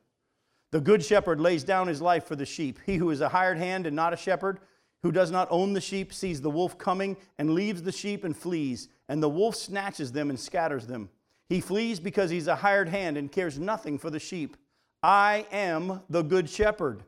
The 0.72 0.82
good 0.82 1.04
shepherd 1.04 1.40
lays 1.40 1.64
down 1.64 1.88
his 1.88 2.02
life 2.02 2.26
for 2.26 2.36
the 2.36 2.46
sheep. 2.46 2.80
He 2.86 2.96
who 2.96 3.12
is 3.12 3.22
a 3.22 3.30
hired 3.30 3.58
hand 3.58 3.86
and 3.86 3.96
not 3.96 4.14
a 4.14 4.18
shepherd, 4.18 4.60
who 5.04 5.12
does 5.12 5.32
not 5.32 5.48
own 5.52 5.74
the 5.74 5.82
sheep, 5.82 6.14
sees 6.14 6.42
the 6.42 6.50
wolf 6.50 6.78
coming 6.78 7.18
and 7.38 7.54
leaves 7.54 7.82
the 7.82 7.92
sheep 7.92 8.24
and 8.24 8.36
flees, 8.36 8.90
and 9.08 9.22
the 9.22 9.30
wolf 9.30 9.56
snatches 9.56 10.12
them 10.12 10.30
and 10.30 10.40
scatters 10.40 10.88
them. 10.88 11.10
He 11.50 11.60
flees 11.60 12.00
because 12.00 12.30
he's 12.30 12.48
a 12.48 12.56
hired 12.56 12.90
hand 12.90 13.18
and 13.18 13.32
cares 13.32 13.60
nothing 13.60 14.00
for 14.00 14.10
the 14.10 14.20
sheep. 14.20 14.58
I 15.04 15.46
am 15.52 16.02
the 16.10 16.22
good 16.22 16.50
shepherd. 16.50 17.04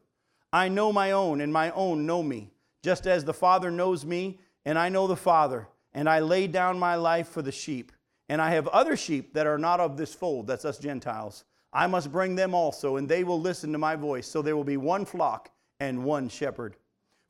I 0.54 0.70
know 0.70 0.94
my 0.94 1.12
own, 1.12 1.42
and 1.42 1.52
my 1.52 1.72
own 1.72 2.06
know 2.06 2.22
me, 2.22 2.52
just 2.84 3.08
as 3.08 3.26
the 3.26 3.34
Father 3.34 3.72
knows 3.72 4.06
me, 4.06 4.40
and 4.66 4.78
I 4.78 4.88
know 4.88 5.08
the 5.08 5.16
Father, 5.16 5.68
and 5.94 6.08
I 6.08 6.20
lay 6.20 6.46
down 6.46 6.78
my 6.78 6.96
life 6.96 7.28
for 7.28 7.42
the 7.42 7.52
sheep. 7.52 7.92
And 8.30 8.40
I 8.40 8.52
have 8.52 8.68
other 8.68 8.96
sheep 8.96 9.34
that 9.34 9.48
are 9.48 9.58
not 9.58 9.80
of 9.80 9.98
this 9.98 10.14
fold, 10.14 10.46
that's 10.46 10.64
us 10.64 10.78
Gentiles. 10.78 11.44
I 11.74 11.88
must 11.88 12.12
bring 12.12 12.36
them 12.36 12.54
also, 12.54 12.98
and 12.98 13.10
they 13.10 13.24
will 13.24 13.42
listen 13.42 13.72
to 13.72 13.80
my 13.80 13.96
voice. 13.96 14.28
So 14.28 14.44
there 14.44 14.56
will 14.56 14.64
be 14.64 14.78
one 14.78 15.06
flock 15.06 15.50
and 15.80 16.04
one 16.04 16.30
shepherd. 16.30 16.78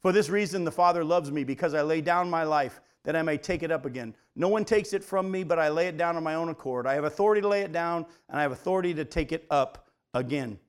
For 0.01 0.11
this 0.11 0.29
reason, 0.29 0.65
the 0.65 0.71
Father 0.71 1.05
loves 1.05 1.31
me, 1.31 1.45
because 1.45 1.73
I 1.73 1.81
lay 1.81 2.01
down 2.01 2.29
my 2.29 2.43
life 2.43 2.81
that 3.05 3.15
I 3.15 3.21
may 3.21 3.37
take 3.37 3.63
it 3.63 3.71
up 3.71 3.85
again. 3.85 4.13
No 4.35 4.49
one 4.49 4.65
takes 4.65 4.91
it 4.91 5.03
from 5.03 5.31
me, 5.31 5.45
but 5.45 5.59
I 5.59 5.69
lay 5.69 5.87
it 5.87 5.97
down 5.97 6.17
on 6.17 6.23
my 6.23 6.35
own 6.35 6.49
accord. 6.49 6.85
I 6.85 6.93
have 6.95 7.05
authority 7.05 7.39
to 7.41 7.47
lay 7.47 7.61
it 7.61 7.71
down, 7.71 8.05
and 8.27 8.37
I 8.37 8.41
have 8.41 8.51
authority 8.51 8.93
to 8.95 9.05
take 9.05 9.31
it 9.31 9.45
up 9.49 9.87
again. 10.13 10.59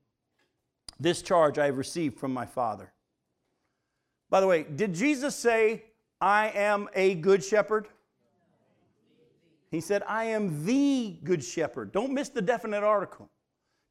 This 0.99 1.23
charge 1.23 1.59
I 1.59 1.67
have 1.67 1.79
received 1.79 2.19
from 2.19 2.33
my 2.33 2.47
Father. 2.47 2.93
By 4.31 4.41
the 4.41 4.47
way, 4.47 4.65
did 4.65 4.95
Jesus 4.95 5.37
say, 5.37 5.85
I 6.21 6.49
am 6.51 6.89
a 6.95 7.15
good 7.17 7.45
shepherd? 7.45 7.89
He 9.71 9.81
said, 9.81 10.03
I 10.07 10.25
am 10.25 10.65
the 10.65 11.17
good 11.25 11.43
shepherd. 11.43 11.93
Don't 11.93 12.13
miss 12.13 12.29
the 12.29 12.43
definite 12.43 12.85
article. 12.85 13.29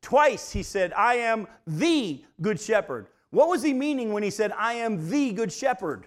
Twice 0.01 0.51
he 0.51 0.63
said, 0.63 0.93
I 0.93 1.15
am 1.15 1.47
the 1.67 2.23
good 2.41 2.59
shepherd. 2.59 3.07
What 3.31 3.49
was 3.49 3.63
he 3.63 3.73
meaning 3.73 4.13
when 4.13 4.23
he 4.23 4.29
said, 4.29 4.51
I 4.57 4.73
am 4.73 5.09
the 5.09 5.31
good 5.31 5.51
shepherd? 5.51 6.05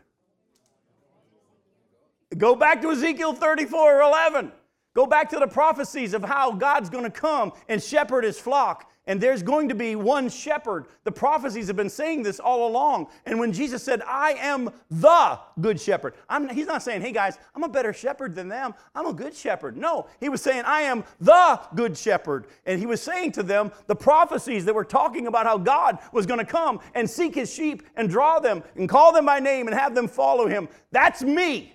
Go 2.36 2.54
back 2.54 2.82
to 2.82 2.90
Ezekiel 2.90 3.32
34 3.34 4.00
11. 4.02 4.52
Go 4.94 5.06
back 5.06 5.28
to 5.30 5.38
the 5.38 5.46
prophecies 5.46 6.14
of 6.14 6.24
how 6.24 6.52
God's 6.52 6.88
going 6.88 7.04
to 7.04 7.10
come 7.10 7.52
and 7.68 7.82
shepherd 7.82 8.24
his 8.24 8.38
flock 8.38 8.90
and 9.06 9.20
there's 9.20 9.42
going 9.42 9.68
to 9.68 9.74
be 9.74 9.94
one 9.94 10.28
shepherd. 10.28 10.86
The 11.04 11.12
prophecies 11.12 11.68
have 11.68 11.76
been 11.76 11.88
saying 11.88 12.24
this 12.24 12.40
all 12.40 12.66
along. 12.66 13.06
And 13.24 13.38
when 13.38 13.52
Jesus 13.52 13.82
said, 13.82 14.02
I 14.02 14.32
am 14.32 14.70
the 14.90 15.38
good 15.60 15.80
shepherd, 15.80 16.14
I'm, 16.28 16.48
he's 16.48 16.66
not 16.66 16.82
saying, 16.82 17.02
hey 17.02 17.12
guys, 17.12 17.38
I'm 17.54 17.62
a 17.62 17.68
better 17.68 17.92
shepherd 17.92 18.34
than 18.34 18.48
them. 18.48 18.74
I'm 18.94 19.06
a 19.06 19.12
good 19.12 19.34
shepherd. 19.34 19.76
No, 19.76 20.08
he 20.18 20.28
was 20.28 20.42
saying, 20.42 20.64
I 20.66 20.82
am 20.82 21.04
the 21.20 21.60
good 21.76 21.96
shepherd. 21.96 22.46
And 22.66 22.80
he 22.80 22.86
was 22.86 23.00
saying 23.00 23.32
to 23.32 23.44
them 23.44 23.70
the 23.86 23.94
prophecies 23.94 24.64
that 24.64 24.74
were 24.74 24.84
talking 24.84 25.28
about 25.28 25.46
how 25.46 25.58
God 25.58 25.98
was 26.12 26.26
going 26.26 26.40
to 26.40 26.44
come 26.44 26.80
and 26.94 27.08
seek 27.08 27.34
his 27.36 27.52
sheep 27.52 27.84
and 27.94 28.10
draw 28.10 28.40
them 28.40 28.64
and 28.74 28.88
call 28.88 29.12
them 29.12 29.26
by 29.26 29.38
name 29.38 29.68
and 29.68 29.76
have 29.76 29.94
them 29.94 30.08
follow 30.08 30.48
him. 30.48 30.68
That's 30.90 31.22
me. 31.22 31.74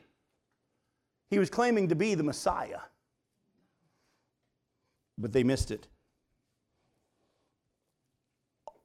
He 1.30 1.40
was 1.40 1.50
claiming 1.50 1.88
to 1.90 1.96
be 1.96 2.14
the 2.14 2.24
Messiah. 2.24 2.80
But 5.18 5.32
they 5.32 5.44
missed 5.44 5.72
it 5.72 5.88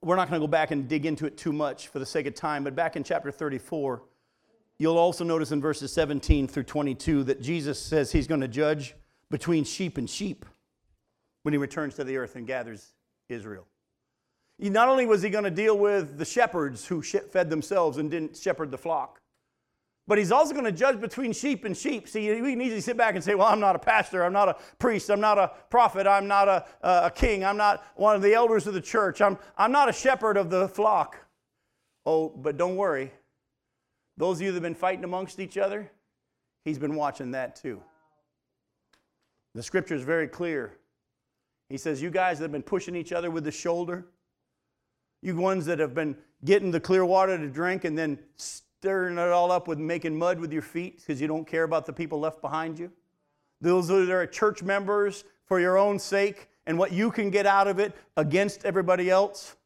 we're 0.07 0.15
not 0.15 0.31
going 0.31 0.41
to 0.41 0.47
go 0.47 0.51
back 0.51 0.71
and 0.71 0.89
dig 0.89 1.05
into 1.05 1.27
it 1.27 1.37
too 1.37 1.53
much 1.53 1.89
for 1.89 1.99
the 1.99 2.07
sake 2.07 2.27
of 2.27 2.35
time, 2.37 2.63
but 2.63 2.77
back 2.77 2.95
in 2.95 3.03
chapter 3.03 3.33
34, 3.33 4.05
you'll 4.79 4.99
also 4.99 5.25
notice 5.25 5.51
in 5.51 5.61
verses 5.61 5.93
17 5.93 6.47
through 6.47 6.63
22 6.63 7.25
that 7.25 7.43
Jesus 7.43 7.83
says 7.83 8.13
he's 8.13 8.29
going 8.29 8.41
to 8.41 8.47
judge 8.47 8.95
between 9.33 9.65
sheep 9.65 9.99
and 9.99 10.09
sheep 10.09 10.45
when 11.43 11.53
he 11.53 11.59
returns 11.59 11.97
to 11.97 12.05
the 12.05 12.17
earth 12.17 12.37
and 12.37 12.47
gathers 12.47 12.93
Israel. 13.29 13.67
Not 14.61 14.89
only 14.89 15.07
was 15.07 15.23
he 15.23 15.29
going 15.29 15.43
to 15.43 15.51
deal 15.51 15.77
with 15.77 16.19
the 16.19 16.25
shepherds 16.25 16.87
who 16.87 17.03
fed 17.03 17.51
themselves 17.51 17.99
and 17.99 18.09
didn't 18.09 18.37
shepherd 18.37 18.71
the 18.71 18.79
flock, 18.79 19.21
but 20.09 20.19
he's 20.19 20.31
also 20.31 20.53
going 20.53 20.65
to 20.65 20.73
judge 20.73 21.01
between 21.01 21.33
sheep 21.33 21.65
and 21.65 21.77
sheep. 21.77 22.09
See, 22.09 22.41
we 22.41 22.53
can 22.53 22.61
easily 22.61 22.81
sit 22.81 22.97
back 22.97 23.15
and 23.17 23.25
say, 23.25 23.35
well, 23.35 23.49
I'm 23.49 23.59
not 23.59 23.75
a 23.75 23.79
pastor, 23.79 24.23
I'm 24.23 24.33
not 24.33 24.49
a 24.49 24.57
priest, 24.79 25.11
I'm 25.11 25.21
not 25.21 25.39
a 25.39 25.51
prophet, 25.69 26.07
I'm 26.07 26.29
not 26.29 26.49
a, 26.49 26.65
a 26.83 27.13
king, 27.15 27.45
I'm 27.45 27.57
not 27.57 27.85
one 27.97 28.15
of 28.15 28.23
the 28.23 28.33
elders 28.33 28.67
of 28.67 28.75
the 28.75 28.81
church, 28.81 29.21
I'm, 29.21 29.37
I'm 29.59 29.73
not 29.73 29.89
a 29.89 29.93
shepherd 29.93 30.37
of 30.37 30.51
the 30.51 30.69
flock. 30.69 31.17
Oh, 32.05 32.29
but 32.29 32.57
don't 32.57 32.77
worry. 32.77 33.13
Those 34.17 34.39
of 34.39 34.43
you 34.43 34.53
that 34.53 34.57
have 34.57 34.63
been 34.63 34.75
fighting 34.75 35.05
amongst 35.05 35.41
each 35.41 35.59
other, 35.59 35.91
he's 36.65 36.79
been 36.79 36.95
watching 36.95 37.33
that 37.33 37.57
too. 37.57 37.83
The 39.55 39.63
scripture 39.63 39.95
is 39.95 40.03
very 40.03 40.29
clear. 40.29 40.79
He 41.69 41.77
says, 41.77 42.01
You 42.01 42.11
guys 42.11 42.39
that 42.39 42.45
have 42.45 42.53
been 42.53 42.63
pushing 42.63 42.95
each 42.95 43.13
other 43.13 43.31
with 43.31 43.43
the 43.45 43.51
shoulder, 43.51 44.07
you 45.21 45.35
ones 45.35 45.67
that 45.67 45.81
have 45.81 45.95
been 45.95 46.17
getting 46.45 46.71
the 46.71 46.79
clear 46.79 47.05
water 47.05 47.37
to 47.37 47.49
drink 47.49 47.85
and 47.85 47.99
then 47.99 48.19
stirring 48.87 49.19
it 49.19 49.33
all 49.33 49.51
up 49.51 49.67
with 49.67 49.81
making 49.81 50.17
mud 50.17 50.39
with 50.39 50.53
your 50.53 50.63
feet 50.63 50.99
because 50.99 51.21
you 51.21 51.27
don't 51.27 51.45
care 51.45 51.65
about 51.65 51.87
the 51.87 51.93
people 51.93 52.21
left 52.21 52.41
behind 52.41 52.79
you. 52.79 52.89
Those 53.61 53.89
that 53.89 54.09
are 54.11 54.25
church 54.29 54.63
members 54.63 55.25
for 55.45 55.59
your 55.59 55.77
own 55.77 55.99
sake 55.99 56.49
and 56.69 56.79
what 56.79 56.93
you 56.93 57.11
can 57.11 57.29
get 57.29 57.47
out 57.47 57.67
of 57.67 57.81
it 57.81 57.97
against 58.17 58.65
everybody 58.65 59.11
else. 59.11 59.57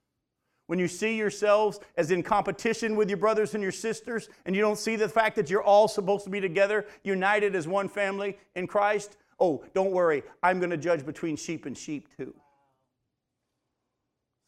When 0.68 0.78
you 0.78 0.88
see 0.88 1.18
yourselves 1.18 1.80
as 1.98 2.10
in 2.10 2.22
competition 2.22 2.96
with 2.96 3.10
your 3.10 3.18
brothers 3.18 3.52
and 3.52 3.62
your 3.62 3.72
sisters, 3.72 4.30
and 4.46 4.56
you 4.56 4.62
don't 4.62 4.78
see 4.78 4.96
the 4.96 5.06
fact 5.06 5.36
that 5.36 5.50
you're 5.50 5.62
all 5.62 5.86
supposed 5.86 6.24
to 6.24 6.30
be 6.30 6.40
together, 6.40 6.86
united 7.04 7.54
as 7.54 7.68
one 7.68 7.90
family 7.90 8.38
in 8.54 8.66
Christ, 8.66 9.18
oh, 9.38 9.62
don't 9.74 9.90
worry, 9.90 10.22
I'm 10.42 10.60
going 10.60 10.70
to 10.70 10.78
judge 10.78 11.04
between 11.04 11.36
sheep 11.36 11.66
and 11.66 11.76
sheep 11.76 12.08
too. 12.16 12.32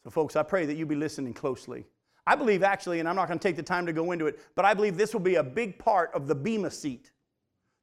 So, 0.03 0.09
folks, 0.09 0.35
I 0.35 0.41
pray 0.41 0.65
that 0.65 0.77
you 0.77 0.87
be 0.87 0.95
listening 0.95 1.35
closely 1.35 1.85
I 2.25 2.35
believe 2.35 2.63
actually, 2.63 2.99
and 2.99 3.09
I'm 3.09 3.15
not 3.15 3.27
going 3.27 3.39
to 3.39 3.47
take 3.47 3.55
the 3.55 3.63
time 3.63 3.85
to 3.85 3.93
go 3.93 4.11
into 4.11 4.27
it, 4.27 4.39
but 4.55 4.65
I 4.65 4.73
believe 4.73 4.97
this 4.97 5.13
will 5.13 5.19
be 5.19 5.35
a 5.35 5.43
big 5.43 5.77
part 5.77 6.11
of 6.13 6.27
the 6.27 6.35
Bema 6.35 6.71
seat, 6.71 7.11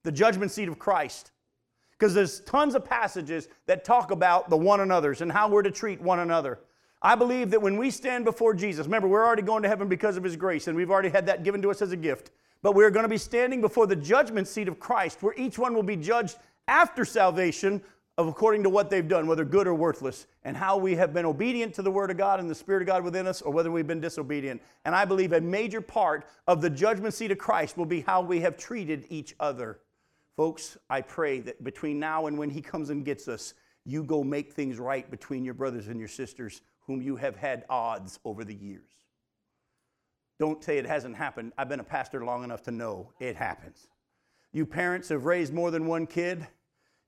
the 0.03 0.12
judgment 0.12 0.50
seat 0.50 0.68
of 0.68 0.79
Christ. 0.79 1.33
Because 1.92 2.14
there's 2.14 2.40
tons 2.40 2.74
of 2.74 2.85
passages 2.85 3.48
that 3.66 3.85
talk 3.85 4.11
about 4.11 4.48
the 4.48 4.57
one 4.57 4.81
another's 4.81 5.20
and 5.20 5.31
how 5.31 5.50
we're 5.50 5.62
to 5.62 5.70
treat 5.70 6.00
one 6.00 6.20
another. 6.20 6.61
I 7.03 7.14
believe 7.14 7.50
that 7.50 7.61
when 7.61 7.76
we 7.76 7.90
stand 7.90 8.24
before 8.24 8.55
Jesus, 8.55 8.87
remember, 8.87 9.09
we're 9.09 9.24
already 9.24 9.42
going 9.42 9.62
to 9.62 9.68
heaven 9.68 9.88
because 9.88 10.16
of 10.16 10.24
his 10.24 10.37
grace, 10.37 10.66
and 10.66 10.76
we've 10.76 10.90
already 10.90 11.11
had 11.11 11.26
that 11.26 11.42
given 11.42 11.61
to 11.62 11.70
us 11.70 11.83
as 11.83 11.92
a 11.92 11.96
gift. 11.96 12.31
But 12.62 12.74
we're 12.74 12.90
going 12.90 13.05
to 13.05 13.09
be 13.09 13.18
standing 13.18 13.61
before 13.61 13.87
the 13.87 13.96
judgment 13.96 14.48
seat 14.48 14.68
of 14.68 14.79
Christ, 14.79 15.22
where 15.22 15.35
each 15.37 15.59
one 15.59 15.74
will 15.74 15.83
be 15.83 15.96
judged 15.96 16.38
after 16.68 17.05
salvation 17.05 17.83
of 18.20 18.28
according 18.28 18.62
to 18.62 18.68
what 18.68 18.90
they've 18.90 19.09
done, 19.09 19.26
whether 19.26 19.46
good 19.46 19.66
or 19.66 19.74
worthless, 19.74 20.26
and 20.44 20.54
how 20.54 20.76
we 20.76 20.94
have 20.94 21.14
been 21.14 21.24
obedient 21.24 21.72
to 21.74 21.83
the 21.83 21.90
Word 21.90 22.11
of 22.11 22.18
God 22.18 22.38
and 22.38 22.50
the 22.50 22.54
Spirit 22.54 22.83
of 22.83 22.87
God 22.87 23.02
within 23.02 23.26
us, 23.26 23.40
or 23.40 23.50
whether 23.50 23.70
we've 23.70 23.87
been 23.87 24.00
disobedient. 24.00 24.61
And 24.85 24.94
I 24.94 25.06
believe 25.06 25.33
a 25.33 25.40
major 25.40 25.80
part 25.80 26.26
of 26.46 26.61
the 26.61 26.68
judgment 26.68 27.14
seat 27.14 27.30
of 27.30 27.38
Christ 27.38 27.78
will 27.78 27.87
be 27.87 28.02
how 28.02 28.20
we 28.20 28.40
have 28.40 28.59
treated 28.59 29.06
each 29.09 29.35
other. 29.40 29.80
Folks, 30.37 30.76
I 30.90 31.00
pray 31.00 31.40
that 31.40 31.64
between 31.64 31.98
now 31.98 32.26
and 32.26 32.37
when 32.37 32.50
He 32.50 32.61
comes 32.61 32.90
and 32.90 33.06
gets 33.06 33.26
us, 33.26 33.54
you 33.87 34.04
go 34.04 34.22
make 34.22 34.52
things 34.52 34.78
right 34.78 35.11
between 35.11 35.42
your 35.42 35.54
brothers 35.54 35.88
and 35.88 35.98
your 35.98 36.09
sisters 36.09 36.61
whom 36.87 37.00
you 37.00 37.16
have 37.16 37.37
had 37.37 37.64
odds 37.70 38.18
over 38.26 38.44
the 38.44 38.54
years. 38.54 38.90
Don't 40.38 40.62
say 40.62 40.76
it 40.76 40.87
hasn't 40.87 41.16
happened. 41.16 41.52
I've 41.56 41.70
been 41.70 41.80
a 41.80 41.85
pastor 41.85 42.22
long 42.22 42.44
enough 42.44 42.62
to 42.64 42.70
know 42.70 43.12
it 43.18 43.37
happens. 43.37 43.88
You 44.52 44.66
parents 44.66 45.09
have 45.09 45.24
raised 45.24 45.54
more 45.54 45.70
than 45.70 45.87
one 45.87 46.06
kid. 46.06 46.46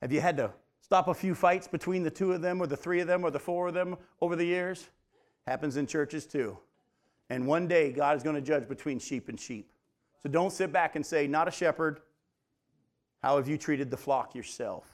Have 0.01 0.11
you 0.11 0.19
had 0.19 0.37
to 0.37 0.53
Stop 0.83 1.07
a 1.07 1.13
few 1.13 1.33
fights 1.33 1.65
between 1.65 2.03
the 2.03 2.11
two 2.11 2.33
of 2.33 2.41
them, 2.41 2.61
or 2.61 2.67
the 2.67 2.75
three 2.75 2.99
of 2.99 3.07
them, 3.07 3.23
or 3.23 3.31
the 3.31 3.39
four 3.39 3.69
of 3.69 3.73
them 3.73 3.95
over 4.19 4.35
the 4.35 4.43
years. 4.43 4.89
Happens 5.47 5.77
in 5.77 5.87
churches 5.87 6.25
too. 6.25 6.57
And 7.29 7.47
one 7.47 7.69
day, 7.69 7.93
God 7.93 8.17
is 8.17 8.21
going 8.21 8.35
to 8.35 8.41
judge 8.41 8.67
between 8.67 8.99
sheep 8.99 9.29
and 9.29 9.39
sheep. 9.39 9.71
So 10.21 10.29
don't 10.29 10.51
sit 10.51 10.73
back 10.73 10.97
and 10.97 11.05
say, 11.05 11.25
Not 11.25 11.47
a 11.47 11.51
shepherd. 11.51 12.01
How 13.21 13.37
have 13.37 13.47
you 13.47 13.57
treated 13.57 13.89
the 13.89 13.97
flock 13.97 14.35
yourself? 14.35 14.85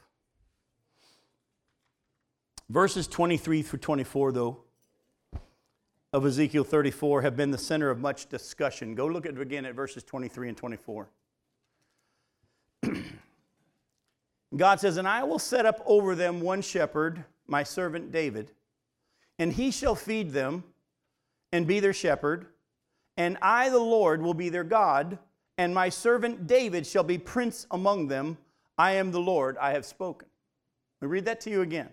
Verses 2.69 3.07
23 3.07 3.63
through 3.63 3.79
24, 3.79 4.31
though, 4.31 4.59
of 6.13 6.23
Ezekiel 6.23 6.63
34 6.63 7.23
have 7.23 7.35
been 7.35 7.49
the 7.49 7.57
center 7.57 7.89
of 7.89 7.99
much 7.99 8.29
discussion. 8.29 8.93
Go 8.93 9.07
look 9.07 9.25
at 9.25 9.35
again 9.39 9.65
at 9.65 9.73
verses 9.73 10.03
23 10.03 10.49
and 10.49 10.57
24. 10.57 11.09
God 14.55 14.79
says, 14.79 14.97
And 14.97 15.07
I 15.07 15.23
will 15.23 15.39
set 15.39 15.65
up 15.65 15.81
over 15.85 16.15
them 16.15 16.41
one 16.41 16.61
shepherd, 16.61 17.23
my 17.47 17.63
servant 17.63 18.11
David, 18.11 18.51
and 19.37 19.53
he 19.53 19.71
shall 19.71 19.95
feed 19.95 20.31
them 20.31 20.63
and 21.51 21.67
be 21.67 21.79
their 21.79 21.93
shepherd, 21.93 22.47
and 23.17 23.37
I, 23.41 23.69
the 23.69 23.79
Lord, 23.79 24.21
will 24.21 24.33
be 24.33 24.49
their 24.49 24.63
God, 24.63 25.19
and 25.57 25.73
my 25.73 25.89
servant 25.89 26.47
David 26.47 26.87
shall 26.87 27.03
be 27.03 27.17
prince 27.17 27.67
among 27.71 28.07
them. 28.07 28.37
I 28.77 28.93
am 28.93 29.11
the 29.11 29.19
Lord, 29.19 29.57
I 29.57 29.71
have 29.71 29.85
spoken. 29.85 30.27
Let 31.01 31.07
me 31.07 31.11
read 31.11 31.25
that 31.25 31.41
to 31.41 31.49
you 31.49 31.61
again. 31.61 31.89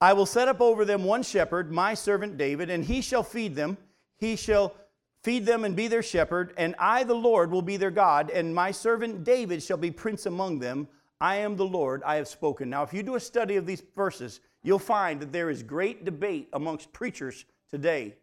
I 0.00 0.12
will 0.12 0.26
set 0.26 0.48
up 0.48 0.60
over 0.60 0.84
them 0.84 1.04
one 1.04 1.22
shepherd, 1.22 1.72
my 1.72 1.94
servant 1.94 2.36
David, 2.36 2.70
and 2.70 2.84
he 2.84 3.00
shall 3.00 3.22
feed 3.22 3.54
them. 3.54 3.76
He 4.16 4.36
shall 4.36 4.74
feed 5.22 5.44
them 5.44 5.64
and 5.64 5.74
be 5.74 5.88
their 5.88 6.02
shepherd, 6.02 6.54
and 6.56 6.74
I, 6.78 7.04
the 7.04 7.14
Lord, 7.14 7.50
will 7.50 7.62
be 7.62 7.76
their 7.76 7.90
God, 7.90 8.30
and 8.30 8.54
my 8.54 8.70
servant 8.70 9.24
David 9.24 9.62
shall 9.62 9.76
be 9.76 9.90
prince 9.90 10.26
among 10.26 10.60
them. 10.60 10.88
I 11.20 11.36
am 11.36 11.56
the 11.56 11.66
Lord, 11.66 12.02
I 12.04 12.16
have 12.16 12.28
spoken. 12.28 12.70
Now, 12.70 12.82
if 12.82 12.94
you 12.94 13.02
do 13.02 13.16
a 13.16 13.20
study 13.20 13.56
of 13.56 13.66
these 13.66 13.82
verses, 13.96 14.40
you'll 14.62 14.78
find 14.78 15.20
that 15.20 15.32
there 15.32 15.50
is 15.50 15.62
great 15.62 16.04
debate 16.04 16.48
amongst 16.52 16.92
preachers 16.92 17.44
today 17.70 18.14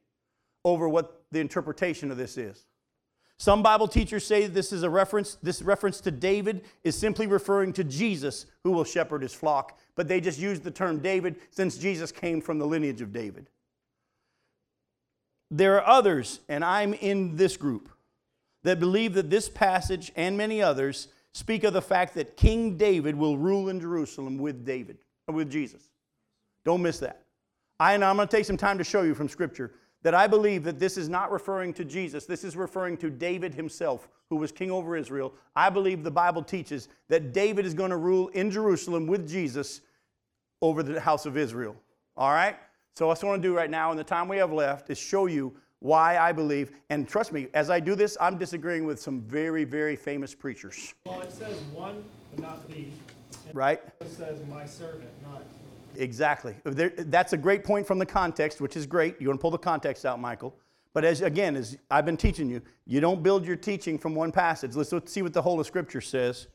over 0.63 0.87
what 0.87 1.23
the 1.31 1.39
interpretation 1.39 2.09
of 2.11 2.17
this 2.17 2.37
is. 2.37 2.65
Some 3.37 3.61
Bible 3.61 3.89
teachers 3.89 4.25
say 4.25 4.47
this 4.47 4.71
is 4.71 4.83
a 4.83 4.89
reference, 4.89 5.35
this 5.43 5.61
reference 5.61 5.99
to 6.01 6.11
David 6.11 6.63
is 6.85 6.95
simply 6.95 7.27
referring 7.27 7.73
to 7.73 7.83
Jesus 7.83 8.45
who 8.63 8.71
will 8.71 8.85
shepherd 8.85 9.21
his 9.21 9.33
flock, 9.33 9.77
but 9.95 10.07
they 10.07 10.21
just 10.21 10.39
use 10.39 10.61
the 10.61 10.71
term 10.71 10.99
David 10.99 11.35
since 11.51 11.77
Jesus 11.77 12.13
came 12.13 12.39
from 12.39 12.59
the 12.59 12.65
lineage 12.65 13.01
of 13.01 13.11
David. 13.11 13.49
There 15.51 15.75
are 15.75 15.87
others, 15.87 16.39
and 16.47 16.63
I'm 16.63 16.93
in 16.93 17.35
this 17.35 17.57
group, 17.57 17.89
that 18.63 18.79
believe 18.79 19.13
that 19.13 19.29
this 19.29 19.49
passage 19.49 20.11
and 20.15 20.37
many 20.37 20.61
others 20.61 21.09
speak 21.35 21.65
of 21.65 21.73
the 21.73 21.81
fact 21.81 22.13
that 22.15 22.37
King 22.37 22.77
David 22.77 23.13
will 23.13 23.37
rule 23.37 23.67
in 23.67 23.77
Jerusalem 23.81 24.37
with 24.37 24.65
David, 24.65 24.99
with 25.27 25.51
Jesus. 25.51 25.89
Don't 26.63 26.81
miss 26.81 26.97
that. 26.99 27.23
I, 27.77 27.93
and 27.93 28.05
I'm 28.05 28.15
going 28.15 28.25
to 28.25 28.35
take 28.35 28.45
some 28.45 28.55
time 28.55 28.77
to 28.77 28.85
show 28.85 29.01
you 29.01 29.13
from 29.13 29.27
Scripture 29.27 29.73
that 30.01 30.15
I 30.15 30.27
believe 30.27 30.63
that 30.63 30.79
this 30.79 30.97
is 30.97 31.09
not 31.09 31.33
referring 31.33 31.73
to 31.73 31.83
Jesus. 31.83 32.25
This 32.25 32.45
is 32.45 32.55
referring 32.55 32.95
to 32.97 33.09
David 33.09 33.53
himself, 33.53 34.07
who 34.29 34.37
was 34.37 34.53
king 34.53 34.71
over 34.71 34.95
Israel. 34.95 35.33
I 35.57 35.69
believe 35.69 36.03
the 36.03 36.11
Bible 36.11 36.41
teaches 36.41 36.87
that 37.09 37.33
David 37.33 37.65
is 37.65 37.73
going 37.73 37.89
to 37.89 37.97
rule 37.97 38.29
in 38.29 38.49
Jerusalem 38.49 39.05
with 39.05 39.27
Jesus 39.27 39.81
over 40.61 40.83
the 40.83 41.01
house 41.01 41.25
of 41.25 41.35
Israel. 41.35 41.75
All 42.15 42.31
right? 42.31 42.55
So, 42.95 43.07
what 43.07 43.21
I 43.21 43.27
want 43.27 43.41
to 43.41 43.47
do 43.47 43.53
right 43.53 43.69
now, 43.69 43.91
in 43.91 43.97
the 43.97 44.05
time 44.05 44.29
we 44.29 44.37
have 44.37 44.53
left, 44.53 44.89
is 44.89 44.97
show 44.97 45.25
you 45.25 45.53
why 45.79 46.17
I 46.17 46.31
believe. 46.31 46.71
And 46.89 47.07
trust 47.07 47.31
me, 47.31 47.47
as 47.53 47.69
I 47.69 47.79
do 47.79 47.95
this, 47.95 48.17
I'm 48.19 48.37
disagreeing 48.37 48.85
with 48.85 48.99
some 48.99 49.21
very, 49.21 49.63
very 49.63 49.95
famous 49.95 50.33
preachers. 50.33 50.93
Well, 51.05 51.21
it 51.21 51.31
says 51.31 51.59
one, 51.73 52.03
but 52.31 52.41
not 52.41 52.67
the. 52.69 52.85
Right? 53.53 53.81
It 54.01 54.09
says 54.09 54.39
my 54.49 54.65
servant, 54.65 55.09
not. 55.23 55.43
Exactly. 55.97 56.55
There, 56.63 56.89
that's 56.89 57.33
a 57.33 57.37
great 57.37 57.63
point 57.63 57.87
from 57.87 57.99
the 57.99 58.05
context, 58.05 58.59
which 58.59 58.75
is 58.75 58.85
great. 58.85 59.19
You 59.21 59.27
want 59.27 59.39
to 59.39 59.41
pull 59.41 59.51
the 59.51 59.57
context 59.57 60.05
out, 60.05 60.19
Michael. 60.19 60.55
But 60.93 61.03
as 61.05 61.21
again, 61.21 61.55
as 61.55 61.77
I've 61.91 62.05
been 62.05 62.17
teaching 62.17 62.49
you, 62.49 62.61
you 62.85 63.01
don't 63.01 63.21
build 63.21 63.45
your 63.45 63.57
teaching 63.57 63.97
from 63.97 64.15
one 64.15 64.31
passage. 64.31 64.75
Let's 64.75 64.93
see 65.11 65.21
what 65.21 65.33
the 65.33 65.41
whole 65.41 65.59
of 65.59 65.67
Scripture 65.67 66.01
says. 66.01 66.47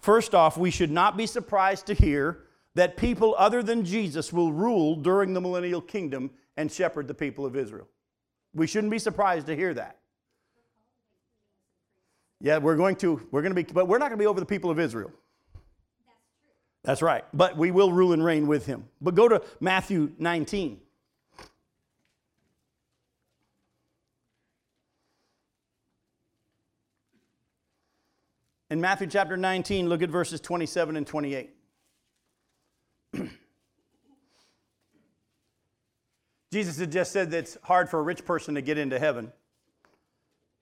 First 0.00 0.34
off, 0.34 0.58
we 0.58 0.70
should 0.70 0.90
not 0.90 1.16
be 1.16 1.26
surprised 1.26 1.86
to 1.86 1.94
hear 1.94 2.44
that 2.74 2.96
people 2.96 3.34
other 3.38 3.62
than 3.62 3.84
Jesus 3.84 4.32
will 4.32 4.52
rule 4.52 4.96
during 4.96 5.32
the 5.32 5.40
millennial 5.40 5.80
kingdom 5.80 6.30
and 6.56 6.70
shepherd 6.70 7.08
the 7.08 7.14
people 7.14 7.46
of 7.46 7.56
Israel. 7.56 7.88
We 8.54 8.66
shouldn't 8.66 8.90
be 8.90 8.98
surprised 8.98 9.46
to 9.48 9.56
hear 9.56 9.74
that. 9.74 9.98
Yeah, 12.40 12.58
we're 12.58 12.76
going 12.76 12.96
to, 12.96 13.26
we're 13.30 13.42
going 13.42 13.54
to 13.54 13.62
be, 13.62 13.70
but 13.72 13.88
we're 13.88 13.98
not 13.98 14.10
going 14.10 14.18
to 14.18 14.22
be 14.22 14.26
over 14.26 14.40
the 14.40 14.46
people 14.46 14.70
of 14.70 14.78
Israel. 14.78 15.10
That's 16.82 17.00
right. 17.02 17.24
But 17.32 17.56
we 17.56 17.70
will 17.70 17.90
rule 17.90 18.12
and 18.12 18.22
reign 18.22 18.46
with 18.46 18.66
him. 18.66 18.84
But 19.00 19.14
go 19.14 19.28
to 19.28 19.42
Matthew 19.60 20.12
19. 20.18 20.80
In 28.70 28.80
Matthew 28.80 29.06
chapter 29.06 29.36
19, 29.36 29.88
look 29.88 30.02
at 30.02 30.10
verses 30.10 30.40
27 30.40 30.96
and 30.96 31.06
28. 31.06 31.50
Jesus 36.54 36.78
had 36.78 36.92
just 36.92 37.10
said 37.10 37.32
that 37.32 37.38
it's 37.38 37.58
hard 37.64 37.88
for 37.90 37.98
a 37.98 38.02
rich 38.02 38.24
person 38.24 38.54
to 38.54 38.62
get 38.62 38.78
into 38.78 38.96
heaven. 38.96 39.32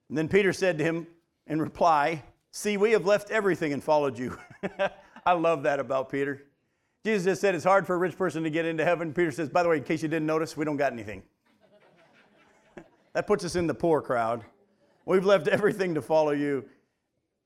And 0.08 0.16
then 0.16 0.26
Peter 0.26 0.50
said 0.50 0.78
to 0.78 0.84
him 0.84 1.06
in 1.46 1.60
reply, 1.60 2.22
See, 2.50 2.78
we 2.78 2.92
have 2.92 3.04
left 3.04 3.30
everything 3.30 3.74
and 3.74 3.84
followed 3.84 4.18
you. 4.18 4.38
I 5.26 5.32
love 5.32 5.64
that 5.64 5.80
about 5.80 6.08
Peter. 6.08 6.44
Jesus 7.04 7.26
just 7.26 7.42
said 7.42 7.54
it's 7.54 7.64
hard 7.64 7.86
for 7.86 7.94
a 7.94 7.98
rich 7.98 8.16
person 8.16 8.42
to 8.42 8.48
get 8.48 8.64
into 8.64 8.86
heaven. 8.86 9.12
Peter 9.12 9.30
says, 9.30 9.50
By 9.50 9.62
the 9.62 9.68
way, 9.68 9.76
in 9.76 9.84
case 9.84 10.02
you 10.02 10.08
didn't 10.08 10.24
notice, 10.24 10.56
we 10.56 10.64
don't 10.64 10.78
got 10.78 10.94
anything. 10.94 11.22
that 13.12 13.26
puts 13.26 13.44
us 13.44 13.54
in 13.54 13.66
the 13.66 13.74
poor 13.74 14.00
crowd. 14.00 14.46
We've 15.04 15.26
left 15.26 15.46
everything 15.46 15.94
to 15.96 16.00
follow 16.00 16.32
you. 16.32 16.64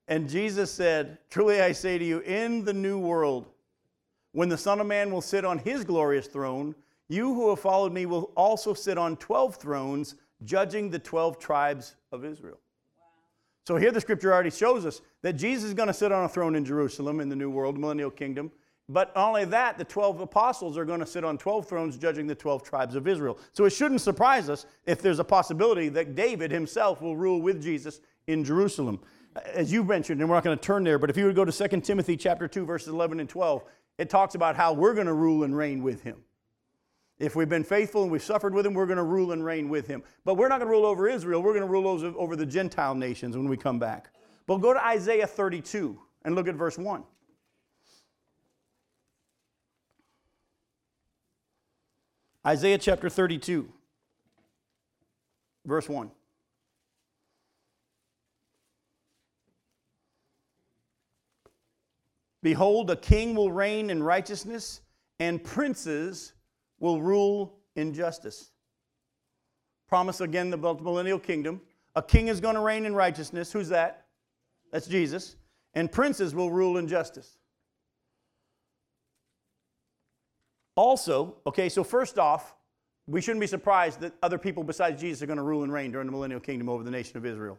And 0.07 0.29
Jesus 0.29 0.71
said, 0.71 1.17
Truly 1.29 1.59
I 1.59 1.73
say 1.73 1.97
to 1.97 2.05
you, 2.05 2.19
in 2.19 2.63
the 2.63 2.73
new 2.73 2.97
world, 2.97 3.47
when 4.31 4.47
the 4.47 4.57
Son 4.57 4.79
of 4.79 4.87
Man 4.87 5.11
will 5.11 5.19
sit 5.19 5.43
on 5.43 5.57
his 5.57 5.83
glorious 5.83 6.27
throne, 6.27 6.75
you 7.09 7.33
who 7.33 7.49
have 7.49 7.59
followed 7.59 7.93
me 7.93 8.05
will 8.05 8.31
also 8.35 8.73
sit 8.73 8.97
on 8.97 9.17
12 9.17 9.55
thrones, 9.55 10.15
judging 10.43 10.89
the 10.89 10.99
12 10.99 11.39
tribes 11.39 11.95
of 12.11 12.25
Israel. 12.25 12.59
So 13.65 13.75
here 13.75 13.91
the 13.91 14.01
scripture 14.01 14.33
already 14.33 14.49
shows 14.49 14.85
us 14.85 15.01
that 15.23 15.33
Jesus 15.33 15.65
is 15.65 15.73
going 15.73 15.87
to 15.87 15.93
sit 15.93 16.11
on 16.11 16.23
a 16.23 16.29
throne 16.29 16.55
in 16.55 16.63
Jerusalem 16.63 17.19
in 17.19 17.27
the 17.27 17.35
new 17.35 17.49
world, 17.49 17.77
millennial 17.77 18.11
kingdom. 18.11 18.51
But 18.89 19.13
not 19.13 19.27
only 19.27 19.43
that, 19.45 19.77
the 19.77 19.83
12 19.83 20.21
apostles 20.21 20.77
are 20.77 20.85
going 20.85 21.01
to 21.01 21.05
sit 21.05 21.25
on 21.25 21.37
12 21.37 21.67
thrones 21.67 21.97
judging 21.97 22.27
the 22.27 22.35
12 22.35 22.63
tribes 22.63 22.95
of 22.95 23.07
Israel. 23.07 23.37
So 23.51 23.65
it 23.65 23.71
shouldn't 23.71 23.99
surprise 23.99 24.49
us 24.49 24.65
if 24.85 25.01
there's 25.01 25.19
a 25.19 25.25
possibility 25.25 25.89
that 25.89 26.15
David 26.15 26.51
himself 26.51 27.01
will 27.01 27.17
rule 27.17 27.41
with 27.41 27.61
Jesus 27.61 27.99
in 28.27 28.45
Jerusalem. 28.45 29.01
As 29.53 29.71
you 29.71 29.83
mentioned, 29.83 30.21
and 30.21 30.29
we're 30.29 30.37
not 30.37 30.45
going 30.45 30.57
to 30.57 30.63
turn 30.63 30.85
there, 30.85 30.97
but 30.97 31.09
if 31.09 31.17
you 31.17 31.25
would 31.25 31.35
go 31.35 31.43
to 31.43 31.67
2 31.67 31.81
Timothy 31.81 32.15
chapter 32.15 32.47
2, 32.47 32.65
verses 32.65 32.87
11 32.87 33.19
and 33.19 33.27
12, 33.27 33.65
it 33.97 34.09
talks 34.09 34.35
about 34.35 34.55
how 34.55 34.71
we're 34.71 34.93
going 34.93 35.07
to 35.07 35.13
rule 35.13 35.43
and 35.43 35.55
reign 35.55 35.83
with 35.83 36.03
him. 36.03 36.23
If 37.19 37.35
we've 37.35 37.49
been 37.49 37.63
faithful 37.63 38.03
and 38.03 38.11
we've 38.11 38.21
suffered 38.21 38.53
with 38.53 38.65
him, 38.65 38.73
we're 38.73 38.85
going 38.85 38.97
to 38.97 39.03
rule 39.03 39.31
and 39.31 39.43
reign 39.43 39.69
with 39.69 39.87
him. 39.87 40.03
But 40.23 40.35
we're 40.35 40.49
not 40.49 40.59
going 40.59 40.67
to 40.67 40.71
rule 40.71 40.85
over 40.85 41.07
Israel. 41.07 41.41
We're 41.41 41.53
going 41.53 41.65
to 41.65 41.71
rule 41.71 41.87
over 42.17 42.35
the 42.35 42.45
Gentile 42.45 42.93
nations 42.93 43.35
when 43.35 43.49
we 43.49 43.57
come 43.57 43.79
back. 43.79 44.11
But 44.45 44.57
go 44.57 44.73
to 44.73 44.85
Isaiah 44.85 45.25
32 45.25 45.99
and 46.23 46.35
look 46.35 46.47
at 46.47 46.55
verse 46.55 46.77
1. 46.77 47.03
Isaiah 52.45 52.77
chapter 52.77 53.09
32, 53.09 53.67
verse 55.65 55.89
1. 55.89 56.11
Behold, 62.41 62.89
a 62.89 62.95
king 62.95 63.35
will 63.35 63.51
reign 63.51 63.89
in 63.89 64.01
righteousness, 64.01 64.79
and 65.19 65.43
princes 65.43 66.31
will 66.79 67.01
rule 67.01 67.57
in 67.75 67.93
justice. 67.93 68.51
Promise 69.87 70.21
again 70.21 70.49
the 70.49 70.57
millennial 70.57 71.19
kingdom. 71.19 71.61
A 71.95 72.01
king 72.01 72.27
is 72.27 72.39
going 72.39 72.55
to 72.55 72.61
reign 72.61 72.85
in 72.85 72.93
righteousness. 72.93 73.51
Who's 73.51 73.69
that? 73.69 74.05
That's 74.71 74.87
Jesus. 74.87 75.35
And 75.73 75.91
princes 75.91 76.35
will 76.35 76.51
rule 76.51 76.77
in 76.77 76.87
justice. 76.87 77.37
Also, 80.75 81.37
okay, 81.47 81.69
so 81.69 81.83
first 81.83 82.19
off, 82.19 82.55
we 83.07 83.21
shouldn't 83.21 83.41
be 83.41 83.47
surprised 83.47 84.01
that 84.01 84.13
other 84.21 84.37
people 84.37 84.63
besides 84.63 85.01
Jesus 85.01 85.23
are 85.23 85.25
going 85.25 85.37
to 85.37 85.43
rule 85.43 85.63
and 85.63 85.71
reign 85.71 85.91
during 85.91 86.05
the 86.05 86.11
millennial 86.11 86.41
kingdom 86.41 86.69
over 86.69 86.83
the 86.83 86.91
nation 86.91 87.17
of 87.17 87.25
Israel. 87.25 87.57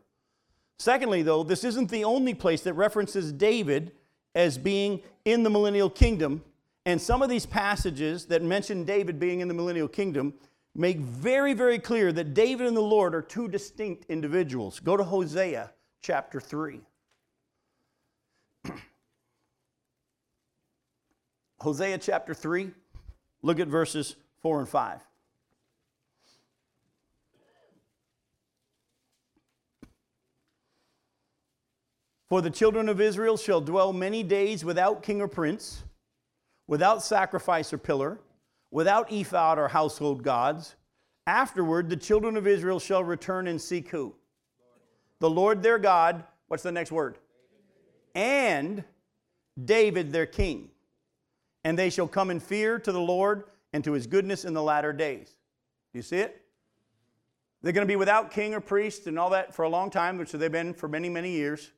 Secondly, 0.79 1.23
though, 1.23 1.43
this 1.43 1.65
isn't 1.65 1.91
the 1.91 2.05
only 2.05 2.35
place 2.35 2.61
that 2.63 2.75
references 2.75 3.33
David 3.33 3.93
as 4.35 4.57
being 4.57 5.03
in 5.25 5.43
the 5.43 5.51
millennial 5.51 5.91
kingdom. 5.91 6.45
And 6.89 6.99
some 6.99 7.21
of 7.21 7.29
these 7.29 7.45
passages 7.45 8.25
that 8.29 8.43
mention 8.43 8.85
David 8.85 9.21
being 9.21 9.41
in 9.41 9.49
the 9.49 9.53
millennial 9.53 9.89
kingdom 9.89 10.33
make 10.75 10.97
very, 10.97 11.53
very 11.53 11.79
clear 11.79 12.13
that 12.13 12.33
David 12.33 12.67
and 12.67 12.75
the 12.75 12.81
Lord 12.81 13.15
are 13.15 13.21
two 13.21 13.47
distinct 13.47 14.07
individuals. 14.09 14.81
Go 14.81 14.97
to 14.97 15.05
Hosea 15.05 15.71
chapter 16.01 16.41
3. 16.41 16.81
Hosea 21.61 21.99
chapter 21.99 22.33
3, 22.33 22.71
look 23.43 23.61
at 23.61 23.69
verses 23.69 24.17
4 24.41 24.61
and 24.61 24.69
5. 24.71 25.01
For 32.31 32.41
the 32.41 32.49
children 32.49 32.89
of 32.89 32.99
Israel 32.99 33.37
shall 33.37 33.61
dwell 33.61 33.93
many 33.93 34.23
days 34.23 34.65
without 34.65 35.03
king 35.03 35.21
or 35.21 35.29
prince, 35.29 35.85
without 36.69 37.03
sacrifice 37.03 37.73
or 37.73 37.79
pillar, 37.79 38.21
without 38.71 39.11
ephod 39.11 39.59
or 39.59 39.67
household 39.67 40.23
gods. 40.23 40.77
Afterward, 41.27 41.91
the 41.91 41.97
children 41.97 42.37
of 42.37 42.47
Israel 42.47 42.79
shall 42.79 43.03
return 43.03 43.49
and 43.49 43.61
seek 43.61 43.89
who? 43.89 44.15
The 45.19 45.29
Lord 45.29 45.63
their 45.63 45.79
God. 45.79 46.23
What's 46.47 46.63
the 46.63 46.71
next 46.71 46.93
word? 46.93 47.19
And 48.15 48.85
David 49.63 50.13
their 50.13 50.27
king. 50.27 50.71
And 51.65 51.77
they 51.79 51.91
shall 51.91 52.07
come 52.07 52.31
in 52.31 52.39
fear 52.39 52.79
to 52.79 52.93
the 52.93 53.01
Lord 53.01 53.45
and 53.73 53.83
to 53.85 53.93
his 53.93 54.07
goodness 54.07 54.45
in 54.45 54.55
the 54.55 54.63
latter 54.63 54.93
days. 54.93 55.37
You 55.93 56.03
see 56.03 56.19
it? 56.19 56.43
They're 57.63 57.73
going 57.73 57.87
to 57.87 57.91
be 57.91 57.97
without 57.97 58.31
king 58.31 58.55
or 58.55 58.61
priest 58.61 59.07
and 59.07 59.19
all 59.19 59.31
that 59.31 59.55
for 59.55 59.65
a 59.65 59.69
long 59.69 59.91
time, 59.91 60.17
which 60.17 60.33
they've 60.33 60.53
been 60.53 60.73
for 60.73 60.89
many, 60.89 61.09
many 61.09 61.33
years. 61.33 61.73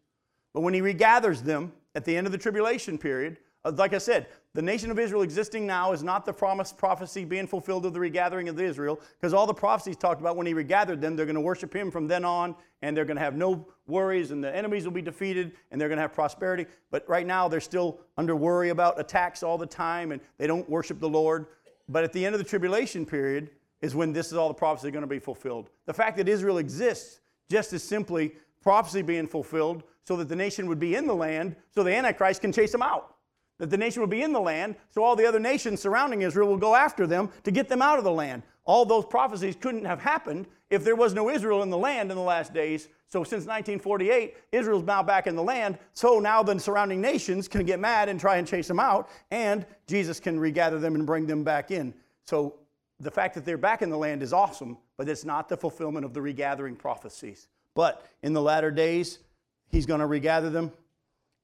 But 0.52 0.60
when 0.60 0.74
he 0.74 0.82
regathers 0.82 1.42
them 1.42 1.72
at 1.94 2.04
the 2.04 2.16
end 2.16 2.26
of 2.26 2.32
the 2.32 2.38
tribulation 2.38 2.98
period, 2.98 3.38
uh, 3.64 3.72
like 3.74 3.94
I 3.94 3.98
said, 3.98 4.26
the 4.52 4.62
nation 4.62 4.90
of 4.90 4.98
Israel 4.98 5.22
existing 5.22 5.64
now 5.64 5.92
is 5.92 6.02
not 6.02 6.26
the 6.26 6.32
promised 6.32 6.76
prophecy 6.76 7.24
being 7.24 7.46
fulfilled 7.46 7.86
of 7.86 7.94
the 7.94 8.00
regathering 8.00 8.48
of 8.48 8.60
Israel, 8.60 9.00
because 9.20 9.32
all 9.32 9.46
the 9.46 9.54
prophecies 9.54 9.96
talked 9.96 10.20
about 10.20 10.36
when 10.36 10.46
he 10.46 10.54
regathered 10.54 11.00
them, 11.00 11.14
they're 11.14 11.26
going 11.26 11.36
to 11.36 11.40
worship 11.40 11.72
him 11.72 11.88
from 11.88 12.08
then 12.08 12.24
on, 12.24 12.56
and 12.82 12.96
they're 12.96 13.04
going 13.04 13.16
to 13.16 13.22
have 13.22 13.36
no 13.36 13.68
worries, 13.86 14.32
and 14.32 14.42
the 14.42 14.54
enemies 14.54 14.84
will 14.84 14.92
be 14.92 15.02
defeated, 15.02 15.52
and 15.70 15.80
they're 15.80 15.88
going 15.88 15.98
to 15.98 16.02
have 16.02 16.12
prosperity. 16.12 16.66
But 16.90 17.08
right 17.08 17.26
now, 17.26 17.46
they're 17.46 17.60
still 17.60 18.00
under 18.18 18.34
worry 18.34 18.70
about 18.70 18.98
attacks 18.98 19.44
all 19.44 19.56
the 19.56 19.66
time, 19.66 20.10
and 20.10 20.20
they 20.36 20.48
don't 20.48 20.68
worship 20.68 20.98
the 20.98 21.08
Lord. 21.08 21.46
But 21.88 22.02
at 22.02 22.12
the 22.12 22.26
end 22.26 22.34
of 22.34 22.40
the 22.40 22.48
tribulation 22.48 23.06
period 23.06 23.50
is 23.82 23.94
when 23.94 24.12
this 24.12 24.26
is 24.26 24.32
all 24.32 24.48
the 24.48 24.54
prophecy 24.54 24.90
going 24.90 25.02
to 25.02 25.08
be 25.08 25.20
fulfilled. 25.20 25.70
The 25.86 25.94
fact 25.94 26.16
that 26.16 26.28
Israel 26.28 26.58
exists 26.58 27.20
just 27.48 27.72
as 27.72 27.84
simply 27.84 28.32
prophecy 28.62 29.02
being 29.02 29.28
fulfilled 29.28 29.84
so 30.04 30.16
that 30.16 30.28
the 30.28 30.36
nation 30.36 30.66
would 30.66 30.80
be 30.80 30.96
in 30.96 31.06
the 31.06 31.14
land 31.14 31.54
so 31.72 31.84
the 31.84 31.94
Antichrist 31.94 32.40
can 32.40 32.52
chase 32.52 32.72
them 32.72 32.82
out 32.82 33.16
that 33.60 33.68
the 33.70 33.76
nation 33.76 34.00
will 34.00 34.08
be 34.08 34.22
in 34.22 34.32
the 34.32 34.40
land, 34.40 34.74
so 34.90 35.04
all 35.04 35.14
the 35.14 35.26
other 35.26 35.38
nations 35.38 35.80
surrounding 35.80 36.22
Israel 36.22 36.48
will 36.48 36.56
go 36.56 36.74
after 36.74 37.06
them 37.06 37.30
to 37.44 37.50
get 37.50 37.68
them 37.68 37.82
out 37.82 37.98
of 37.98 38.04
the 38.04 38.10
land. 38.10 38.42
All 38.64 38.86
those 38.86 39.04
prophecies 39.04 39.54
couldn't 39.54 39.84
have 39.84 40.00
happened 40.00 40.46
if 40.70 40.82
there 40.82 40.96
was 40.96 41.12
no 41.12 41.28
Israel 41.28 41.62
in 41.62 41.68
the 41.68 41.76
land 41.76 42.10
in 42.10 42.16
the 42.16 42.22
last 42.22 42.54
days. 42.54 42.88
So 43.06 43.22
since 43.22 43.44
1948, 43.44 44.34
Israel's 44.52 44.84
now 44.84 45.02
back 45.02 45.26
in 45.26 45.36
the 45.36 45.42
land. 45.42 45.78
So 45.92 46.20
now 46.20 46.42
the 46.42 46.58
surrounding 46.58 47.02
nations 47.02 47.48
can 47.48 47.66
get 47.66 47.80
mad 47.80 48.08
and 48.08 48.18
try 48.18 48.36
and 48.36 48.46
chase 48.46 48.68
them 48.68 48.80
out, 48.80 49.10
and 49.30 49.66
Jesus 49.86 50.20
can 50.20 50.40
regather 50.40 50.78
them 50.78 50.94
and 50.94 51.06
bring 51.06 51.26
them 51.26 51.44
back 51.44 51.70
in. 51.70 51.92
So 52.24 52.54
the 52.98 53.10
fact 53.10 53.34
that 53.34 53.44
they're 53.44 53.58
back 53.58 53.82
in 53.82 53.90
the 53.90 53.98
land 53.98 54.22
is 54.22 54.32
awesome, 54.32 54.78
but 54.96 55.08
it's 55.08 55.24
not 55.24 55.48
the 55.48 55.56
fulfillment 55.56 56.06
of 56.06 56.14
the 56.14 56.22
regathering 56.22 56.76
prophecies. 56.76 57.48
But 57.74 58.06
in 58.22 58.32
the 58.32 58.42
latter 58.42 58.70
days, 58.70 59.18
he's 59.68 59.86
going 59.86 60.00
to 60.00 60.06
regather 60.06 60.48
them, 60.48 60.72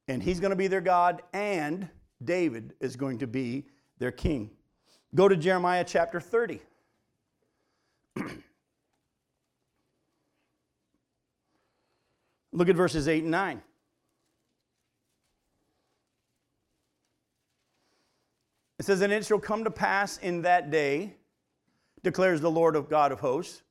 and 0.09 0.23
he's 0.23 0.41
going 0.41 0.51
to 0.51 0.57
be 0.57 0.69
their 0.69 0.81
God, 0.81 1.23
and 1.33 1.89
David 2.23 2.75
is 2.81 2.97
going 2.97 3.19
to 3.19 3.27
be 3.27 3.67
their 3.99 4.13
king. 4.13 4.51
Go 5.15 5.29
to 5.29 5.37
Jeremiah 5.37 5.85
chapter 5.87 6.21
30. 6.21 6.61
Look 12.53 12.69
at 12.71 12.77
verses 12.77 13.07
8 13.07 13.23
and 13.23 13.31
9. 13.31 13.63
It 18.79 18.87
says, 18.87 19.01
And 19.01 19.13
it 19.13 19.27
shall 19.27 19.39
come 19.39 19.65
to 19.65 19.71
pass 19.71 20.19
in 20.19 20.43
that 20.43 20.71
day, 20.71 21.17
declares 22.03 22.41
the 22.41 22.51
Lord 22.51 22.77
of 22.77 22.89
God 22.89 23.13
of 23.13 23.21
hosts, 23.21 23.63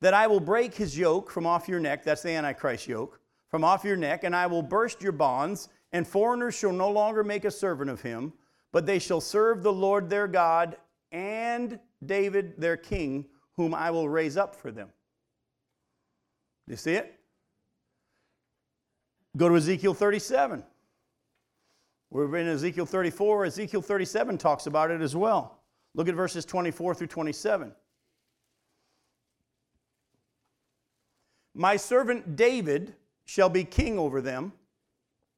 that 0.00 0.12
I 0.12 0.26
will 0.26 0.40
break 0.40 0.74
his 0.74 0.98
yoke 0.98 1.30
from 1.30 1.46
off 1.46 1.68
your 1.68 1.80
neck, 1.80 2.04
that's 2.04 2.22
the 2.22 2.30
Antichrist 2.30 2.86
yoke, 2.86 3.20
from 3.48 3.64
off 3.64 3.84
your 3.84 3.96
neck, 3.96 4.24
and 4.24 4.36
I 4.36 4.46
will 4.46 4.62
burst 4.62 5.00
your 5.02 5.12
bonds, 5.12 5.68
and 5.92 6.06
foreigners 6.06 6.54
shall 6.54 6.72
no 6.72 6.90
longer 6.90 7.24
make 7.24 7.44
a 7.44 7.50
servant 7.50 7.90
of 7.90 8.00
him, 8.00 8.32
but 8.72 8.86
they 8.86 8.98
shall 8.98 9.20
serve 9.20 9.62
the 9.62 9.72
Lord 9.72 10.10
their 10.10 10.28
God 10.28 10.76
and 11.12 11.78
David 12.04 12.54
their 12.58 12.76
king, 12.76 13.26
whom 13.56 13.74
I 13.74 13.90
will 13.90 14.08
raise 14.08 14.36
up 14.36 14.54
for 14.54 14.70
them. 14.70 14.88
Do 16.66 16.72
you 16.72 16.76
see 16.76 16.94
it? 16.94 17.18
Go 19.36 19.48
to 19.48 19.56
Ezekiel 19.56 19.94
37. 19.94 20.64
We're 22.10 22.36
in 22.36 22.48
Ezekiel 22.48 22.86
34. 22.86 23.46
Ezekiel 23.46 23.82
37 23.82 24.38
talks 24.38 24.66
about 24.66 24.90
it 24.90 25.00
as 25.00 25.14
well. 25.14 25.60
Look 25.94 26.08
at 26.08 26.14
verses 26.14 26.44
24 26.44 26.94
through 26.94 27.06
27. 27.08 27.72
My 31.54 31.76
servant 31.76 32.36
David 32.36 32.94
shall 33.24 33.48
be 33.48 33.64
king 33.64 33.98
over 33.98 34.20
them 34.20 34.52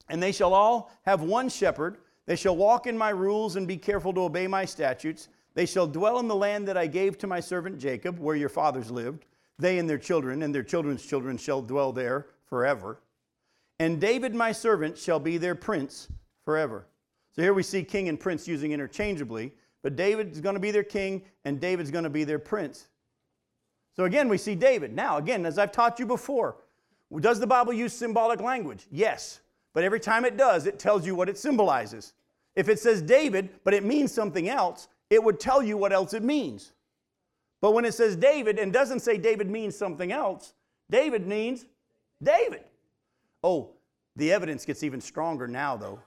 and 0.08 0.22
they 0.22 0.32
shall 0.32 0.54
all 0.54 0.90
have 1.02 1.22
one 1.22 1.48
shepherd. 1.48 1.98
They 2.26 2.36
shall 2.36 2.56
walk 2.56 2.86
in 2.86 2.96
my 2.96 3.10
rules 3.10 3.56
and 3.56 3.66
be 3.66 3.76
careful 3.76 4.12
to 4.14 4.22
obey 4.22 4.46
my 4.46 4.64
statutes. 4.64 5.28
They 5.54 5.66
shall 5.66 5.86
dwell 5.86 6.18
in 6.18 6.28
the 6.28 6.36
land 6.36 6.68
that 6.68 6.76
I 6.76 6.86
gave 6.86 7.18
to 7.18 7.26
my 7.26 7.40
servant 7.40 7.78
Jacob, 7.78 8.18
where 8.18 8.36
your 8.36 8.48
fathers 8.48 8.90
lived. 8.90 9.24
They 9.58 9.78
and 9.78 9.88
their 9.88 9.98
children 9.98 10.42
and 10.42 10.54
their 10.54 10.62
children's 10.62 11.04
children 11.04 11.36
shall 11.36 11.62
dwell 11.62 11.92
there 11.92 12.26
forever. 12.46 13.00
And 13.80 14.00
David, 14.00 14.34
my 14.34 14.52
servant, 14.52 14.98
shall 14.98 15.20
be 15.20 15.36
their 15.36 15.54
prince 15.54 16.08
forever. 16.44 16.86
So 17.34 17.42
here 17.42 17.54
we 17.54 17.62
see 17.62 17.84
king 17.84 18.08
and 18.08 18.18
prince 18.18 18.48
using 18.48 18.72
interchangeably, 18.72 19.52
but 19.82 19.96
David 19.96 20.32
is 20.32 20.40
going 20.40 20.54
to 20.54 20.60
be 20.60 20.70
their 20.70 20.82
king 20.82 21.22
and 21.44 21.60
David's 21.60 21.90
going 21.90 22.04
to 22.04 22.10
be 22.10 22.24
their 22.24 22.38
prince. 22.38 22.88
So 23.94 24.04
again, 24.04 24.28
we 24.28 24.38
see 24.38 24.54
David. 24.54 24.94
Now, 24.94 25.18
again, 25.18 25.44
as 25.46 25.58
I've 25.58 25.72
taught 25.72 25.98
you 25.98 26.06
before, 26.06 26.56
does 27.20 27.40
the 27.40 27.46
Bible 27.46 27.72
use 27.72 27.92
symbolic 27.92 28.40
language? 28.40 28.86
Yes. 28.90 29.40
But 29.74 29.84
every 29.84 30.00
time 30.00 30.24
it 30.24 30.36
does, 30.36 30.66
it 30.66 30.78
tells 30.78 31.06
you 31.06 31.14
what 31.14 31.28
it 31.28 31.38
symbolizes. 31.38 32.14
If 32.56 32.68
it 32.68 32.78
says 32.78 33.02
David, 33.02 33.50
but 33.64 33.74
it 33.74 33.84
means 33.84 34.12
something 34.12 34.48
else, 34.48 34.88
it 35.10 35.22
would 35.22 35.38
tell 35.38 35.62
you 35.62 35.76
what 35.76 35.92
else 35.92 36.14
it 36.14 36.22
means. 36.22 36.72
But 37.60 37.72
when 37.72 37.84
it 37.84 37.94
says 37.94 38.16
David 38.16 38.58
and 38.58 38.72
doesn't 38.72 39.00
say 39.00 39.18
David 39.18 39.50
means 39.50 39.76
something 39.76 40.12
else, 40.12 40.54
David 40.90 41.26
means 41.26 41.66
David. 42.22 42.64
Oh, 43.42 43.70
the 44.16 44.32
evidence 44.32 44.64
gets 44.64 44.82
even 44.82 45.00
stronger 45.00 45.46
now, 45.46 45.76
though. 45.76 46.00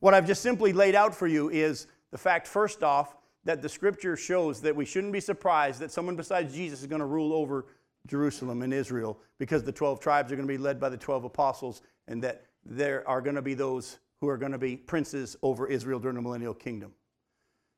What 0.00 0.14
I've 0.14 0.26
just 0.26 0.42
simply 0.42 0.72
laid 0.72 0.94
out 0.94 1.14
for 1.14 1.26
you 1.26 1.50
is 1.50 1.86
the 2.10 2.18
fact, 2.18 2.46
first 2.46 2.82
off, 2.82 3.16
that 3.44 3.62
the 3.62 3.68
scripture 3.68 4.16
shows 4.16 4.60
that 4.62 4.74
we 4.74 4.84
shouldn't 4.84 5.12
be 5.12 5.20
surprised 5.20 5.80
that 5.80 5.90
someone 5.90 6.16
besides 6.16 6.54
Jesus 6.54 6.80
is 6.80 6.86
going 6.86 7.00
to 7.00 7.06
rule 7.06 7.32
over 7.32 7.66
Jerusalem 8.06 8.62
and 8.62 8.72
Israel 8.72 9.18
because 9.38 9.62
the 9.62 9.72
12 9.72 10.00
tribes 10.00 10.32
are 10.32 10.36
going 10.36 10.46
to 10.46 10.52
be 10.52 10.58
led 10.58 10.80
by 10.80 10.88
the 10.88 10.96
12 10.96 11.24
apostles 11.24 11.82
and 12.08 12.22
that 12.22 12.44
there 12.64 13.06
are 13.08 13.20
going 13.20 13.36
to 13.36 13.42
be 13.42 13.54
those 13.54 13.98
who 14.20 14.28
are 14.28 14.36
going 14.36 14.52
to 14.52 14.58
be 14.58 14.76
princes 14.76 15.36
over 15.42 15.66
Israel 15.66 15.98
during 15.98 16.16
the 16.16 16.22
millennial 16.22 16.54
kingdom. 16.54 16.92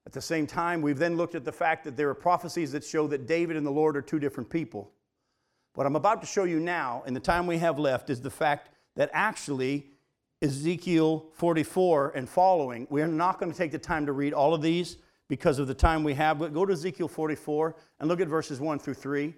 At 0.06 0.12
the 0.12 0.20
same 0.20 0.46
time, 0.46 0.82
we've 0.82 0.98
then 0.98 1.16
looked 1.16 1.34
at 1.34 1.44
the 1.44 1.52
fact 1.52 1.84
that 1.84 1.96
there 1.96 2.08
are 2.08 2.14
prophecies 2.14 2.72
that 2.72 2.82
show 2.82 3.06
that 3.06 3.26
David 3.26 3.56
and 3.56 3.64
the 3.64 3.70
Lord 3.70 3.96
are 3.96 4.02
two 4.02 4.18
different 4.18 4.50
people. 4.50 4.90
What 5.74 5.86
I'm 5.86 5.96
about 5.96 6.20
to 6.22 6.26
show 6.26 6.44
you 6.44 6.58
now, 6.58 7.02
in 7.06 7.14
the 7.14 7.20
time 7.20 7.46
we 7.46 7.58
have 7.58 7.78
left, 7.78 8.10
is 8.10 8.20
the 8.20 8.30
fact 8.30 8.70
that 8.96 9.10
actually 9.12 9.86
Ezekiel 10.42 11.26
44 11.34 12.12
and 12.16 12.28
following, 12.28 12.86
we 12.90 13.00
are 13.00 13.06
not 13.06 13.38
going 13.38 13.50
to 13.50 13.56
take 13.56 13.70
the 13.70 13.78
time 13.78 14.04
to 14.06 14.12
read 14.12 14.34
all 14.34 14.52
of 14.52 14.60
these 14.60 14.96
because 15.28 15.60
of 15.60 15.68
the 15.68 15.74
time 15.74 16.02
we 16.02 16.14
have, 16.14 16.38
but 16.38 16.52
go 16.52 16.66
to 16.66 16.72
Ezekiel 16.72 17.08
44 17.08 17.76
and 18.00 18.08
look 18.08 18.20
at 18.20 18.28
verses 18.28 18.60
1 18.60 18.80
through 18.80 18.94
3. 18.94 19.32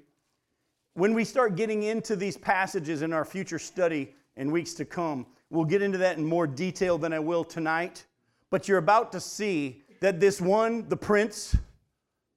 When 0.94 1.12
we 1.12 1.24
start 1.24 1.56
getting 1.56 1.82
into 1.82 2.16
these 2.16 2.36
passages 2.36 3.02
in 3.02 3.12
our 3.12 3.24
future 3.24 3.58
study 3.58 4.14
in 4.36 4.50
weeks 4.50 4.72
to 4.74 4.84
come, 4.84 5.26
We'll 5.54 5.64
get 5.64 5.82
into 5.82 5.98
that 5.98 6.18
in 6.18 6.24
more 6.24 6.48
detail 6.48 6.98
than 6.98 7.12
I 7.12 7.20
will 7.20 7.44
tonight. 7.44 8.06
But 8.50 8.66
you're 8.66 8.78
about 8.78 9.12
to 9.12 9.20
see 9.20 9.84
that 10.00 10.18
this 10.18 10.40
one, 10.40 10.88
the 10.88 10.96
prince 10.96 11.56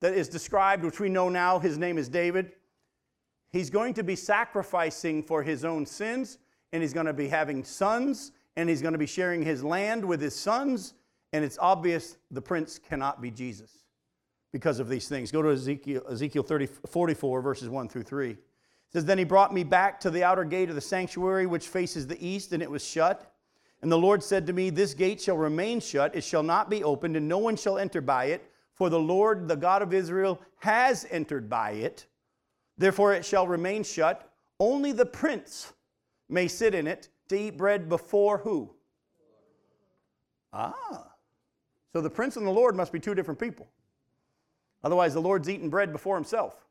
that 0.02 0.14
is 0.14 0.30
described, 0.30 0.84
which 0.84 1.00
we 1.00 1.10
know 1.10 1.28
now, 1.28 1.58
his 1.58 1.80
name 1.80 1.98
is 1.98 2.10
David, 2.10 2.52
he's 3.50 3.72
going 3.72 3.96
to 3.96 4.04
be 4.04 4.16
sacrificing 4.16 5.24
for 5.24 5.42
his 5.42 5.66
own 5.66 5.84
sins, 5.84 6.38
and 6.72 6.84
he's 6.84 6.94
going 6.94 7.08
to 7.08 7.14
be 7.14 7.28
having 7.28 7.64
sons, 7.64 8.34
and 8.56 8.70
he's 8.70 8.84
going 8.84 8.94
to 8.94 9.00
be 9.00 9.08
sharing 9.08 9.42
his 9.42 9.64
land 9.64 10.06
with 10.06 10.22
his 10.22 10.36
sons. 10.36 10.94
And 11.34 11.44
it's 11.44 11.58
obvious 11.60 12.18
the 12.30 12.42
prince 12.42 12.78
cannot 12.78 13.20
be 13.20 13.32
Jesus 13.32 13.72
because 14.54 14.80
of 14.80 14.90
these 14.90 15.08
things. 15.08 15.32
Go 15.32 15.42
to 15.42 15.50
Ezekiel, 15.50 16.04
Ezekiel 16.08 16.44
30, 16.44 16.68
44, 16.88 17.42
verses 17.42 17.68
1 17.68 17.90
through 17.90 18.04
3 18.04 18.38
says, 18.90 19.06
Then 19.06 19.18
he 19.18 19.24
brought 19.24 19.54
me 19.54 19.64
back 19.64 20.00
to 20.02 20.10
the 20.10 20.24
outer 20.24 20.44
gate 20.44 20.70
of 20.70 20.76
the 20.76 20.82
sanctuary, 20.82 21.46
which 21.46 21.68
faces 21.68 22.08
the 22.08 22.26
east, 22.26 22.54
and 22.54 22.64
it 22.64 22.72
was 22.72 22.86
shut. 22.86 23.34
And 23.82 23.92
the 23.92 23.98
Lord 23.98 24.24
said 24.24 24.48
to 24.48 24.54
me, 24.54 24.70
This 24.70 24.94
gate 24.94 25.22
shall 25.22 25.38
remain 25.38 25.80
shut, 25.80 26.16
it 26.16 26.24
shall 26.24 26.44
not 26.44 26.70
be 26.70 26.84
opened, 26.84 27.16
and 27.16 27.28
no 27.28 27.38
one 27.38 27.56
shall 27.56 27.78
enter 27.78 28.02
by 28.02 28.26
it, 28.26 28.52
for 28.74 28.90
the 28.90 29.00
Lord, 29.00 29.48
the 29.48 29.56
God 29.56 29.82
of 29.82 29.94
Israel, 29.94 30.42
has 30.60 31.06
entered 31.10 31.50
by 31.50 31.72
it. 31.72 32.06
Therefore 32.78 33.14
it 33.14 33.26
shall 33.26 33.48
remain 33.48 33.84
shut. 33.84 34.32
Only 34.60 34.92
the 34.92 35.06
prince 35.06 35.74
may 36.30 36.48
sit 36.48 36.76
in 36.76 36.88
it 36.88 37.10
to 37.30 37.40
eat 37.40 37.58
bread 37.58 37.90
before 37.90 38.38
who? 38.38 38.72
Ah. 40.54 41.08
So 41.94 42.02
the 42.02 42.10
prince 42.10 42.36
and 42.38 42.46
the 42.46 42.52
Lord 42.52 42.76
must 42.76 42.92
be 42.92 43.00
two 43.00 43.16
different 43.16 43.40
people. 43.40 43.68
Otherwise, 44.84 45.14
the 45.14 45.22
Lord's 45.22 45.50
eating 45.50 45.70
bread 45.70 45.92
before 45.92 46.16
himself. 46.16 46.67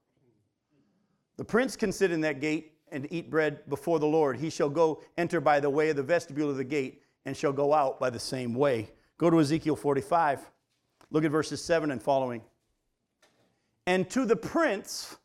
The 1.37 1.45
prince 1.45 1.76
can 1.76 1.93
sit 1.93 2.11
in 2.11 2.20
that 2.22 2.41
gate 2.41 2.72
and 2.93 3.07
eat 3.11 3.30
bread 3.30 3.68
before 3.68 3.99
the 3.99 4.07
Lord. 4.07 4.37
He 4.37 4.51
shall 4.51 4.70
go 4.70 5.03
enter 5.18 5.41
by 5.41 5.61
the 5.61 5.70
way 5.70 5.91
of 5.91 5.97
the 5.97 6.03
vestibule 6.03 6.51
of 6.51 6.57
the 6.57 6.64
gate 6.64 7.03
and 7.24 7.37
shall 7.37 7.53
go 7.53 7.74
out 7.74 7.99
by 8.01 8.11
the 8.11 8.18
same 8.18 8.55
way. 8.55 8.91
Go 9.18 9.30
to 9.30 9.41
Ezekiel 9.41 9.76
45. 9.76 10.51
Look 11.11 11.24
at 11.24 11.30
verses 11.30 11.62
7 11.62 11.91
and 11.91 12.03
following. 12.03 12.43
And 13.87 14.09
to 14.11 14.24
the 14.24 14.37
prince 14.37 15.16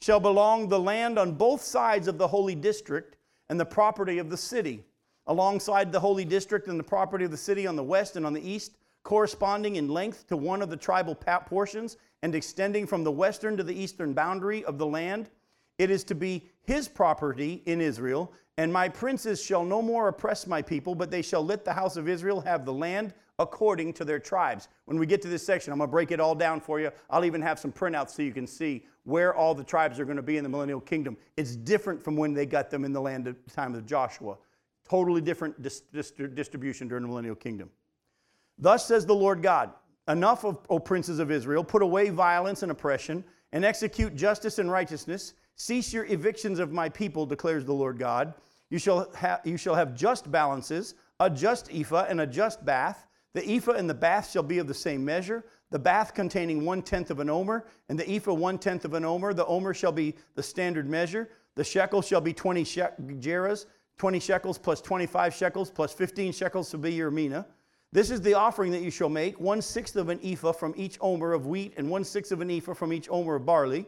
shall 0.00 0.20
belong 0.20 0.68
the 0.68 0.78
land 0.78 1.18
on 1.18 1.32
both 1.32 1.62
sides 1.62 2.08
of 2.08 2.18
the 2.18 2.28
holy 2.28 2.54
district 2.54 3.16
and 3.48 3.58
the 3.58 3.64
property 3.64 4.18
of 4.18 4.30
the 4.30 4.36
city, 4.36 4.84
alongside 5.26 5.90
the 5.90 6.00
holy 6.00 6.24
district 6.24 6.68
and 6.68 6.78
the 6.78 6.84
property 6.84 7.24
of 7.24 7.30
the 7.30 7.36
city 7.36 7.66
on 7.66 7.76
the 7.76 7.82
west 7.82 8.16
and 8.16 8.26
on 8.26 8.34
the 8.34 8.46
east, 8.46 8.76
corresponding 9.02 9.76
in 9.76 9.88
length 9.88 10.26
to 10.28 10.36
one 10.36 10.62
of 10.62 10.70
the 10.70 10.76
tribal 10.76 11.14
portions 11.14 11.96
and 12.22 12.34
extending 12.34 12.86
from 12.86 13.04
the 13.04 13.12
western 13.12 13.56
to 13.56 13.62
the 13.62 13.74
eastern 13.74 14.12
boundary 14.12 14.64
of 14.64 14.78
the 14.78 14.86
land. 14.86 15.30
It 15.78 15.90
is 15.90 16.04
to 16.04 16.14
be 16.14 16.44
his 16.62 16.88
property 16.88 17.62
in 17.66 17.80
Israel, 17.80 18.32
and 18.56 18.72
my 18.72 18.88
princes 18.88 19.42
shall 19.42 19.64
no 19.64 19.80
more 19.80 20.08
oppress 20.08 20.46
my 20.46 20.60
people, 20.60 20.94
but 20.94 21.10
they 21.10 21.22
shall 21.22 21.44
let 21.44 21.64
the 21.64 21.72
house 21.72 21.96
of 21.96 22.08
Israel 22.08 22.40
have 22.40 22.64
the 22.64 22.72
land 22.72 23.14
according 23.38 23.92
to 23.92 24.04
their 24.04 24.18
tribes. 24.18 24.68
When 24.86 24.98
we 24.98 25.06
get 25.06 25.22
to 25.22 25.28
this 25.28 25.46
section, 25.46 25.72
I'm 25.72 25.78
going 25.78 25.88
to 25.88 25.92
break 25.92 26.10
it 26.10 26.18
all 26.18 26.34
down 26.34 26.60
for 26.60 26.80
you. 26.80 26.90
I'll 27.08 27.24
even 27.24 27.40
have 27.40 27.58
some 27.58 27.70
printouts 27.70 28.10
so 28.10 28.22
you 28.22 28.32
can 28.32 28.46
see 28.46 28.84
where 29.04 29.34
all 29.34 29.54
the 29.54 29.64
tribes 29.64 30.00
are 30.00 30.04
going 30.04 30.16
to 30.16 30.22
be 30.22 30.36
in 30.36 30.42
the 30.42 30.50
millennial 30.50 30.80
kingdom. 30.80 31.16
It's 31.36 31.54
different 31.54 32.02
from 32.02 32.16
when 32.16 32.34
they 32.34 32.46
got 32.46 32.68
them 32.68 32.84
in 32.84 32.92
the 32.92 33.00
land 33.00 33.28
at 33.28 33.44
the 33.44 33.50
time 33.50 33.74
of 33.76 33.86
Joshua. 33.86 34.36
Totally 34.88 35.20
different 35.20 35.62
dis- 35.62 35.82
dis- 35.92 36.10
distribution 36.10 36.88
during 36.88 37.02
the 37.02 37.08
millennial 37.08 37.36
kingdom. 37.36 37.70
Thus 38.58 38.86
says 38.86 39.06
the 39.06 39.14
Lord 39.14 39.42
God 39.42 39.72
Enough, 40.08 40.44
of, 40.44 40.58
O 40.70 40.78
princes 40.78 41.18
of 41.18 41.30
Israel, 41.30 41.62
put 41.62 41.82
away 41.82 42.08
violence 42.08 42.62
and 42.62 42.72
oppression, 42.72 43.22
and 43.52 43.62
execute 43.62 44.16
justice 44.16 44.58
and 44.58 44.70
righteousness. 44.70 45.34
Cease 45.54 45.92
your 45.92 46.06
evictions 46.06 46.58
of 46.58 46.72
my 46.72 46.88
people, 46.88 47.26
declares 47.26 47.66
the 47.66 47.74
Lord 47.74 47.98
God. 47.98 48.32
You 48.70 48.78
shall, 48.78 49.10
ha- 49.14 49.40
you 49.44 49.58
shall 49.58 49.74
have 49.74 49.94
just 49.94 50.30
balances, 50.30 50.94
a 51.20 51.28
just 51.28 51.70
ephah 51.72 52.06
and 52.08 52.22
a 52.22 52.26
just 52.26 52.64
bath. 52.64 53.06
The 53.34 53.46
ephah 53.56 53.72
and 53.72 53.88
the 53.88 53.94
bath 53.94 54.30
shall 54.30 54.42
be 54.42 54.58
of 54.58 54.66
the 54.66 54.74
same 54.74 55.04
measure, 55.04 55.44
the 55.70 55.78
bath 55.78 56.14
containing 56.14 56.64
one 56.64 56.80
tenth 56.80 57.10
of 57.10 57.20
an 57.20 57.28
omer, 57.28 57.66
and 57.90 57.98
the 57.98 58.10
ephah 58.10 58.32
one 58.32 58.58
tenth 58.58 58.86
of 58.86 58.94
an 58.94 59.04
omer. 59.04 59.34
The 59.34 59.46
omer 59.46 59.74
shall 59.74 59.92
be 59.92 60.14
the 60.36 60.42
standard 60.42 60.88
measure. 60.88 61.28
The 61.54 61.64
shekel 61.64 62.00
shall 62.00 62.22
be 62.22 62.32
20 62.32 62.64
she- 62.64 62.80
gerahs, 62.80 63.66
20 63.98 64.20
shekels 64.20 64.56
plus 64.56 64.80
25 64.80 65.34
shekels 65.34 65.70
plus 65.70 65.92
15 65.92 66.32
shekels 66.32 66.70
to 66.70 66.78
be 66.78 66.94
your 66.94 67.10
mina. 67.10 67.46
This 67.90 68.10
is 68.10 68.20
the 68.20 68.34
offering 68.34 68.70
that 68.72 68.82
you 68.82 68.90
shall 68.90 69.08
make 69.08 69.40
one 69.40 69.62
sixth 69.62 69.96
of 69.96 70.10
an 70.10 70.20
ephah 70.22 70.52
from 70.52 70.74
each 70.76 70.98
omer 71.00 71.32
of 71.32 71.46
wheat, 71.46 71.72
and 71.78 71.88
one 71.88 72.04
sixth 72.04 72.32
of 72.32 72.42
an 72.42 72.50
ephah 72.50 72.74
from 72.74 72.92
each 72.92 73.08
omer 73.10 73.36
of 73.36 73.46
barley. 73.46 73.86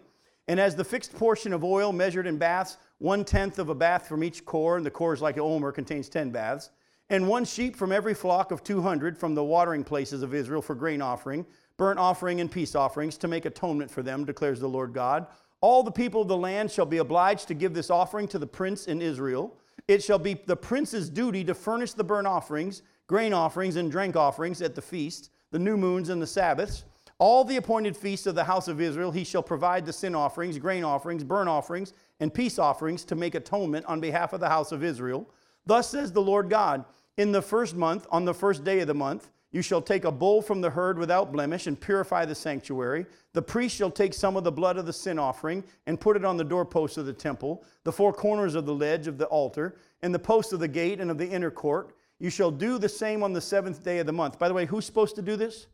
And 0.48 0.58
as 0.58 0.74
the 0.74 0.84
fixed 0.84 1.14
portion 1.14 1.52
of 1.52 1.62
oil 1.62 1.92
measured 1.92 2.26
in 2.26 2.38
baths, 2.38 2.78
one 2.98 3.26
tenth 3.26 3.58
of 3.58 3.68
a 3.68 3.74
bath 3.74 4.08
from 4.08 4.24
each 4.24 4.44
cor, 4.46 4.78
and 4.78 4.86
the 4.86 4.90
cor 4.90 5.12
is 5.12 5.20
like 5.20 5.36
an 5.36 5.42
omer, 5.42 5.70
contains 5.70 6.08
ten 6.08 6.30
baths. 6.30 6.70
And 7.10 7.28
one 7.28 7.44
sheep 7.44 7.76
from 7.76 7.92
every 7.92 8.14
flock 8.14 8.52
of 8.52 8.64
200 8.64 9.18
from 9.18 9.34
the 9.34 9.44
watering 9.44 9.84
places 9.84 10.22
of 10.22 10.32
Israel 10.32 10.62
for 10.62 10.74
grain 10.74 11.02
offering, 11.02 11.44
burnt 11.76 11.98
offering, 11.98 12.40
and 12.40 12.50
peace 12.50 12.74
offerings 12.74 13.18
to 13.18 13.28
make 13.28 13.44
atonement 13.44 13.90
for 13.90 14.02
them, 14.02 14.24
declares 14.24 14.60
the 14.60 14.68
Lord 14.68 14.94
God. 14.94 15.26
All 15.60 15.82
the 15.82 15.90
people 15.90 16.22
of 16.22 16.28
the 16.28 16.36
land 16.36 16.70
shall 16.70 16.86
be 16.86 16.98
obliged 16.98 17.48
to 17.48 17.54
give 17.54 17.74
this 17.74 17.90
offering 17.90 18.28
to 18.28 18.38
the 18.38 18.46
prince 18.46 18.86
in 18.86 19.02
Israel. 19.02 19.58
It 19.88 20.02
shall 20.02 20.18
be 20.18 20.40
the 20.46 20.56
prince's 20.56 21.10
duty 21.10 21.44
to 21.44 21.54
furnish 21.54 21.92
the 21.92 22.04
burnt 22.04 22.26
offerings 22.26 22.82
grain 23.10 23.32
offerings 23.32 23.74
and 23.74 23.90
drink 23.90 24.14
offerings 24.14 24.62
at 24.62 24.76
the 24.76 24.80
feast, 24.80 25.30
the 25.50 25.58
new 25.58 25.76
moons 25.76 26.10
and 26.10 26.22
the 26.22 26.26
Sabbaths. 26.28 26.84
All 27.18 27.42
the 27.42 27.56
appointed 27.56 27.96
feasts 27.96 28.24
of 28.28 28.36
the 28.36 28.44
house 28.44 28.68
of 28.68 28.80
Israel, 28.80 29.10
he 29.10 29.24
shall 29.24 29.42
provide 29.42 29.84
the 29.84 29.92
sin 29.92 30.14
offerings, 30.14 30.56
grain 30.58 30.84
offerings, 30.84 31.24
burnt 31.24 31.48
offerings, 31.48 31.92
and 32.20 32.32
peace 32.32 32.56
offerings 32.56 33.04
to 33.06 33.16
make 33.16 33.34
atonement 33.34 33.84
on 33.86 33.98
behalf 33.98 34.32
of 34.32 34.38
the 34.38 34.48
house 34.48 34.70
of 34.70 34.84
Israel. 34.84 35.28
Thus 35.66 35.90
says 35.90 36.12
the 36.12 36.22
Lord 36.22 36.48
God 36.48 36.84
In 37.16 37.32
the 37.32 37.42
first 37.42 37.74
month, 37.74 38.06
on 38.12 38.24
the 38.24 38.32
first 38.32 38.62
day 38.62 38.78
of 38.78 38.86
the 38.86 38.94
month, 38.94 39.28
you 39.50 39.60
shall 39.60 39.82
take 39.82 40.04
a 40.04 40.12
bull 40.12 40.40
from 40.40 40.60
the 40.60 40.70
herd 40.70 40.96
without 40.96 41.32
blemish 41.32 41.66
and 41.66 41.80
purify 41.80 42.24
the 42.24 42.36
sanctuary. 42.36 43.06
The 43.32 43.42
priest 43.42 43.74
shall 43.74 43.90
take 43.90 44.14
some 44.14 44.36
of 44.36 44.44
the 44.44 44.52
blood 44.52 44.76
of 44.76 44.86
the 44.86 44.92
sin 44.92 45.18
offering 45.18 45.64
and 45.88 46.00
put 46.00 46.14
it 46.14 46.24
on 46.24 46.36
the 46.36 46.44
doorposts 46.44 46.96
of 46.96 47.06
the 47.06 47.12
temple, 47.12 47.64
the 47.82 47.90
four 47.90 48.12
corners 48.12 48.54
of 48.54 48.66
the 48.66 48.74
ledge 48.74 49.08
of 49.08 49.18
the 49.18 49.26
altar, 49.26 49.74
and 50.00 50.14
the 50.14 50.20
posts 50.20 50.52
of 50.52 50.60
the 50.60 50.68
gate 50.68 51.00
and 51.00 51.10
of 51.10 51.18
the 51.18 51.28
inner 51.28 51.50
court 51.50 51.96
you 52.20 52.28
shall 52.28 52.50
do 52.50 52.78
the 52.78 52.88
same 52.88 53.22
on 53.22 53.32
the 53.32 53.40
seventh 53.40 53.82
day 53.82 53.98
of 53.98 54.06
the 54.06 54.12
month. 54.12 54.38
By 54.38 54.46
the 54.46 54.54
way, 54.54 54.66
who's 54.66 54.84
supposed 54.84 55.16
to 55.16 55.22
do 55.22 55.36
this? 55.36 55.66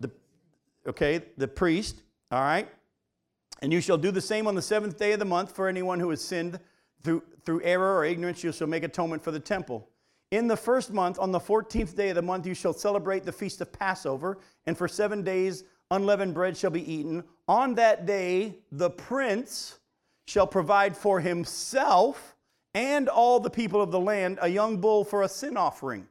The, 0.00 0.10
okay, 0.86 1.22
the 1.38 1.48
priest, 1.48 2.02
all 2.30 2.42
right? 2.42 2.68
And 3.62 3.72
you 3.72 3.80
shall 3.80 3.96
do 3.96 4.10
the 4.10 4.20
same 4.20 4.46
on 4.46 4.54
the 4.54 4.62
seventh 4.62 4.98
day 4.98 5.12
of 5.12 5.18
the 5.18 5.24
month 5.24 5.56
for 5.56 5.66
anyone 5.66 5.98
who 5.98 6.10
has 6.10 6.20
sinned 6.20 6.60
through, 7.02 7.22
through 7.44 7.62
error 7.64 7.96
or 7.96 8.04
ignorance. 8.04 8.44
You 8.44 8.52
shall 8.52 8.68
make 8.68 8.84
atonement 8.84 9.24
for 9.24 9.30
the 9.30 9.40
temple. 9.40 9.88
In 10.30 10.46
the 10.46 10.56
first 10.56 10.92
month, 10.92 11.18
on 11.18 11.32
the 11.32 11.40
14th 11.40 11.96
day 11.96 12.10
of 12.10 12.14
the 12.14 12.22
month, 12.22 12.46
you 12.46 12.52
shall 12.52 12.74
celebrate 12.74 13.24
the 13.24 13.32
feast 13.32 13.62
of 13.62 13.72
Passover, 13.72 14.38
and 14.66 14.76
for 14.76 14.86
seven 14.86 15.22
days 15.22 15.64
unleavened 15.90 16.34
bread 16.34 16.54
shall 16.54 16.70
be 16.70 16.92
eaten. 16.92 17.24
On 17.48 17.74
that 17.76 18.04
day, 18.04 18.58
the 18.70 18.90
prince 18.90 19.78
shall 20.26 20.46
provide 20.46 20.94
for 20.94 21.18
himself 21.18 22.36
and 22.78 23.08
all 23.08 23.40
the 23.40 23.50
people 23.50 23.82
of 23.82 23.90
the 23.90 23.98
land 23.98 24.38
a 24.40 24.46
young 24.48 24.80
bull 24.80 25.02
for 25.02 25.24
a 25.24 25.28
sin 25.28 25.56
offering. 25.56 26.06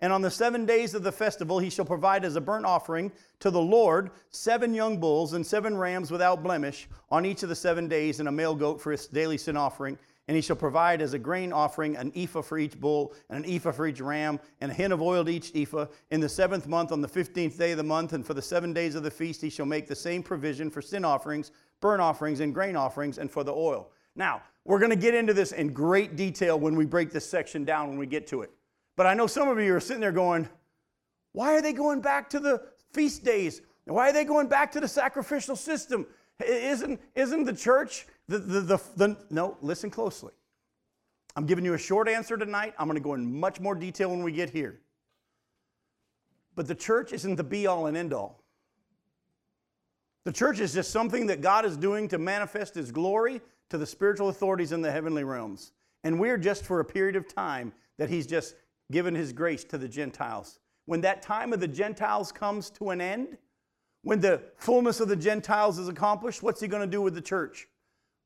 And 0.00 0.10
on 0.10 0.22
the 0.22 0.30
seven 0.30 0.64
days 0.64 0.94
of 0.94 1.02
the 1.02 1.12
festival, 1.12 1.58
he 1.58 1.68
shall 1.68 1.84
provide 1.84 2.24
as 2.24 2.34
a 2.34 2.40
burnt 2.40 2.64
offering 2.64 3.12
to 3.40 3.50
the 3.50 3.60
Lord 3.60 4.10
seven 4.30 4.72
young 4.72 4.98
bulls 4.98 5.34
and 5.34 5.46
seven 5.46 5.76
rams 5.76 6.10
without 6.10 6.42
blemish 6.42 6.88
on 7.10 7.26
each 7.26 7.42
of 7.42 7.50
the 7.50 7.54
seven 7.54 7.88
days, 7.88 8.20
and 8.20 8.28
a 8.28 8.32
male 8.32 8.54
goat 8.54 8.80
for 8.80 8.90
his 8.90 9.06
daily 9.06 9.36
sin 9.36 9.54
offering. 9.54 9.98
And 10.28 10.34
he 10.34 10.40
shall 10.40 10.56
provide 10.56 11.02
as 11.02 11.12
a 11.12 11.18
grain 11.18 11.52
offering 11.52 11.94
an 11.96 12.10
ephah 12.16 12.40
for 12.40 12.58
each 12.58 12.80
bull, 12.80 13.12
and 13.28 13.44
an 13.44 13.50
ephah 13.50 13.72
for 13.72 13.86
each 13.86 14.00
ram, 14.00 14.40
and 14.62 14.70
a 14.70 14.74
hin 14.74 14.92
of 14.92 15.02
oil 15.02 15.26
to 15.26 15.30
each 15.30 15.54
ephah. 15.54 15.86
In 16.10 16.20
the 16.20 16.28
seventh 16.28 16.66
month, 16.66 16.90
on 16.90 17.02
the 17.02 17.08
fifteenth 17.08 17.58
day 17.58 17.72
of 17.72 17.76
the 17.76 17.84
month, 17.84 18.14
and 18.14 18.26
for 18.26 18.32
the 18.32 18.40
seven 18.40 18.72
days 18.72 18.94
of 18.94 19.02
the 19.02 19.10
feast, 19.10 19.42
he 19.42 19.50
shall 19.50 19.66
make 19.66 19.86
the 19.86 19.94
same 19.94 20.22
provision 20.22 20.70
for 20.70 20.80
sin 20.80 21.04
offerings, 21.04 21.52
burnt 21.80 22.00
offerings, 22.00 22.40
and 22.40 22.54
grain 22.54 22.76
offerings, 22.76 23.18
and 23.18 23.30
for 23.30 23.44
the 23.44 23.52
oil. 23.52 23.90
Now, 24.14 24.40
we're 24.66 24.80
going 24.80 24.90
to 24.90 24.96
get 24.96 25.14
into 25.14 25.32
this 25.32 25.52
in 25.52 25.72
great 25.72 26.16
detail 26.16 26.58
when 26.58 26.74
we 26.74 26.84
break 26.84 27.12
this 27.12 27.28
section 27.28 27.64
down 27.64 27.88
when 27.88 27.98
we 27.98 28.06
get 28.06 28.26
to 28.28 28.42
it. 28.42 28.50
But 28.96 29.06
I 29.06 29.14
know 29.14 29.26
some 29.26 29.48
of 29.48 29.60
you 29.60 29.74
are 29.74 29.80
sitting 29.80 30.00
there 30.00 30.12
going, 30.12 30.48
why 31.32 31.54
are 31.54 31.62
they 31.62 31.72
going 31.72 32.00
back 32.00 32.28
to 32.30 32.40
the 32.40 32.62
feast 32.92 33.24
days? 33.24 33.62
Why 33.84 34.10
are 34.10 34.12
they 34.12 34.24
going 34.24 34.48
back 34.48 34.72
to 34.72 34.80
the 34.80 34.88
sacrificial 34.88 35.54
system? 35.54 36.06
Isn't, 36.44 37.00
isn't 37.14 37.44
the 37.44 37.52
church 37.52 38.06
the, 38.28 38.38
the, 38.38 38.60
the, 38.60 38.82
the 38.96 39.16
no, 39.30 39.56
listen 39.62 39.90
closely. 39.90 40.32
I'm 41.36 41.46
giving 41.46 41.64
you 41.64 41.74
a 41.74 41.78
short 41.78 42.08
answer 42.08 42.36
tonight. 42.36 42.74
I'm 42.78 42.88
going 42.88 42.96
to 42.96 43.04
go 43.04 43.14
in 43.14 43.38
much 43.38 43.60
more 43.60 43.74
detail 43.74 44.10
when 44.10 44.22
we 44.22 44.32
get 44.32 44.50
here. 44.50 44.80
But 46.56 46.66
the 46.66 46.74
church 46.74 47.12
isn't 47.12 47.36
the 47.36 47.44
be 47.44 47.66
all 47.66 47.86
and 47.86 47.96
end 47.96 48.12
all. 48.12 48.42
The 50.24 50.32
church 50.32 50.58
is 50.58 50.74
just 50.74 50.90
something 50.90 51.26
that 51.26 51.40
God 51.40 51.64
is 51.64 51.76
doing 51.76 52.08
to 52.08 52.18
manifest 52.18 52.74
His 52.74 52.90
glory 52.90 53.40
to 53.70 53.78
the 53.78 53.86
spiritual 53.86 54.28
authorities 54.28 54.72
in 54.72 54.82
the 54.82 54.92
heavenly 54.92 55.24
realms. 55.24 55.72
And 56.04 56.20
we're 56.20 56.38
just 56.38 56.64
for 56.64 56.80
a 56.80 56.84
period 56.84 57.16
of 57.16 57.32
time 57.32 57.72
that 57.98 58.08
he's 58.08 58.26
just 58.26 58.54
given 58.92 59.14
his 59.14 59.32
grace 59.32 59.64
to 59.64 59.78
the 59.78 59.88
Gentiles. 59.88 60.60
When 60.84 61.00
that 61.00 61.22
time 61.22 61.52
of 61.52 61.60
the 61.60 61.68
Gentiles 61.68 62.30
comes 62.30 62.70
to 62.70 62.90
an 62.90 63.00
end, 63.00 63.38
when 64.02 64.20
the 64.20 64.40
fullness 64.56 65.00
of 65.00 65.08
the 65.08 65.16
Gentiles 65.16 65.78
is 65.78 65.88
accomplished, 65.88 66.42
what's 66.42 66.60
he 66.60 66.68
going 66.68 66.82
to 66.82 66.90
do 66.90 67.02
with 67.02 67.14
the 67.14 67.20
church? 67.20 67.66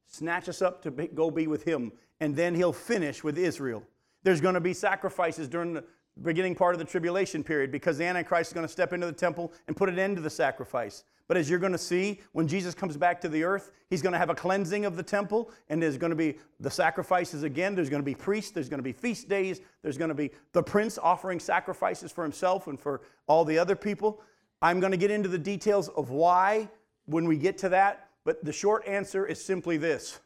Snatch 0.06 0.48
us 0.48 0.60
up 0.60 0.82
to 0.82 0.90
be, 0.90 1.06
go 1.06 1.30
be 1.30 1.46
with 1.46 1.64
him, 1.64 1.92
and 2.20 2.36
then 2.36 2.54
he'll 2.54 2.72
finish 2.72 3.24
with 3.24 3.38
Israel. 3.38 3.82
There's 4.22 4.42
going 4.42 4.54
to 4.54 4.60
be 4.60 4.74
sacrifices 4.74 5.48
during 5.48 5.72
the 5.72 5.84
beginning 6.22 6.54
part 6.54 6.74
of 6.74 6.78
the 6.78 6.84
tribulation 6.84 7.42
period 7.42 7.72
because 7.72 7.96
the 7.96 8.04
Antichrist 8.04 8.50
is 8.50 8.52
going 8.52 8.66
to 8.66 8.72
step 8.72 8.92
into 8.92 9.06
the 9.06 9.12
temple 9.12 9.52
and 9.68 9.76
put 9.76 9.88
an 9.88 9.98
end 9.98 10.16
to 10.16 10.22
the 10.22 10.28
sacrifice. 10.28 11.04
But 11.30 11.36
as 11.36 11.48
you're 11.48 11.60
going 11.60 11.70
to 11.70 11.78
see, 11.78 12.18
when 12.32 12.48
Jesus 12.48 12.74
comes 12.74 12.96
back 12.96 13.20
to 13.20 13.28
the 13.28 13.44
earth, 13.44 13.70
he's 13.88 14.02
going 14.02 14.14
to 14.14 14.18
have 14.18 14.30
a 14.30 14.34
cleansing 14.34 14.84
of 14.84 14.96
the 14.96 15.02
temple, 15.04 15.52
and 15.68 15.80
there's 15.80 15.96
going 15.96 16.10
to 16.10 16.16
be 16.16 16.38
the 16.58 16.72
sacrifices 16.72 17.44
again. 17.44 17.76
There's 17.76 17.88
going 17.88 18.02
to 18.02 18.04
be 18.04 18.16
priests, 18.16 18.50
there's 18.50 18.68
going 18.68 18.80
to 18.80 18.82
be 18.82 18.90
feast 18.90 19.28
days, 19.28 19.60
there's 19.82 19.96
going 19.96 20.08
to 20.08 20.14
be 20.16 20.32
the 20.50 20.62
prince 20.64 20.98
offering 20.98 21.38
sacrifices 21.38 22.10
for 22.10 22.24
himself 22.24 22.66
and 22.66 22.80
for 22.80 23.02
all 23.28 23.44
the 23.44 23.60
other 23.60 23.76
people. 23.76 24.20
I'm 24.60 24.80
going 24.80 24.90
to 24.90 24.96
get 24.96 25.12
into 25.12 25.28
the 25.28 25.38
details 25.38 25.88
of 25.90 26.10
why 26.10 26.68
when 27.06 27.28
we 27.28 27.36
get 27.36 27.58
to 27.58 27.68
that, 27.68 28.08
but 28.24 28.44
the 28.44 28.52
short 28.52 28.84
answer 28.88 29.24
is 29.24 29.40
simply 29.40 29.76
this 29.76 30.18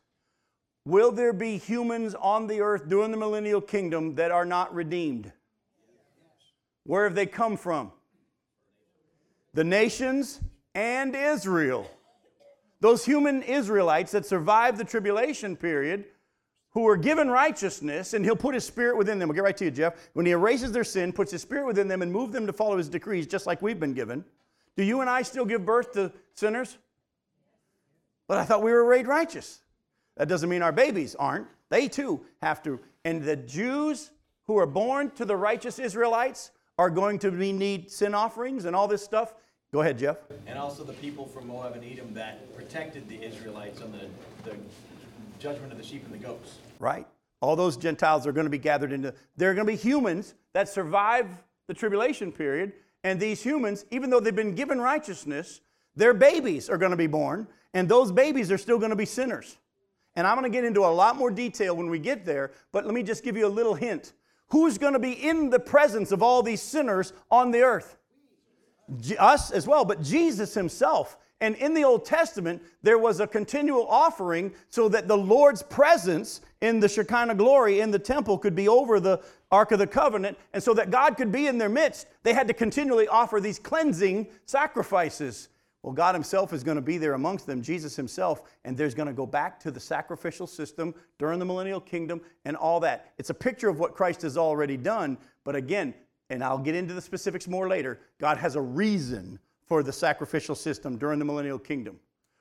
Will 0.86 1.12
there 1.12 1.34
be 1.34 1.58
humans 1.58 2.14
on 2.14 2.46
the 2.46 2.62
earth 2.62 2.88
during 2.88 3.10
the 3.10 3.18
millennial 3.18 3.60
kingdom 3.60 4.14
that 4.14 4.30
are 4.30 4.46
not 4.46 4.74
redeemed? 4.74 5.30
Where 6.84 7.04
have 7.04 7.14
they 7.14 7.26
come 7.26 7.58
from? 7.58 7.92
The 9.52 9.64
nations 9.64 10.40
and 10.74 11.14
Israel. 11.14 11.90
Those 12.80 13.04
human 13.04 13.42
Israelites 13.42 14.12
that 14.12 14.26
survived 14.26 14.78
the 14.78 14.84
tribulation 14.84 15.56
period, 15.56 16.04
who 16.70 16.82
were 16.82 16.96
given 16.96 17.28
righteousness, 17.28 18.14
and 18.14 18.24
He'll 18.24 18.34
put 18.34 18.54
His 18.54 18.64
Spirit 18.64 18.96
within 18.96 19.18
them. 19.18 19.28
We'll 19.28 19.36
get 19.36 19.44
right 19.44 19.56
to 19.56 19.64
you, 19.64 19.70
Jeff. 19.70 19.94
When 20.12 20.26
He 20.26 20.32
erases 20.32 20.72
their 20.72 20.84
sin, 20.84 21.12
puts 21.12 21.30
His 21.30 21.40
Spirit 21.40 21.66
within 21.66 21.86
them, 21.86 22.02
and 22.02 22.12
moves 22.12 22.32
them 22.32 22.46
to 22.46 22.52
follow 22.52 22.76
His 22.76 22.88
decrees, 22.88 23.26
just 23.26 23.46
like 23.46 23.62
we've 23.62 23.78
been 23.78 23.94
given. 23.94 24.24
Do 24.76 24.82
you 24.82 25.00
and 25.00 25.08
I 25.08 25.22
still 25.22 25.44
give 25.44 25.64
birth 25.64 25.92
to 25.92 26.12
sinners? 26.34 26.76
But 28.26 28.38
I 28.38 28.44
thought 28.44 28.62
we 28.62 28.72
were 28.72 28.90
made 28.90 29.06
righteous. 29.06 29.60
That 30.16 30.28
doesn't 30.28 30.48
mean 30.48 30.62
our 30.62 30.72
babies 30.72 31.14
aren't. 31.14 31.46
They 31.68 31.88
too 31.88 32.24
have 32.42 32.62
to. 32.64 32.80
And 33.04 33.22
the 33.22 33.36
Jews 33.36 34.10
who 34.46 34.58
are 34.58 34.66
born 34.66 35.10
to 35.12 35.24
the 35.24 35.36
righteous 35.36 35.78
Israelites 35.78 36.50
are 36.76 36.90
going 36.90 37.18
to 37.20 37.30
need 37.30 37.90
sin 37.90 38.14
offerings 38.14 38.64
and 38.64 38.74
all 38.74 38.88
this 38.88 39.04
stuff. 39.04 39.34
Go 39.74 39.80
ahead, 39.80 39.98
Jeff. 39.98 40.18
And 40.46 40.56
also 40.56 40.84
the 40.84 40.92
people 40.92 41.26
from 41.26 41.48
Moab 41.48 41.74
and 41.74 41.84
Edom 41.84 42.14
that 42.14 42.54
protected 42.54 43.08
the 43.08 43.20
Israelites 43.20 43.82
on 43.82 43.90
the, 43.90 44.06
the 44.48 44.56
judgment 45.40 45.72
of 45.72 45.78
the 45.78 45.84
sheep 45.84 46.04
and 46.04 46.14
the 46.14 46.24
goats. 46.24 46.58
Right. 46.78 47.08
All 47.40 47.56
those 47.56 47.76
Gentiles 47.76 48.24
are 48.24 48.30
going 48.30 48.46
to 48.46 48.50
be 48.50 48.58
gathered 48.58 48.92
into, 48.92 49.12
they're 49.36 49.52
going 49.52 49.66
to 49.66 49.72
be 49.72 49.76
humans 49.76 50.36
that 50.52 50.68
survive 50.68 51.26
the 51.66 51.74
tribulation 51.74 52.30
period. 52.30 52.72
And 53.02 53.18
these 53.18 53.42
humans, 53.42 53.84
even 53.90 54.10
though 54.10 54.20
they've 54.20 54.32
been 54.32 54.54
given 54.54 54.80
righteousness, 54.80 55.60
their 55.96 56.14
babies 56.14 56.70
are 56.70 56.78
going 56.78 56.92
to 56.92 56.96
be 56.96 57.08
born, 57.08 57.48
and 57.72 57.88
those 57.88 58.12
babies 58.12 58.52
are 58.52 58.58
still 58.58 58.78
going 58.78 58.90
to 58.90 58.96
be 58.96 59.04
sinners. 59.04 59.58
And 60.14 60.24
I'm 60.24 60.38
going 60.38 60.48
to 60.48 60.56
get 60.56 60.64
into 60.64 60.82
a 60.82 60.86
lot 60.86 61.16
more 61.16 61.32
detail 61.32 61.74
when 61.74 61.90
we 61.90 61.98
get 61.98 62.24
there, 62.24 62.52
but 62.70 62.84
let 62.84 62.94
me 62.94 63.02
just 63.02 63.24
give 63.24 63.36
you 63.36 63.48
a 63.48 63.48
little 63.48 63.74
hint. 63.74 64.12
Who's 64.50 64.78
going 64.78 64.92
to 64.92 65.00
be 65.00 65.14
in 65.14 65.50
the 65.50 65.58
presence 65.58 66.12
of 66.12 66.22
all 66.22 66.44
these 66.44 66.62
sinners 66.62 67.12
on 67.28 67.50
the 67.50 67.62
earth? 67.62 67.96
Us 69.18 69.50
as 69.50 69.66
well, 69.66 69.84
but 69.84 70.02
Jesus 70.02 70.54
himself. 70.54 71.16
And 71.40 71.56
in 71.56 71.74
the 71.74 71.84
Old 71.84 72.04
Testament, 72.04 72.62
there 72.82 72.96
was 72.96 73.20
a 73.20 73.26
continual 73.26 73.86
offering 73.88 74.52
so 74.70 74.88
that 74.88 75.08
the 75.08 75.16
Lord's 75.16 75.62
presence 75.62 76.40
in 76.60 76.80
the 76.80 76.88
Shekinah 76.88 77.34
glory 77.34 77.80
in 77.80 77.90
the 77.90 77.98
temple 77.98 78.38
could 78.38 78.54
be 78.54 78.68
over 78.68 79.00
the 79.00 79.22
Ark 79.50 79.72
of 79.72 79.78
the 79.78 79.86
Covenant. 79.86 80.38
And 80.52 80.62
so 80.62 80.72
that 80.74 80.90
God 80.90 81.16
could 81.16 81.32
be 81.32 81.46
in 81.46 81.58
their 81.58 81.68
midst, 81.68 82.06
they 82.22 82.32
had 82.32 82.48
to 82.48 82.54
continually 82.54 83.08
offer 83.08 83.40
these 83.40 83.58
cleansing 83.58 84.28
sacrifices. 84.46 85.48
Well, 85.82 85.92
God 85.92 86.14
Himself 86.14 86.54
is 86.54 86.64
going 86.64 86.76
to 86.76 86.82
be 86.82 86.96
there 86.96 87.12
amongst 87.12 87.46
them, 87.46 87.60
Jesus 87.60 87.94
Himself, 87.94 88.42
and 88.64 88.74
there's 88.74 88.94
going 88.94 89.08
to 89.08 89.12
go 89.12 89.26
back 89.26 89.60
to 89.60 89.70
the 89.70 89.78
sacrificial 89.78 90.46
system 90.46 90.94
during 91.18 91.38
the 91.38 91.44
millennial 91.44 91.80
kingdom 91.80 92.22
and 92.46 92.56
all 92.56 92.80
that. 92.80 93.12
It's 93.18 93.28
a 93.28 93.34
picture 93.34 93.68
of 93.68 93.78
what 93.78 93.94
Christ 93.94 94.22
has 94.22 94.38
already 94.38 94.78
done, 94.78 95.18
but 95.44 95.54
again, 95.54 95.92
and 96.34 96.44
I'll 96.44 96.58
get 96.58 96.74
into 96.74 96.94
the 96.94 97.00
specifics 97.00 97.48
more 97.48 97.68
later, 97.68 98.00
God 98.20 98.36
has 98.38 98.56
a 98.56 98.60
reason 98.60 99.38
for 99.66 99.82
the 99.82 99.92
sacrificial 99.92 100.54
system 100.54 100.98
during 100.98 101.18
the 101.18 101.24
millennial 101.24 101.58
kingdom. 101.58 101.98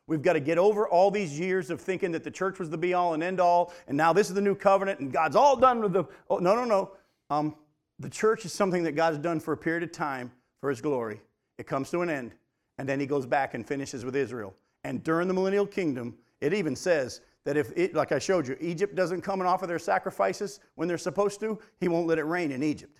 We've 0.08 0.22
got 0.22 0.34
to 0.34 0.42
get 0.42 0.58
over 0.58 0.88
all 0.88 1.10
these 1.10 1.40
years 1.40 1.70
of 1.70 1.80
thinking 1.80 2.12
that 2.12 2.26
the 2.26 2.32
church 2.32 2.60
was 2.60 2.70
the 2.70 2.78
be 2.78 2.94
all 2.94 3.14
and 3.14 3.24
end 3.24 3.40
all, 3.40 3.74
and 3.88 3.96
now 3.96 4.12
this 4.12 4.28
is 4.28 4.36
the 4.36 4.42
new 4.42 4.56
covenant, 4.56 5.00
and 5.00 5.14
God's 5.14 5.38
all 5.38 5.56
done 5.56 5.82
with 5.82 5.94
the. 5.94 6.04
Oh, 6.30 6.38
no, 6.38 6.56
no, 6.56 6.66
no. 6.66 6.92
Um, 7.30 7.56
the 8.00 8.10
church 8.10 8.44
is 8.44 8.52
something 8.52 8.84
that 8.84 8.94
God's 8.94 9.20
done 9.20 9.40
for 9.40 9.54
a 9.54 9.58
period 9.58 9.84
of 9.84 9.94
time 9.94 10.30
for 10.60 10.70
His 10.70 10.82
glory. 10.82 11.22
It 11.58 11.68
comes 11.68 11.90
to 11.92 12.02
an 12.02 12.10
end 12.10 12.34
and 12.78 12.88
then 12.88 13.00
he 13.00 13.06
goes 13.06 13.26
back 13.26 13.54
and 13.54 13.66
finishes 13.66 14.04
with 14.06 14.16
Israel. 14.16 14.54
And 14.84 15.04
during 15.04 15.28
the 15.28 15.34
millennial 15.34 15.66
kingdom, 15.66 16.16
it 16.42 16.54
even 16.54 16.76
says 16.76 17.22
that 17.46 17.58
if, 17.58 17.72
it, 17.76 17.94
like 17.94 18.12
I 18.12 18.20
showed 18.20 18.48
you, 18.48 18.58
Egypt 18.60 18.96
doesn't 18.96 19.22
come 19.22 19.42
and 19.42 19.48
offer 19.48 19.68
their 19.68 19.80
sacrifices 19.80 20.60
when 20.76 20.88
they're 20.88 20.98
supposed 20.98 21.40
to, 21.42 21.60
he 21.80 21.88
won't 21.88 22.08
let 22.08 22.18
it 22.18 22.24
rain 22.24 22.52
in 22.52 22.64
Egypt. 22.64 22.98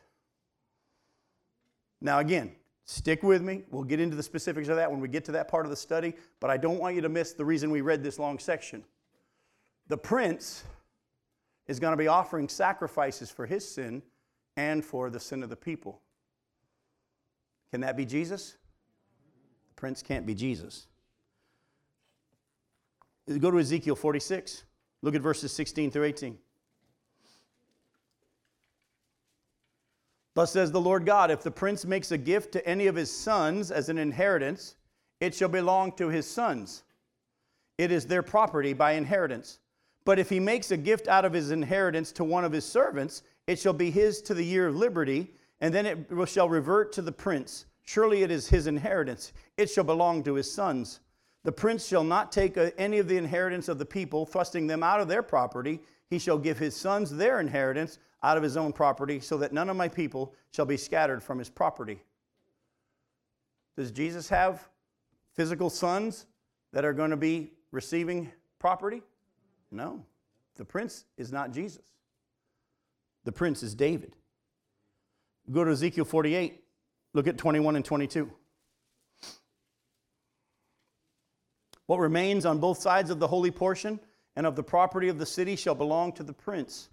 Now, 2.04 2.20
again, 2.20 2.52
stick 2.84 3.24
with 3.24 3.42
me. 3.42 3.64
We'll 3.72 3.86
get 3.86 4.00
into 4.00 4.16
the 4.16 4.22
specifics 4.22 4.68
of 4.68 4.76
that 4.76 4.92
when 4.92 5.00
we 5.00 5.08
get 5.08 5.24
to 5.26 5.32
that 5.32 5.48
part 5.48 5.66
of 5.66 5.70
the 5.70 5.76
study, 5.76 6.14
but 6.42 6.52
I 6.52 6.58
don't 6.58 6.78
want 6.78 6.96
you 6.96 7.02
to 7.02 7.10
miss 7.10 7.32
the 7.32 7.46
reason 7.46 7.72
we 7.72 7.82
read 7.82 8.04
this 8.04 8.20
long 8.20 8.38
section. 8.38 8.84
The 9.88 9.98
prince 9.98 10.66
is 11.66 11.80
going 11.80 11.94
to 11.94 11.98
be 11.98 12.10
offering 12.10 12.50
sacrifices 12.50 13.32
for 13.32 13.46
his 13.46 13.68
sin 13.68 14.04
and 14.58 14.84
for 14.84 15.10
the 15.10 15.20
sin 15.20 15.42
of 15.44 15.50
the 15.50 15.56
people. 15.56 16.02
Can 17.72 17.82
that 17.82 17.96
be 17.96 18.06
Jesus? 18.06 18.58
The 19.70 19.76
prince 19.76 20.04
can't 20.04 20.26
be 20.26 20.36
Jesus. 20.36 20.88
Go 23.40 23.50
to 23.50 23.60
Ezekiel 23.60 23.96
46. 23.96 24.66
Look 25.02 25.16
at 25.16 25.22
verses 25.22 25.54
16 25.54 25.90
through 25.92 26.04
18. 26.04 26.38
Thus 30.36 30.52
says 30.52 30.72
the 30.72 30.82
Lord 30.82 31.06
God 31.06 31.32
If 31.32 31.44
the 31.44 31.52
prince 31.52 31.86
makes 31.86 32.12
a 32.12 32.18
gift 32.18 32.52
to 32.54 32.68
any 32.68 32.88
of 32.88 32.96
his 32.96 33.12
sons 33.12 33.72
as 33.72 33.90
an 33.90 33.98
inheritance, 33.98 34.76
it 35.20 35.36
shall 35.36 35.50
belong 35.50 35.92
to 35.94 36.10
his 36.10 36.30
sons. 36.30 36.84
It 37.78 37.92
is 37.92 38.06
their 38.06 38.24
property 38.24 38.74
by 38.74 38.94
inheritance. 38.94 39.60
But 40.06 40.20
if 40.20 40.30
he 40.30 40.40
makes 40.40 40.72
a 40.72 40.78
gift 40.78 41.08
out 41.08 41.26
of 41.26 41.34
his 41.34 41.52
inheritance 41.52 42.12
to 42.14 42.24
one 42.24 42.44
of 42.44 42.52
his 42.52 42.66
servants, 42.66 43.24
it 43.48 43.58
shall 43.58 43.74
be 43.74 43.90
his 43.90 44.22
to 44.24 44.34
the 44.34 44.44
year 44.44 44.68
of 44.68 44.76
liberty, 44.76 45.34
and 45.62 45.74
then 45.74 45.86
it 45.86 46.08
shall 46.28 46.50
revert 46.50 46.92
to 46.94 47.02
the 47.02 47.12
prince. 47.12 47.66
Surely 47.84 48.24
it 48.24 48.32
is 48.32 48.48
his 48.48 48.68
inheritance. 48.68 49.34
It 49.58 49.70
shall 49.70 49.84
belong 49.84 50.24
to 50.24 50.36
his 50.36 50.52
sons. 50.52 51.00
The 51.44 51.52
prince 51.52 51.86
shall 51.86 52.04
not 52.04 52.32
take 52.32 52.58
any 52.78 53.00
of 53.00 53.08
the 53.08 53.18
inheritance 53.18 53.68
of 53.68 53.78
the 53.78 53.86
people, 53.86 54.26
thrusting 54.26 54.68
them 54.68 54.84
out 54.84 55.02
of 55.02 55.08
their 55.08 55.24
property. 55.24 55.82
He 56.10 56.20
shall 56.20 56.38
give 56.38 56.58
his 56.58 56.76
sons 56.76 57.12
their 57.12 57.40
inheritance 57.40 58.00
out 58.24 58.38
of 58.38 58.44
his 58.44 58.58
own 58.58 58.72
property, 58.72 59.20
so 59.20 59.38
that 59.38 59.52
none 59.52 59.70
of 59.70 59.76
my 59.76 59.88
people 59.88 60.34
shall 60.52 60.66
be 60.66 60.78
scattered 60.78 61.22
from 61.22 61.38
his 61.38 61.50
property. 61.50 62.02
Does 63.76 63.92
Jesus 63.92 64.30
have 64.30 64.68
physical 65.34 65.70
sons 65.70 66.26
that 66.72 66.86
are 66.86 66.94
going 66.94 67.10
to 67.10 67.18
be 67.18 67.52
receiving 67.72 68.32
property? 68.60 69.02
No. 69.72 70.06
The 70.56 70.66
prince 70.66 71.06
is 71.18 71.32
not 71.32 71.52
Jesus. 71.52 71.84
The 73.26 73.32
prince 73.32 73.64
is 73.64 73.76
David. 73.76 74.16
Go 75.52 75.64
to 75.64 75.72
Ezekiel 75.72 76.06
48. 76.06 76.64
Look 77.14 77.28
at 77.28 77.38
21 77.38 77.76
and 77.76 77.84
22. 77.84 78.32
What 81.86 82.00
remains 82.00 82.46
on 82.46 82.60
both 82.60 82.80
sides 82.80 83.10
of 83.10 83.20
the 83.20 83.28
holy 83.28 83.52
portion 83.52 84.00
and 84.36 84.48
of 84.48 84.56
the 84.56 84.64
property 84.64 85.10
of 85.10 85.20
the 85.20 85.26
city 85.26 85.56
shall 85.56 85.76
belong 85.76 86.14
to 86.14 86.24
the 86.24 86.34
prince, 86.34 86.90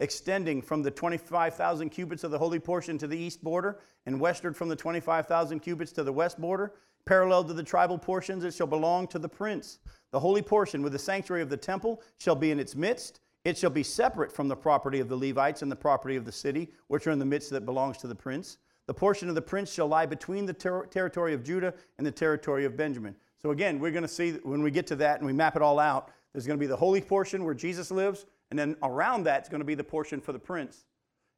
extending 0.00 0.60
from 0.60 0.82
the 0.82 0.90
25,000 0.90 1.90
cubits 1.90 2.24
of 2.24 2.30
the 2.30 2.38
holy 2.38 2.58
portion 2.58 2.98
to 2.98 3.06
the 3.06 3.18
east 3.18 3.42
border, 3.42 3.80
and 4.06 4.20
westward 4.20 4.56
from 4.56 4.68
the 4.68 4.76
25,000 4.76 5.60
cubits 5.60 5.92
to 5.92 6.02
the 6.02 6.12
west 6.12 6.40
border. 6.40 6.74
Parallel 7.06 7.44
to 7.44 7.52
the 7.52 7.62
tribal 7.62 7.98
portions, 7.98 8.44
it 8.44 8.54
shall 8.54 8.66
belong 8.66 9.06
to 9.08 9.18
the 9.18 9.28
prince. 9.28 9.78
The 10.10 10.20
holy 10.20 10.42
portion 10.42 10.82
with 10.82 10.92
the 10.92 10.98
sanctuary 10.98 11.42
of 11.42 11.50
the 11.50 11.56
temple 11.56 12.02
shall 12.18 12.34
be 12.34 12.50
in 12.50 12.58
its 12.58 12.74
midst. 12.74 13.20
It 13.44 13.58
shall 13.58 13.70
be 13.70 13.82
separate 13.82 14.32
from 14.32 14.48
the 14.48 14.56
property 14.56 15.00
of 15.00 15.08
the 15.08 15.16
Levites 15.16 15.62
and 15.62 15.70
the 15.70 15.76
property 15.76 16.16
of 16.16 16.24
the 16.24 16.32
city, 16.32 16.70
which 16.88 17.06
are 17.06 17.10
in 17.10 17.18
the 17.18 17.24
midst 17.24 17.50
that 17.50 17.66
belongs 17.66 17.98
to 17.98 18.06
the 18.06 18.14
prince. 18.14 18.58
The 18.86 18.94
portion 18.94 19.28
of 19.28 19.34
the 19.34 19.42
prince 19.42 19.72
shall 19.72 19.86
lie 19.86 20.06
between 20.06 20.46
the 20.46 20.52
ter- 20.52 20.86
territory 20.86 21.34
of 21.34 21.44
Judah 21.44 21.74
and 21.98 22.06
the 22.06 22.10
territory 22.10 22.64
of 22.64 22.76
Benjamin. 22.76 23.14
So 23.40 23.50
again, 23.50 23.78
we're 23.78 23.90
going 23.90 24.02
to 24.02 24.08
see 24.08 24.32
when 24.42 24.62
we 24.62 24.70
get 24.70 24.86
to 24.88 24.96
that 24.96 25.18
and 25.18 25.26
we 25.26 25.32
map 25.32 25.56
it 25.56 25.62
all 25.62 25.78
out, 25.78 26.10
there's 26.32 26.46
going 26.46 26.58
to 26.58 26.62
be 26.62 26.66
the 26.66 26.76
holy 26.76 27.00
portion 27.00 27.44
where 27.44 27.54
Jesus 27.54 27.90
lives, 27.90 28.26
and 28.50 28.58
then 28.58 28.76
around 28.82 29.24
that 29.24 29.42
is 29.42 29.48
going 29.48 29.60
to 29.60 29.66
be 29.66 29.74
the 29.74 29.84
portion 29.84 30.20
for 30.20 30.32
the 30.32 30.38
prince. 30.38 30.84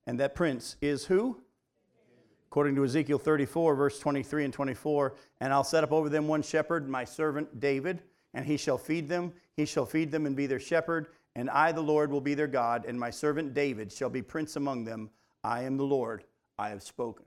And 0.06 0.20
that 0.20 0.34
prince 0.34 0.76
is 0.80 1.06
who? 1.06 1.40
According 2.48 2.76
to 2.76 2.84
Ezekiel 2.84 3.18
34, 3.18 3.74
verse 3.74 3.98
23 3.98 4.44
and 4.44 4.54
24, 4.54 5.14
and 5.40 5.52
I'll 5.52 5.64
set 5.64 5.84
up 5.84 5.92
over 5.92 6.08
them 6.08 6.28
one 6.28 6.42
shepherd, 6.42 6.88
my 6.88 7.04
servant 7.04 7.60
David, 7.60 8.02
and 8.32 8.46
he 8.46 8.56
shall 8.56 8.78
feed 8.78 9.08
them. 9.08 9.32
He 9.56 9.64
shall 9.64 9.86
feed 9.86 10.10
them 10.10 10.26
and 10.26 10.36
be 10.36 10.46
their 10.46 10.60
shepherd, 10.60 11.08
and 11.34 11.50
I, 11.50 11.72
the 11.72 11.82
Lord, 11.82 12.10
will 12.10 12.20
be 12.20 12.34
their 12.34 12.46
God, 12.46 12.84
and 12.86 12.98
my 12.98 13.10
servant 13.10 13.52
David 13.52 13.92
shall 13.92 14.08
be 14.08 14.22
prince 14.22 14.56
among 14.56 14.84
them. 14.84 15.10
I 15.44 15.64
am 15.64 15.76
the 15.76 15.84
Lord, 15.84 16.24
I 16.58 16.70
have 16.70 16.82
spoken. 16.82 17.26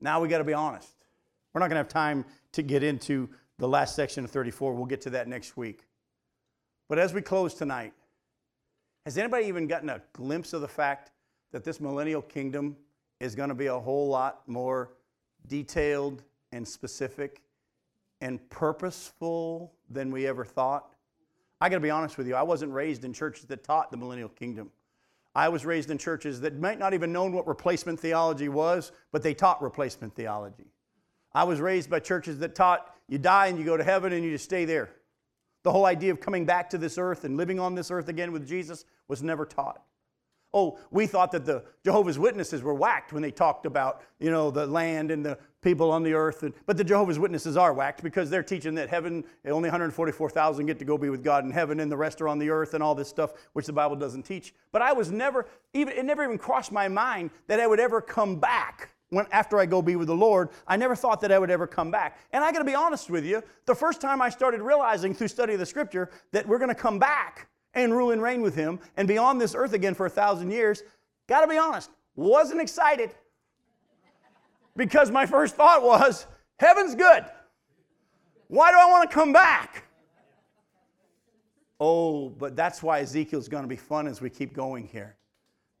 Now 0.00 0.20
we 0.20 0.28
got 0.28 0.38
to 0.38 0.44
be 0.44 0.54
honest. 0.54 0.94
We're 1.52 1.60
not 1.60 1.68
going 1.68 1.76
to 1.76 1.78
have 1.78 1.88
time 1.88 2.24
to 2.52 2.62
get 2.62 2.82
into 2.82 3.28
the 3.58 3.66
last 3.66 3.96
section 3.96 4.24
of 4.24 4.30
34. 4.30 4.74
We'll 4.74 4.86
get 4.86 5.00
to 5.02 5.10
that 5.10 5.26
next 5.26 5.56
week. 5.56 5.87
But 6.88 6.98
as 6.98 7.12
we 7.12 7.20
close 7.20 7.54
tonight, 7.54 7.92
has 9.04 9.18
anybody 9.18 9.46
even 9.46 9.66
gotten 9.66 9.90
a 9.90 10.00
glimpse 10.14 10.52
of 10.52 10.62
the 10.62 10.68
fact 10.68 11.12
that 11.52 11.62
this 11.64 11.80
millennial 11.80 12.22
kingdom 12.22 12.76
is 13.20 13.34
going 13.34 13.50
to 13.50 13.54
be 13.54 13.66
a 13.66 13.78
whole 13.78 14.08
lot 14.08 14.42
more 14.46 14.94
detailed 15.46 16.22
and 16.52 16.66
specific 16.66 17.42
and 18.20 18.46
purposeful 18.48 19.72
than 19.90 20.10
we 20.10 20.26
ever 20.26 20.44
thought? 20.44 20.94
I 21.60 21.68
got 21.68 21.76
to 21.76 21.80
be 21.80 21.90
honest 21.90 22.16
with 22.16 22.26
you, 22.26 22.34
I 22.34 22.42
wasn't 22.42 22.72
raised 22.72 23.04
in 23.04 23.12
churches 23.12 23.44
that 23.46 23.64
taught 23.64 23.90
the 23.90 23.96
millennial 23.96 24.28
kingdom. 24.28 24.70
I 25.34 25.48
was 25.50 25.66
raised 25.66 25.90
in 25.90 25.98
churches 25.98 26.40
that 26.40 26.58
might 26.58 26.78
not 26.78 26.94
even 26.94 27.12
known 27.12 27.32
what 27.32 27.46
replacement 27.46 28.00
theology 28.00 28.48
was, 28.48 28.92
but 29.12 29.22
they 29.22 29.34
taught 29.34 29.62
replacement 29.62 30.14
theology. 30.14 30.72
I 31.32 31.44
was 31.44 31.60
raised 31.60 31.90
by 31.90 32.00
churches 32.00 32.38
that 32.38 32.54
taught 32.54 32.94
you 33.08 33.18
die 33.18 33.48
and 33.48 33.58
you 33.58 33.64
go 33.64 33.76
to 33.76 33.84
heaven 33.84 34.12
and 34.12 34.24
you 34.24 34.30
just 34.30 34.44
stay 34.44 34.64
there. 34.64 34.90
The 35.62 35.72
whole 35.72 35.86
idea 35.86 36.12
of 36.12 36.20
coming 36.20 36.44
back 36.44 36.70
to 36.70 36.78
this 36.78 36.98
earth 36.98 37.24
and 37.24 37.36
living 37.36 37.58
on 37.58 37.74
this 37.74 37.90
earth 37.90 38.08
again 38.08 38.32
with 38.32 38.46
Jesus 38.46 38.84
was 39.08 39.22
never 39.22 39.44
taught. 39.44 39.82
Oh, 40.54 40.78
we 40.90 41.06
thought 41.06 41.30
that 41.32 41.44
the 41.44 41.62
Jehovah's 41.84 42.18
Witnesses 42.18 42.62
were 42.62 42.72
whacked 42.72 43.12
when 43.12 43.22
they 43.22 43.30
talked 43.30 43.66
about, 43.66 44.00
you 44.18 44.30
know, 44.30 44.50
the 44.50 44.66
land 44.66 45.10
and 45.10 45.22
the 45.24 45.38
people 45.60 45.90
on 45.90 46.02
the 46.02 46.14
earth. 46.14 46.42
And, 46.42 46.54
but 46.64 46.78
the 46.78 46.84
Jehovah's 46.84 47.18
Witnesses 47.18 47.58
are 47.58 47.74
whacked 47.74 48.02
because 48.02 48.30
they're 48.30 48.42
teaching 48.42 48.74
that 48.76 48.88
heaven, 48.88 49.24
only 49.46 49.68
144,000 49.68 50.64
get 50.64 50.78
to 50.78 50.86
go 50.86 50.96
be 50.96 51.10
with 51.10 51.22
God 51.22 51.44
in 51.44 51.50
heaven 51.50 51.80
and 51.80 51.92
the 51.92 51.96
rest 51.98 52.22
are 52.22 52.28
on 52.28 52.38
the 52.38 52.48
earth 52.48 52.72
and 52.72 52.82
all 52.82 52.94
this 52.94 53.08
stuff, 53.08 53.32
which 53.52 53.66
the 53.66 53.74
Bible 53.74 53.96
doesn't 53.96 54.22
teach. 54.22 54.54
But 54.72 54.80
I 54.80 54.92
was 54.92 55.12
never, 55.12 55.46
even, 55.74 55.92
it 55.94 56.04
never 56.06 56.24
even 56.24 56.38
crossed 56.38 56.72
my 56.72 56.88
mind 56.88 57.30
that 57.46 57.60
I 57.60 57.66
would 57.66 57.80
ever 57.80 58.00
come 58.00 58.36
back 58.36 58.92
when, 59.10 59.26
after 59.30 59.58
I 59.58 59.66
go 59.66 59.80
be 59.82 59.96
with 59.96 60.08
the 60.08 60.14
Lord. 60.14 60.50
I 60.66 60.76
never 60.76 60.94
thought 60.94 61.20
that 61.22 61.32
I 61.32 61.38
would 61.38 61.50
ever 61.50 61.66
come 61.66 61.90
back. 61.90 62.18
And 62.32 62.44
I 62.44 62.52
got 62.52 62.58
to 62.58 62.64
be 62.64 62.74
honest 62.74 63.10
with 63.10 63.24
you, 63.24 63.42
the 63.66 63.74
first 63.74 64.00
time 64.00 64.20
I 64.20 64.28
started 64.28 64.60
realizing 64.60 65.14
through 65.14 65.28
study 65.28 65.54
of 65.54 65.60
the 65.60 65.66
scripture 65.66 66.10
that 66.32 66.46
we're 66.46 66.58
going 66.58 66.68
to 66.68 66.74
come 66.74 66.98
back 66.98 67.48
and 67.74 67.94
rule 67.94 68.10
and 68.10 68.22
reign 68.22 68.42
with 68.42 68.54
him 68.54 68.80
and 68.96 69.06
be 69.06 69.18
on 69.18 69.38
this 69.38 69.54
earth 69.54 69.72
again 69.72 69.94
for 69.94 70.06
a 70.06 70.10
thousand 70.10 70.50
years, 70.50 70.82
got 71.28 71.42
to 71.42 71.46
be 71.46 71.58
honest, 71.58 71.90
wasn't 72.16 72.60
excited 72.60 73.10
because 74.76 75.10
my 75.10 75.26
first 75.26 75.56
thought 75.56 75.82
was, 75.82 76.26
heaven's 76.58 76.94
good. 76.94 77.24
Why 78.46 78.70
do 78.70 78.78
I 78.78 78.90
want 78.90 79.10
to 79.10 79.14
come 79.14 79.32
back? 79.32 79.84
Oh, 81.80 82.28
but 82.30 82.56
that's 82.56 82.82
why 82.82 83.00
Ezekiel's 83.00 83.48
going 83.48 83.62
to 83.62 83.68
be 83.68 83.76
fun 83.76 84.06
as 84.06 84.20
we 84.20 84.30
keep 84.30 84.54
going 84.54 84.86
here. 84.86 85.16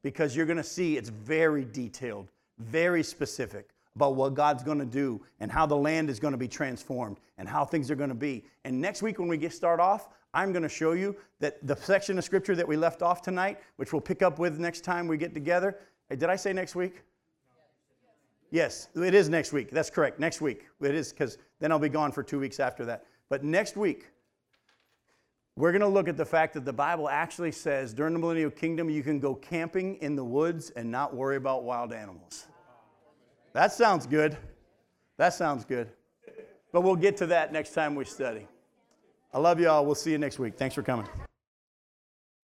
Because 0.02 0.36
you're 0.36 0.46
going 0.46 0.58
to 0.58 0.62
see 0.62 0.96
it's 0.96 1.08
very 1.08 1.64
detailed, 1.64 2.30
very 2.58 3.02
specific 3.02 3.70
about 3.94 4.14
what 4.14 4.34
God's 4.34 4.62
going 4.62 4.78
to 4.78 4.86
do 4.86 5.20
and 5.40 5.50
how 5.50 5.66
the 5.66 5.76
land 5.76 6.08
is 6.08 6.20
going 6.20 6.32
to 6.32 6.38
be 6.38 6.48
transformed 6.48 7.18
and 7.36 7.48
how 7.48 7.64
things 7.64 7.90
are 7.90 7.96
going 7.96 8.10
to 8.10 8.14
be. 8.14 8.44
And 8.64 8.80
next 8.80 9.02
week, 9.02 9.18
when 9.18 9.28
we 9.28 9.36
get 9.36 9.52
start 9.52 9.80
off, 9.80 10.08
I'm 10.34 10.52
going 10.52 10.62
to 10.62 10.68
show 10.68 10.92
you 10.92 11.16
that 11.40 11.66
the 11.66 11.74
section 11.74 12.18
of 12.18 12.24
scripture 12.24 12.54
that 12.54 12.68
we 12.68 12.76
left 12.76 13.02
off 13.02 13.22
tonight, 13.22 13.58
which 13.76 13.92
we'll 13.92 14.02
pick 14.02 14.22
up 14.22 14.38
with 14.38 14.58
next 14.58 14.82
time 14.82 15.08
we 15.08 15.16
get 15.16 15.34
together. 15.34 15.78
Did 16.10 16.24
I 16.24 16.36
say 16.36 16.52
next 16.52 16.74
week? 16.74 17.02
Yes, 18.50 18.88
it 18.94 19.14
is 19.14 19.28
next 19.28 19.52
week. 19.52 19.70
That's 19.70 19.90
correct. 19.90 20.18
Next 20.18 20.40
week. 20.40 20.66
It 20.80 20.94
is 20.94 21.12
because 21.12 21.38
then 21.60 21.72
I'll 21.72 21.78
be 21.78 21.88
gone 21.88 22.12
for 22.12 22.22
two 22.22 22.38
weeks 22.38 22.60
after 22.60 22.84
that. 22.86 23.04
But 23.28 23.44
next 23.44 23.76
week, 23.76 24.10
we're 25.58 25.72
going 25.72 25.82
to 25.82 25.88
look 25.88 26.06
at 26.06 26.16
the 26.16 26.24
fact 26.24 26.54
that 26.54 26.64
the 26.64 26.72
Bible 26.72 27.08
actually 27.08 27.50
says 27.50 27.92
during 27.92 28.12
the 28.12 28.18
millennial 28.20 28.50
kingdom, 28.50 28.88
you 28.88 29.02
can 29.02 29.18
go 29.18 29.34
camping 29.34 29.96
in 29.96 30.14
the 30.14 30.24
woods 30.24 30.70
and 30.70 30.88
not 30.88 31.16
worry 31.16 31.36
about 31.36 31.64
wild 31.64 31.92
animals. 31.92 32.46
That 33.54 33.72
sounds 33.72 34.06
good. 34.06 34.36
That 35.16 35.34
sounds 35.34 35.64
good. 35.64 35.88
But 36.72 36.82
we'll 36.82 36.94
get 36.94 37.16
to 37.16 37.26
that 37.26 37.52
next 37.52 37.74
time 37.74 37.96
we 37.96 38.04
study. 38.04 38.46
I 39.34 39.40
love 39.40 39.58
you 39.58 39.68
all. 39.68 39.84
We'll 39.84 39.96
see 39.96 40.12
you 40.12 40.18
next 40.18 40.38
week. 40.38 40.56
Thanks 40.56 40.76
for 40.76 40.82
coming. 40.82 41.08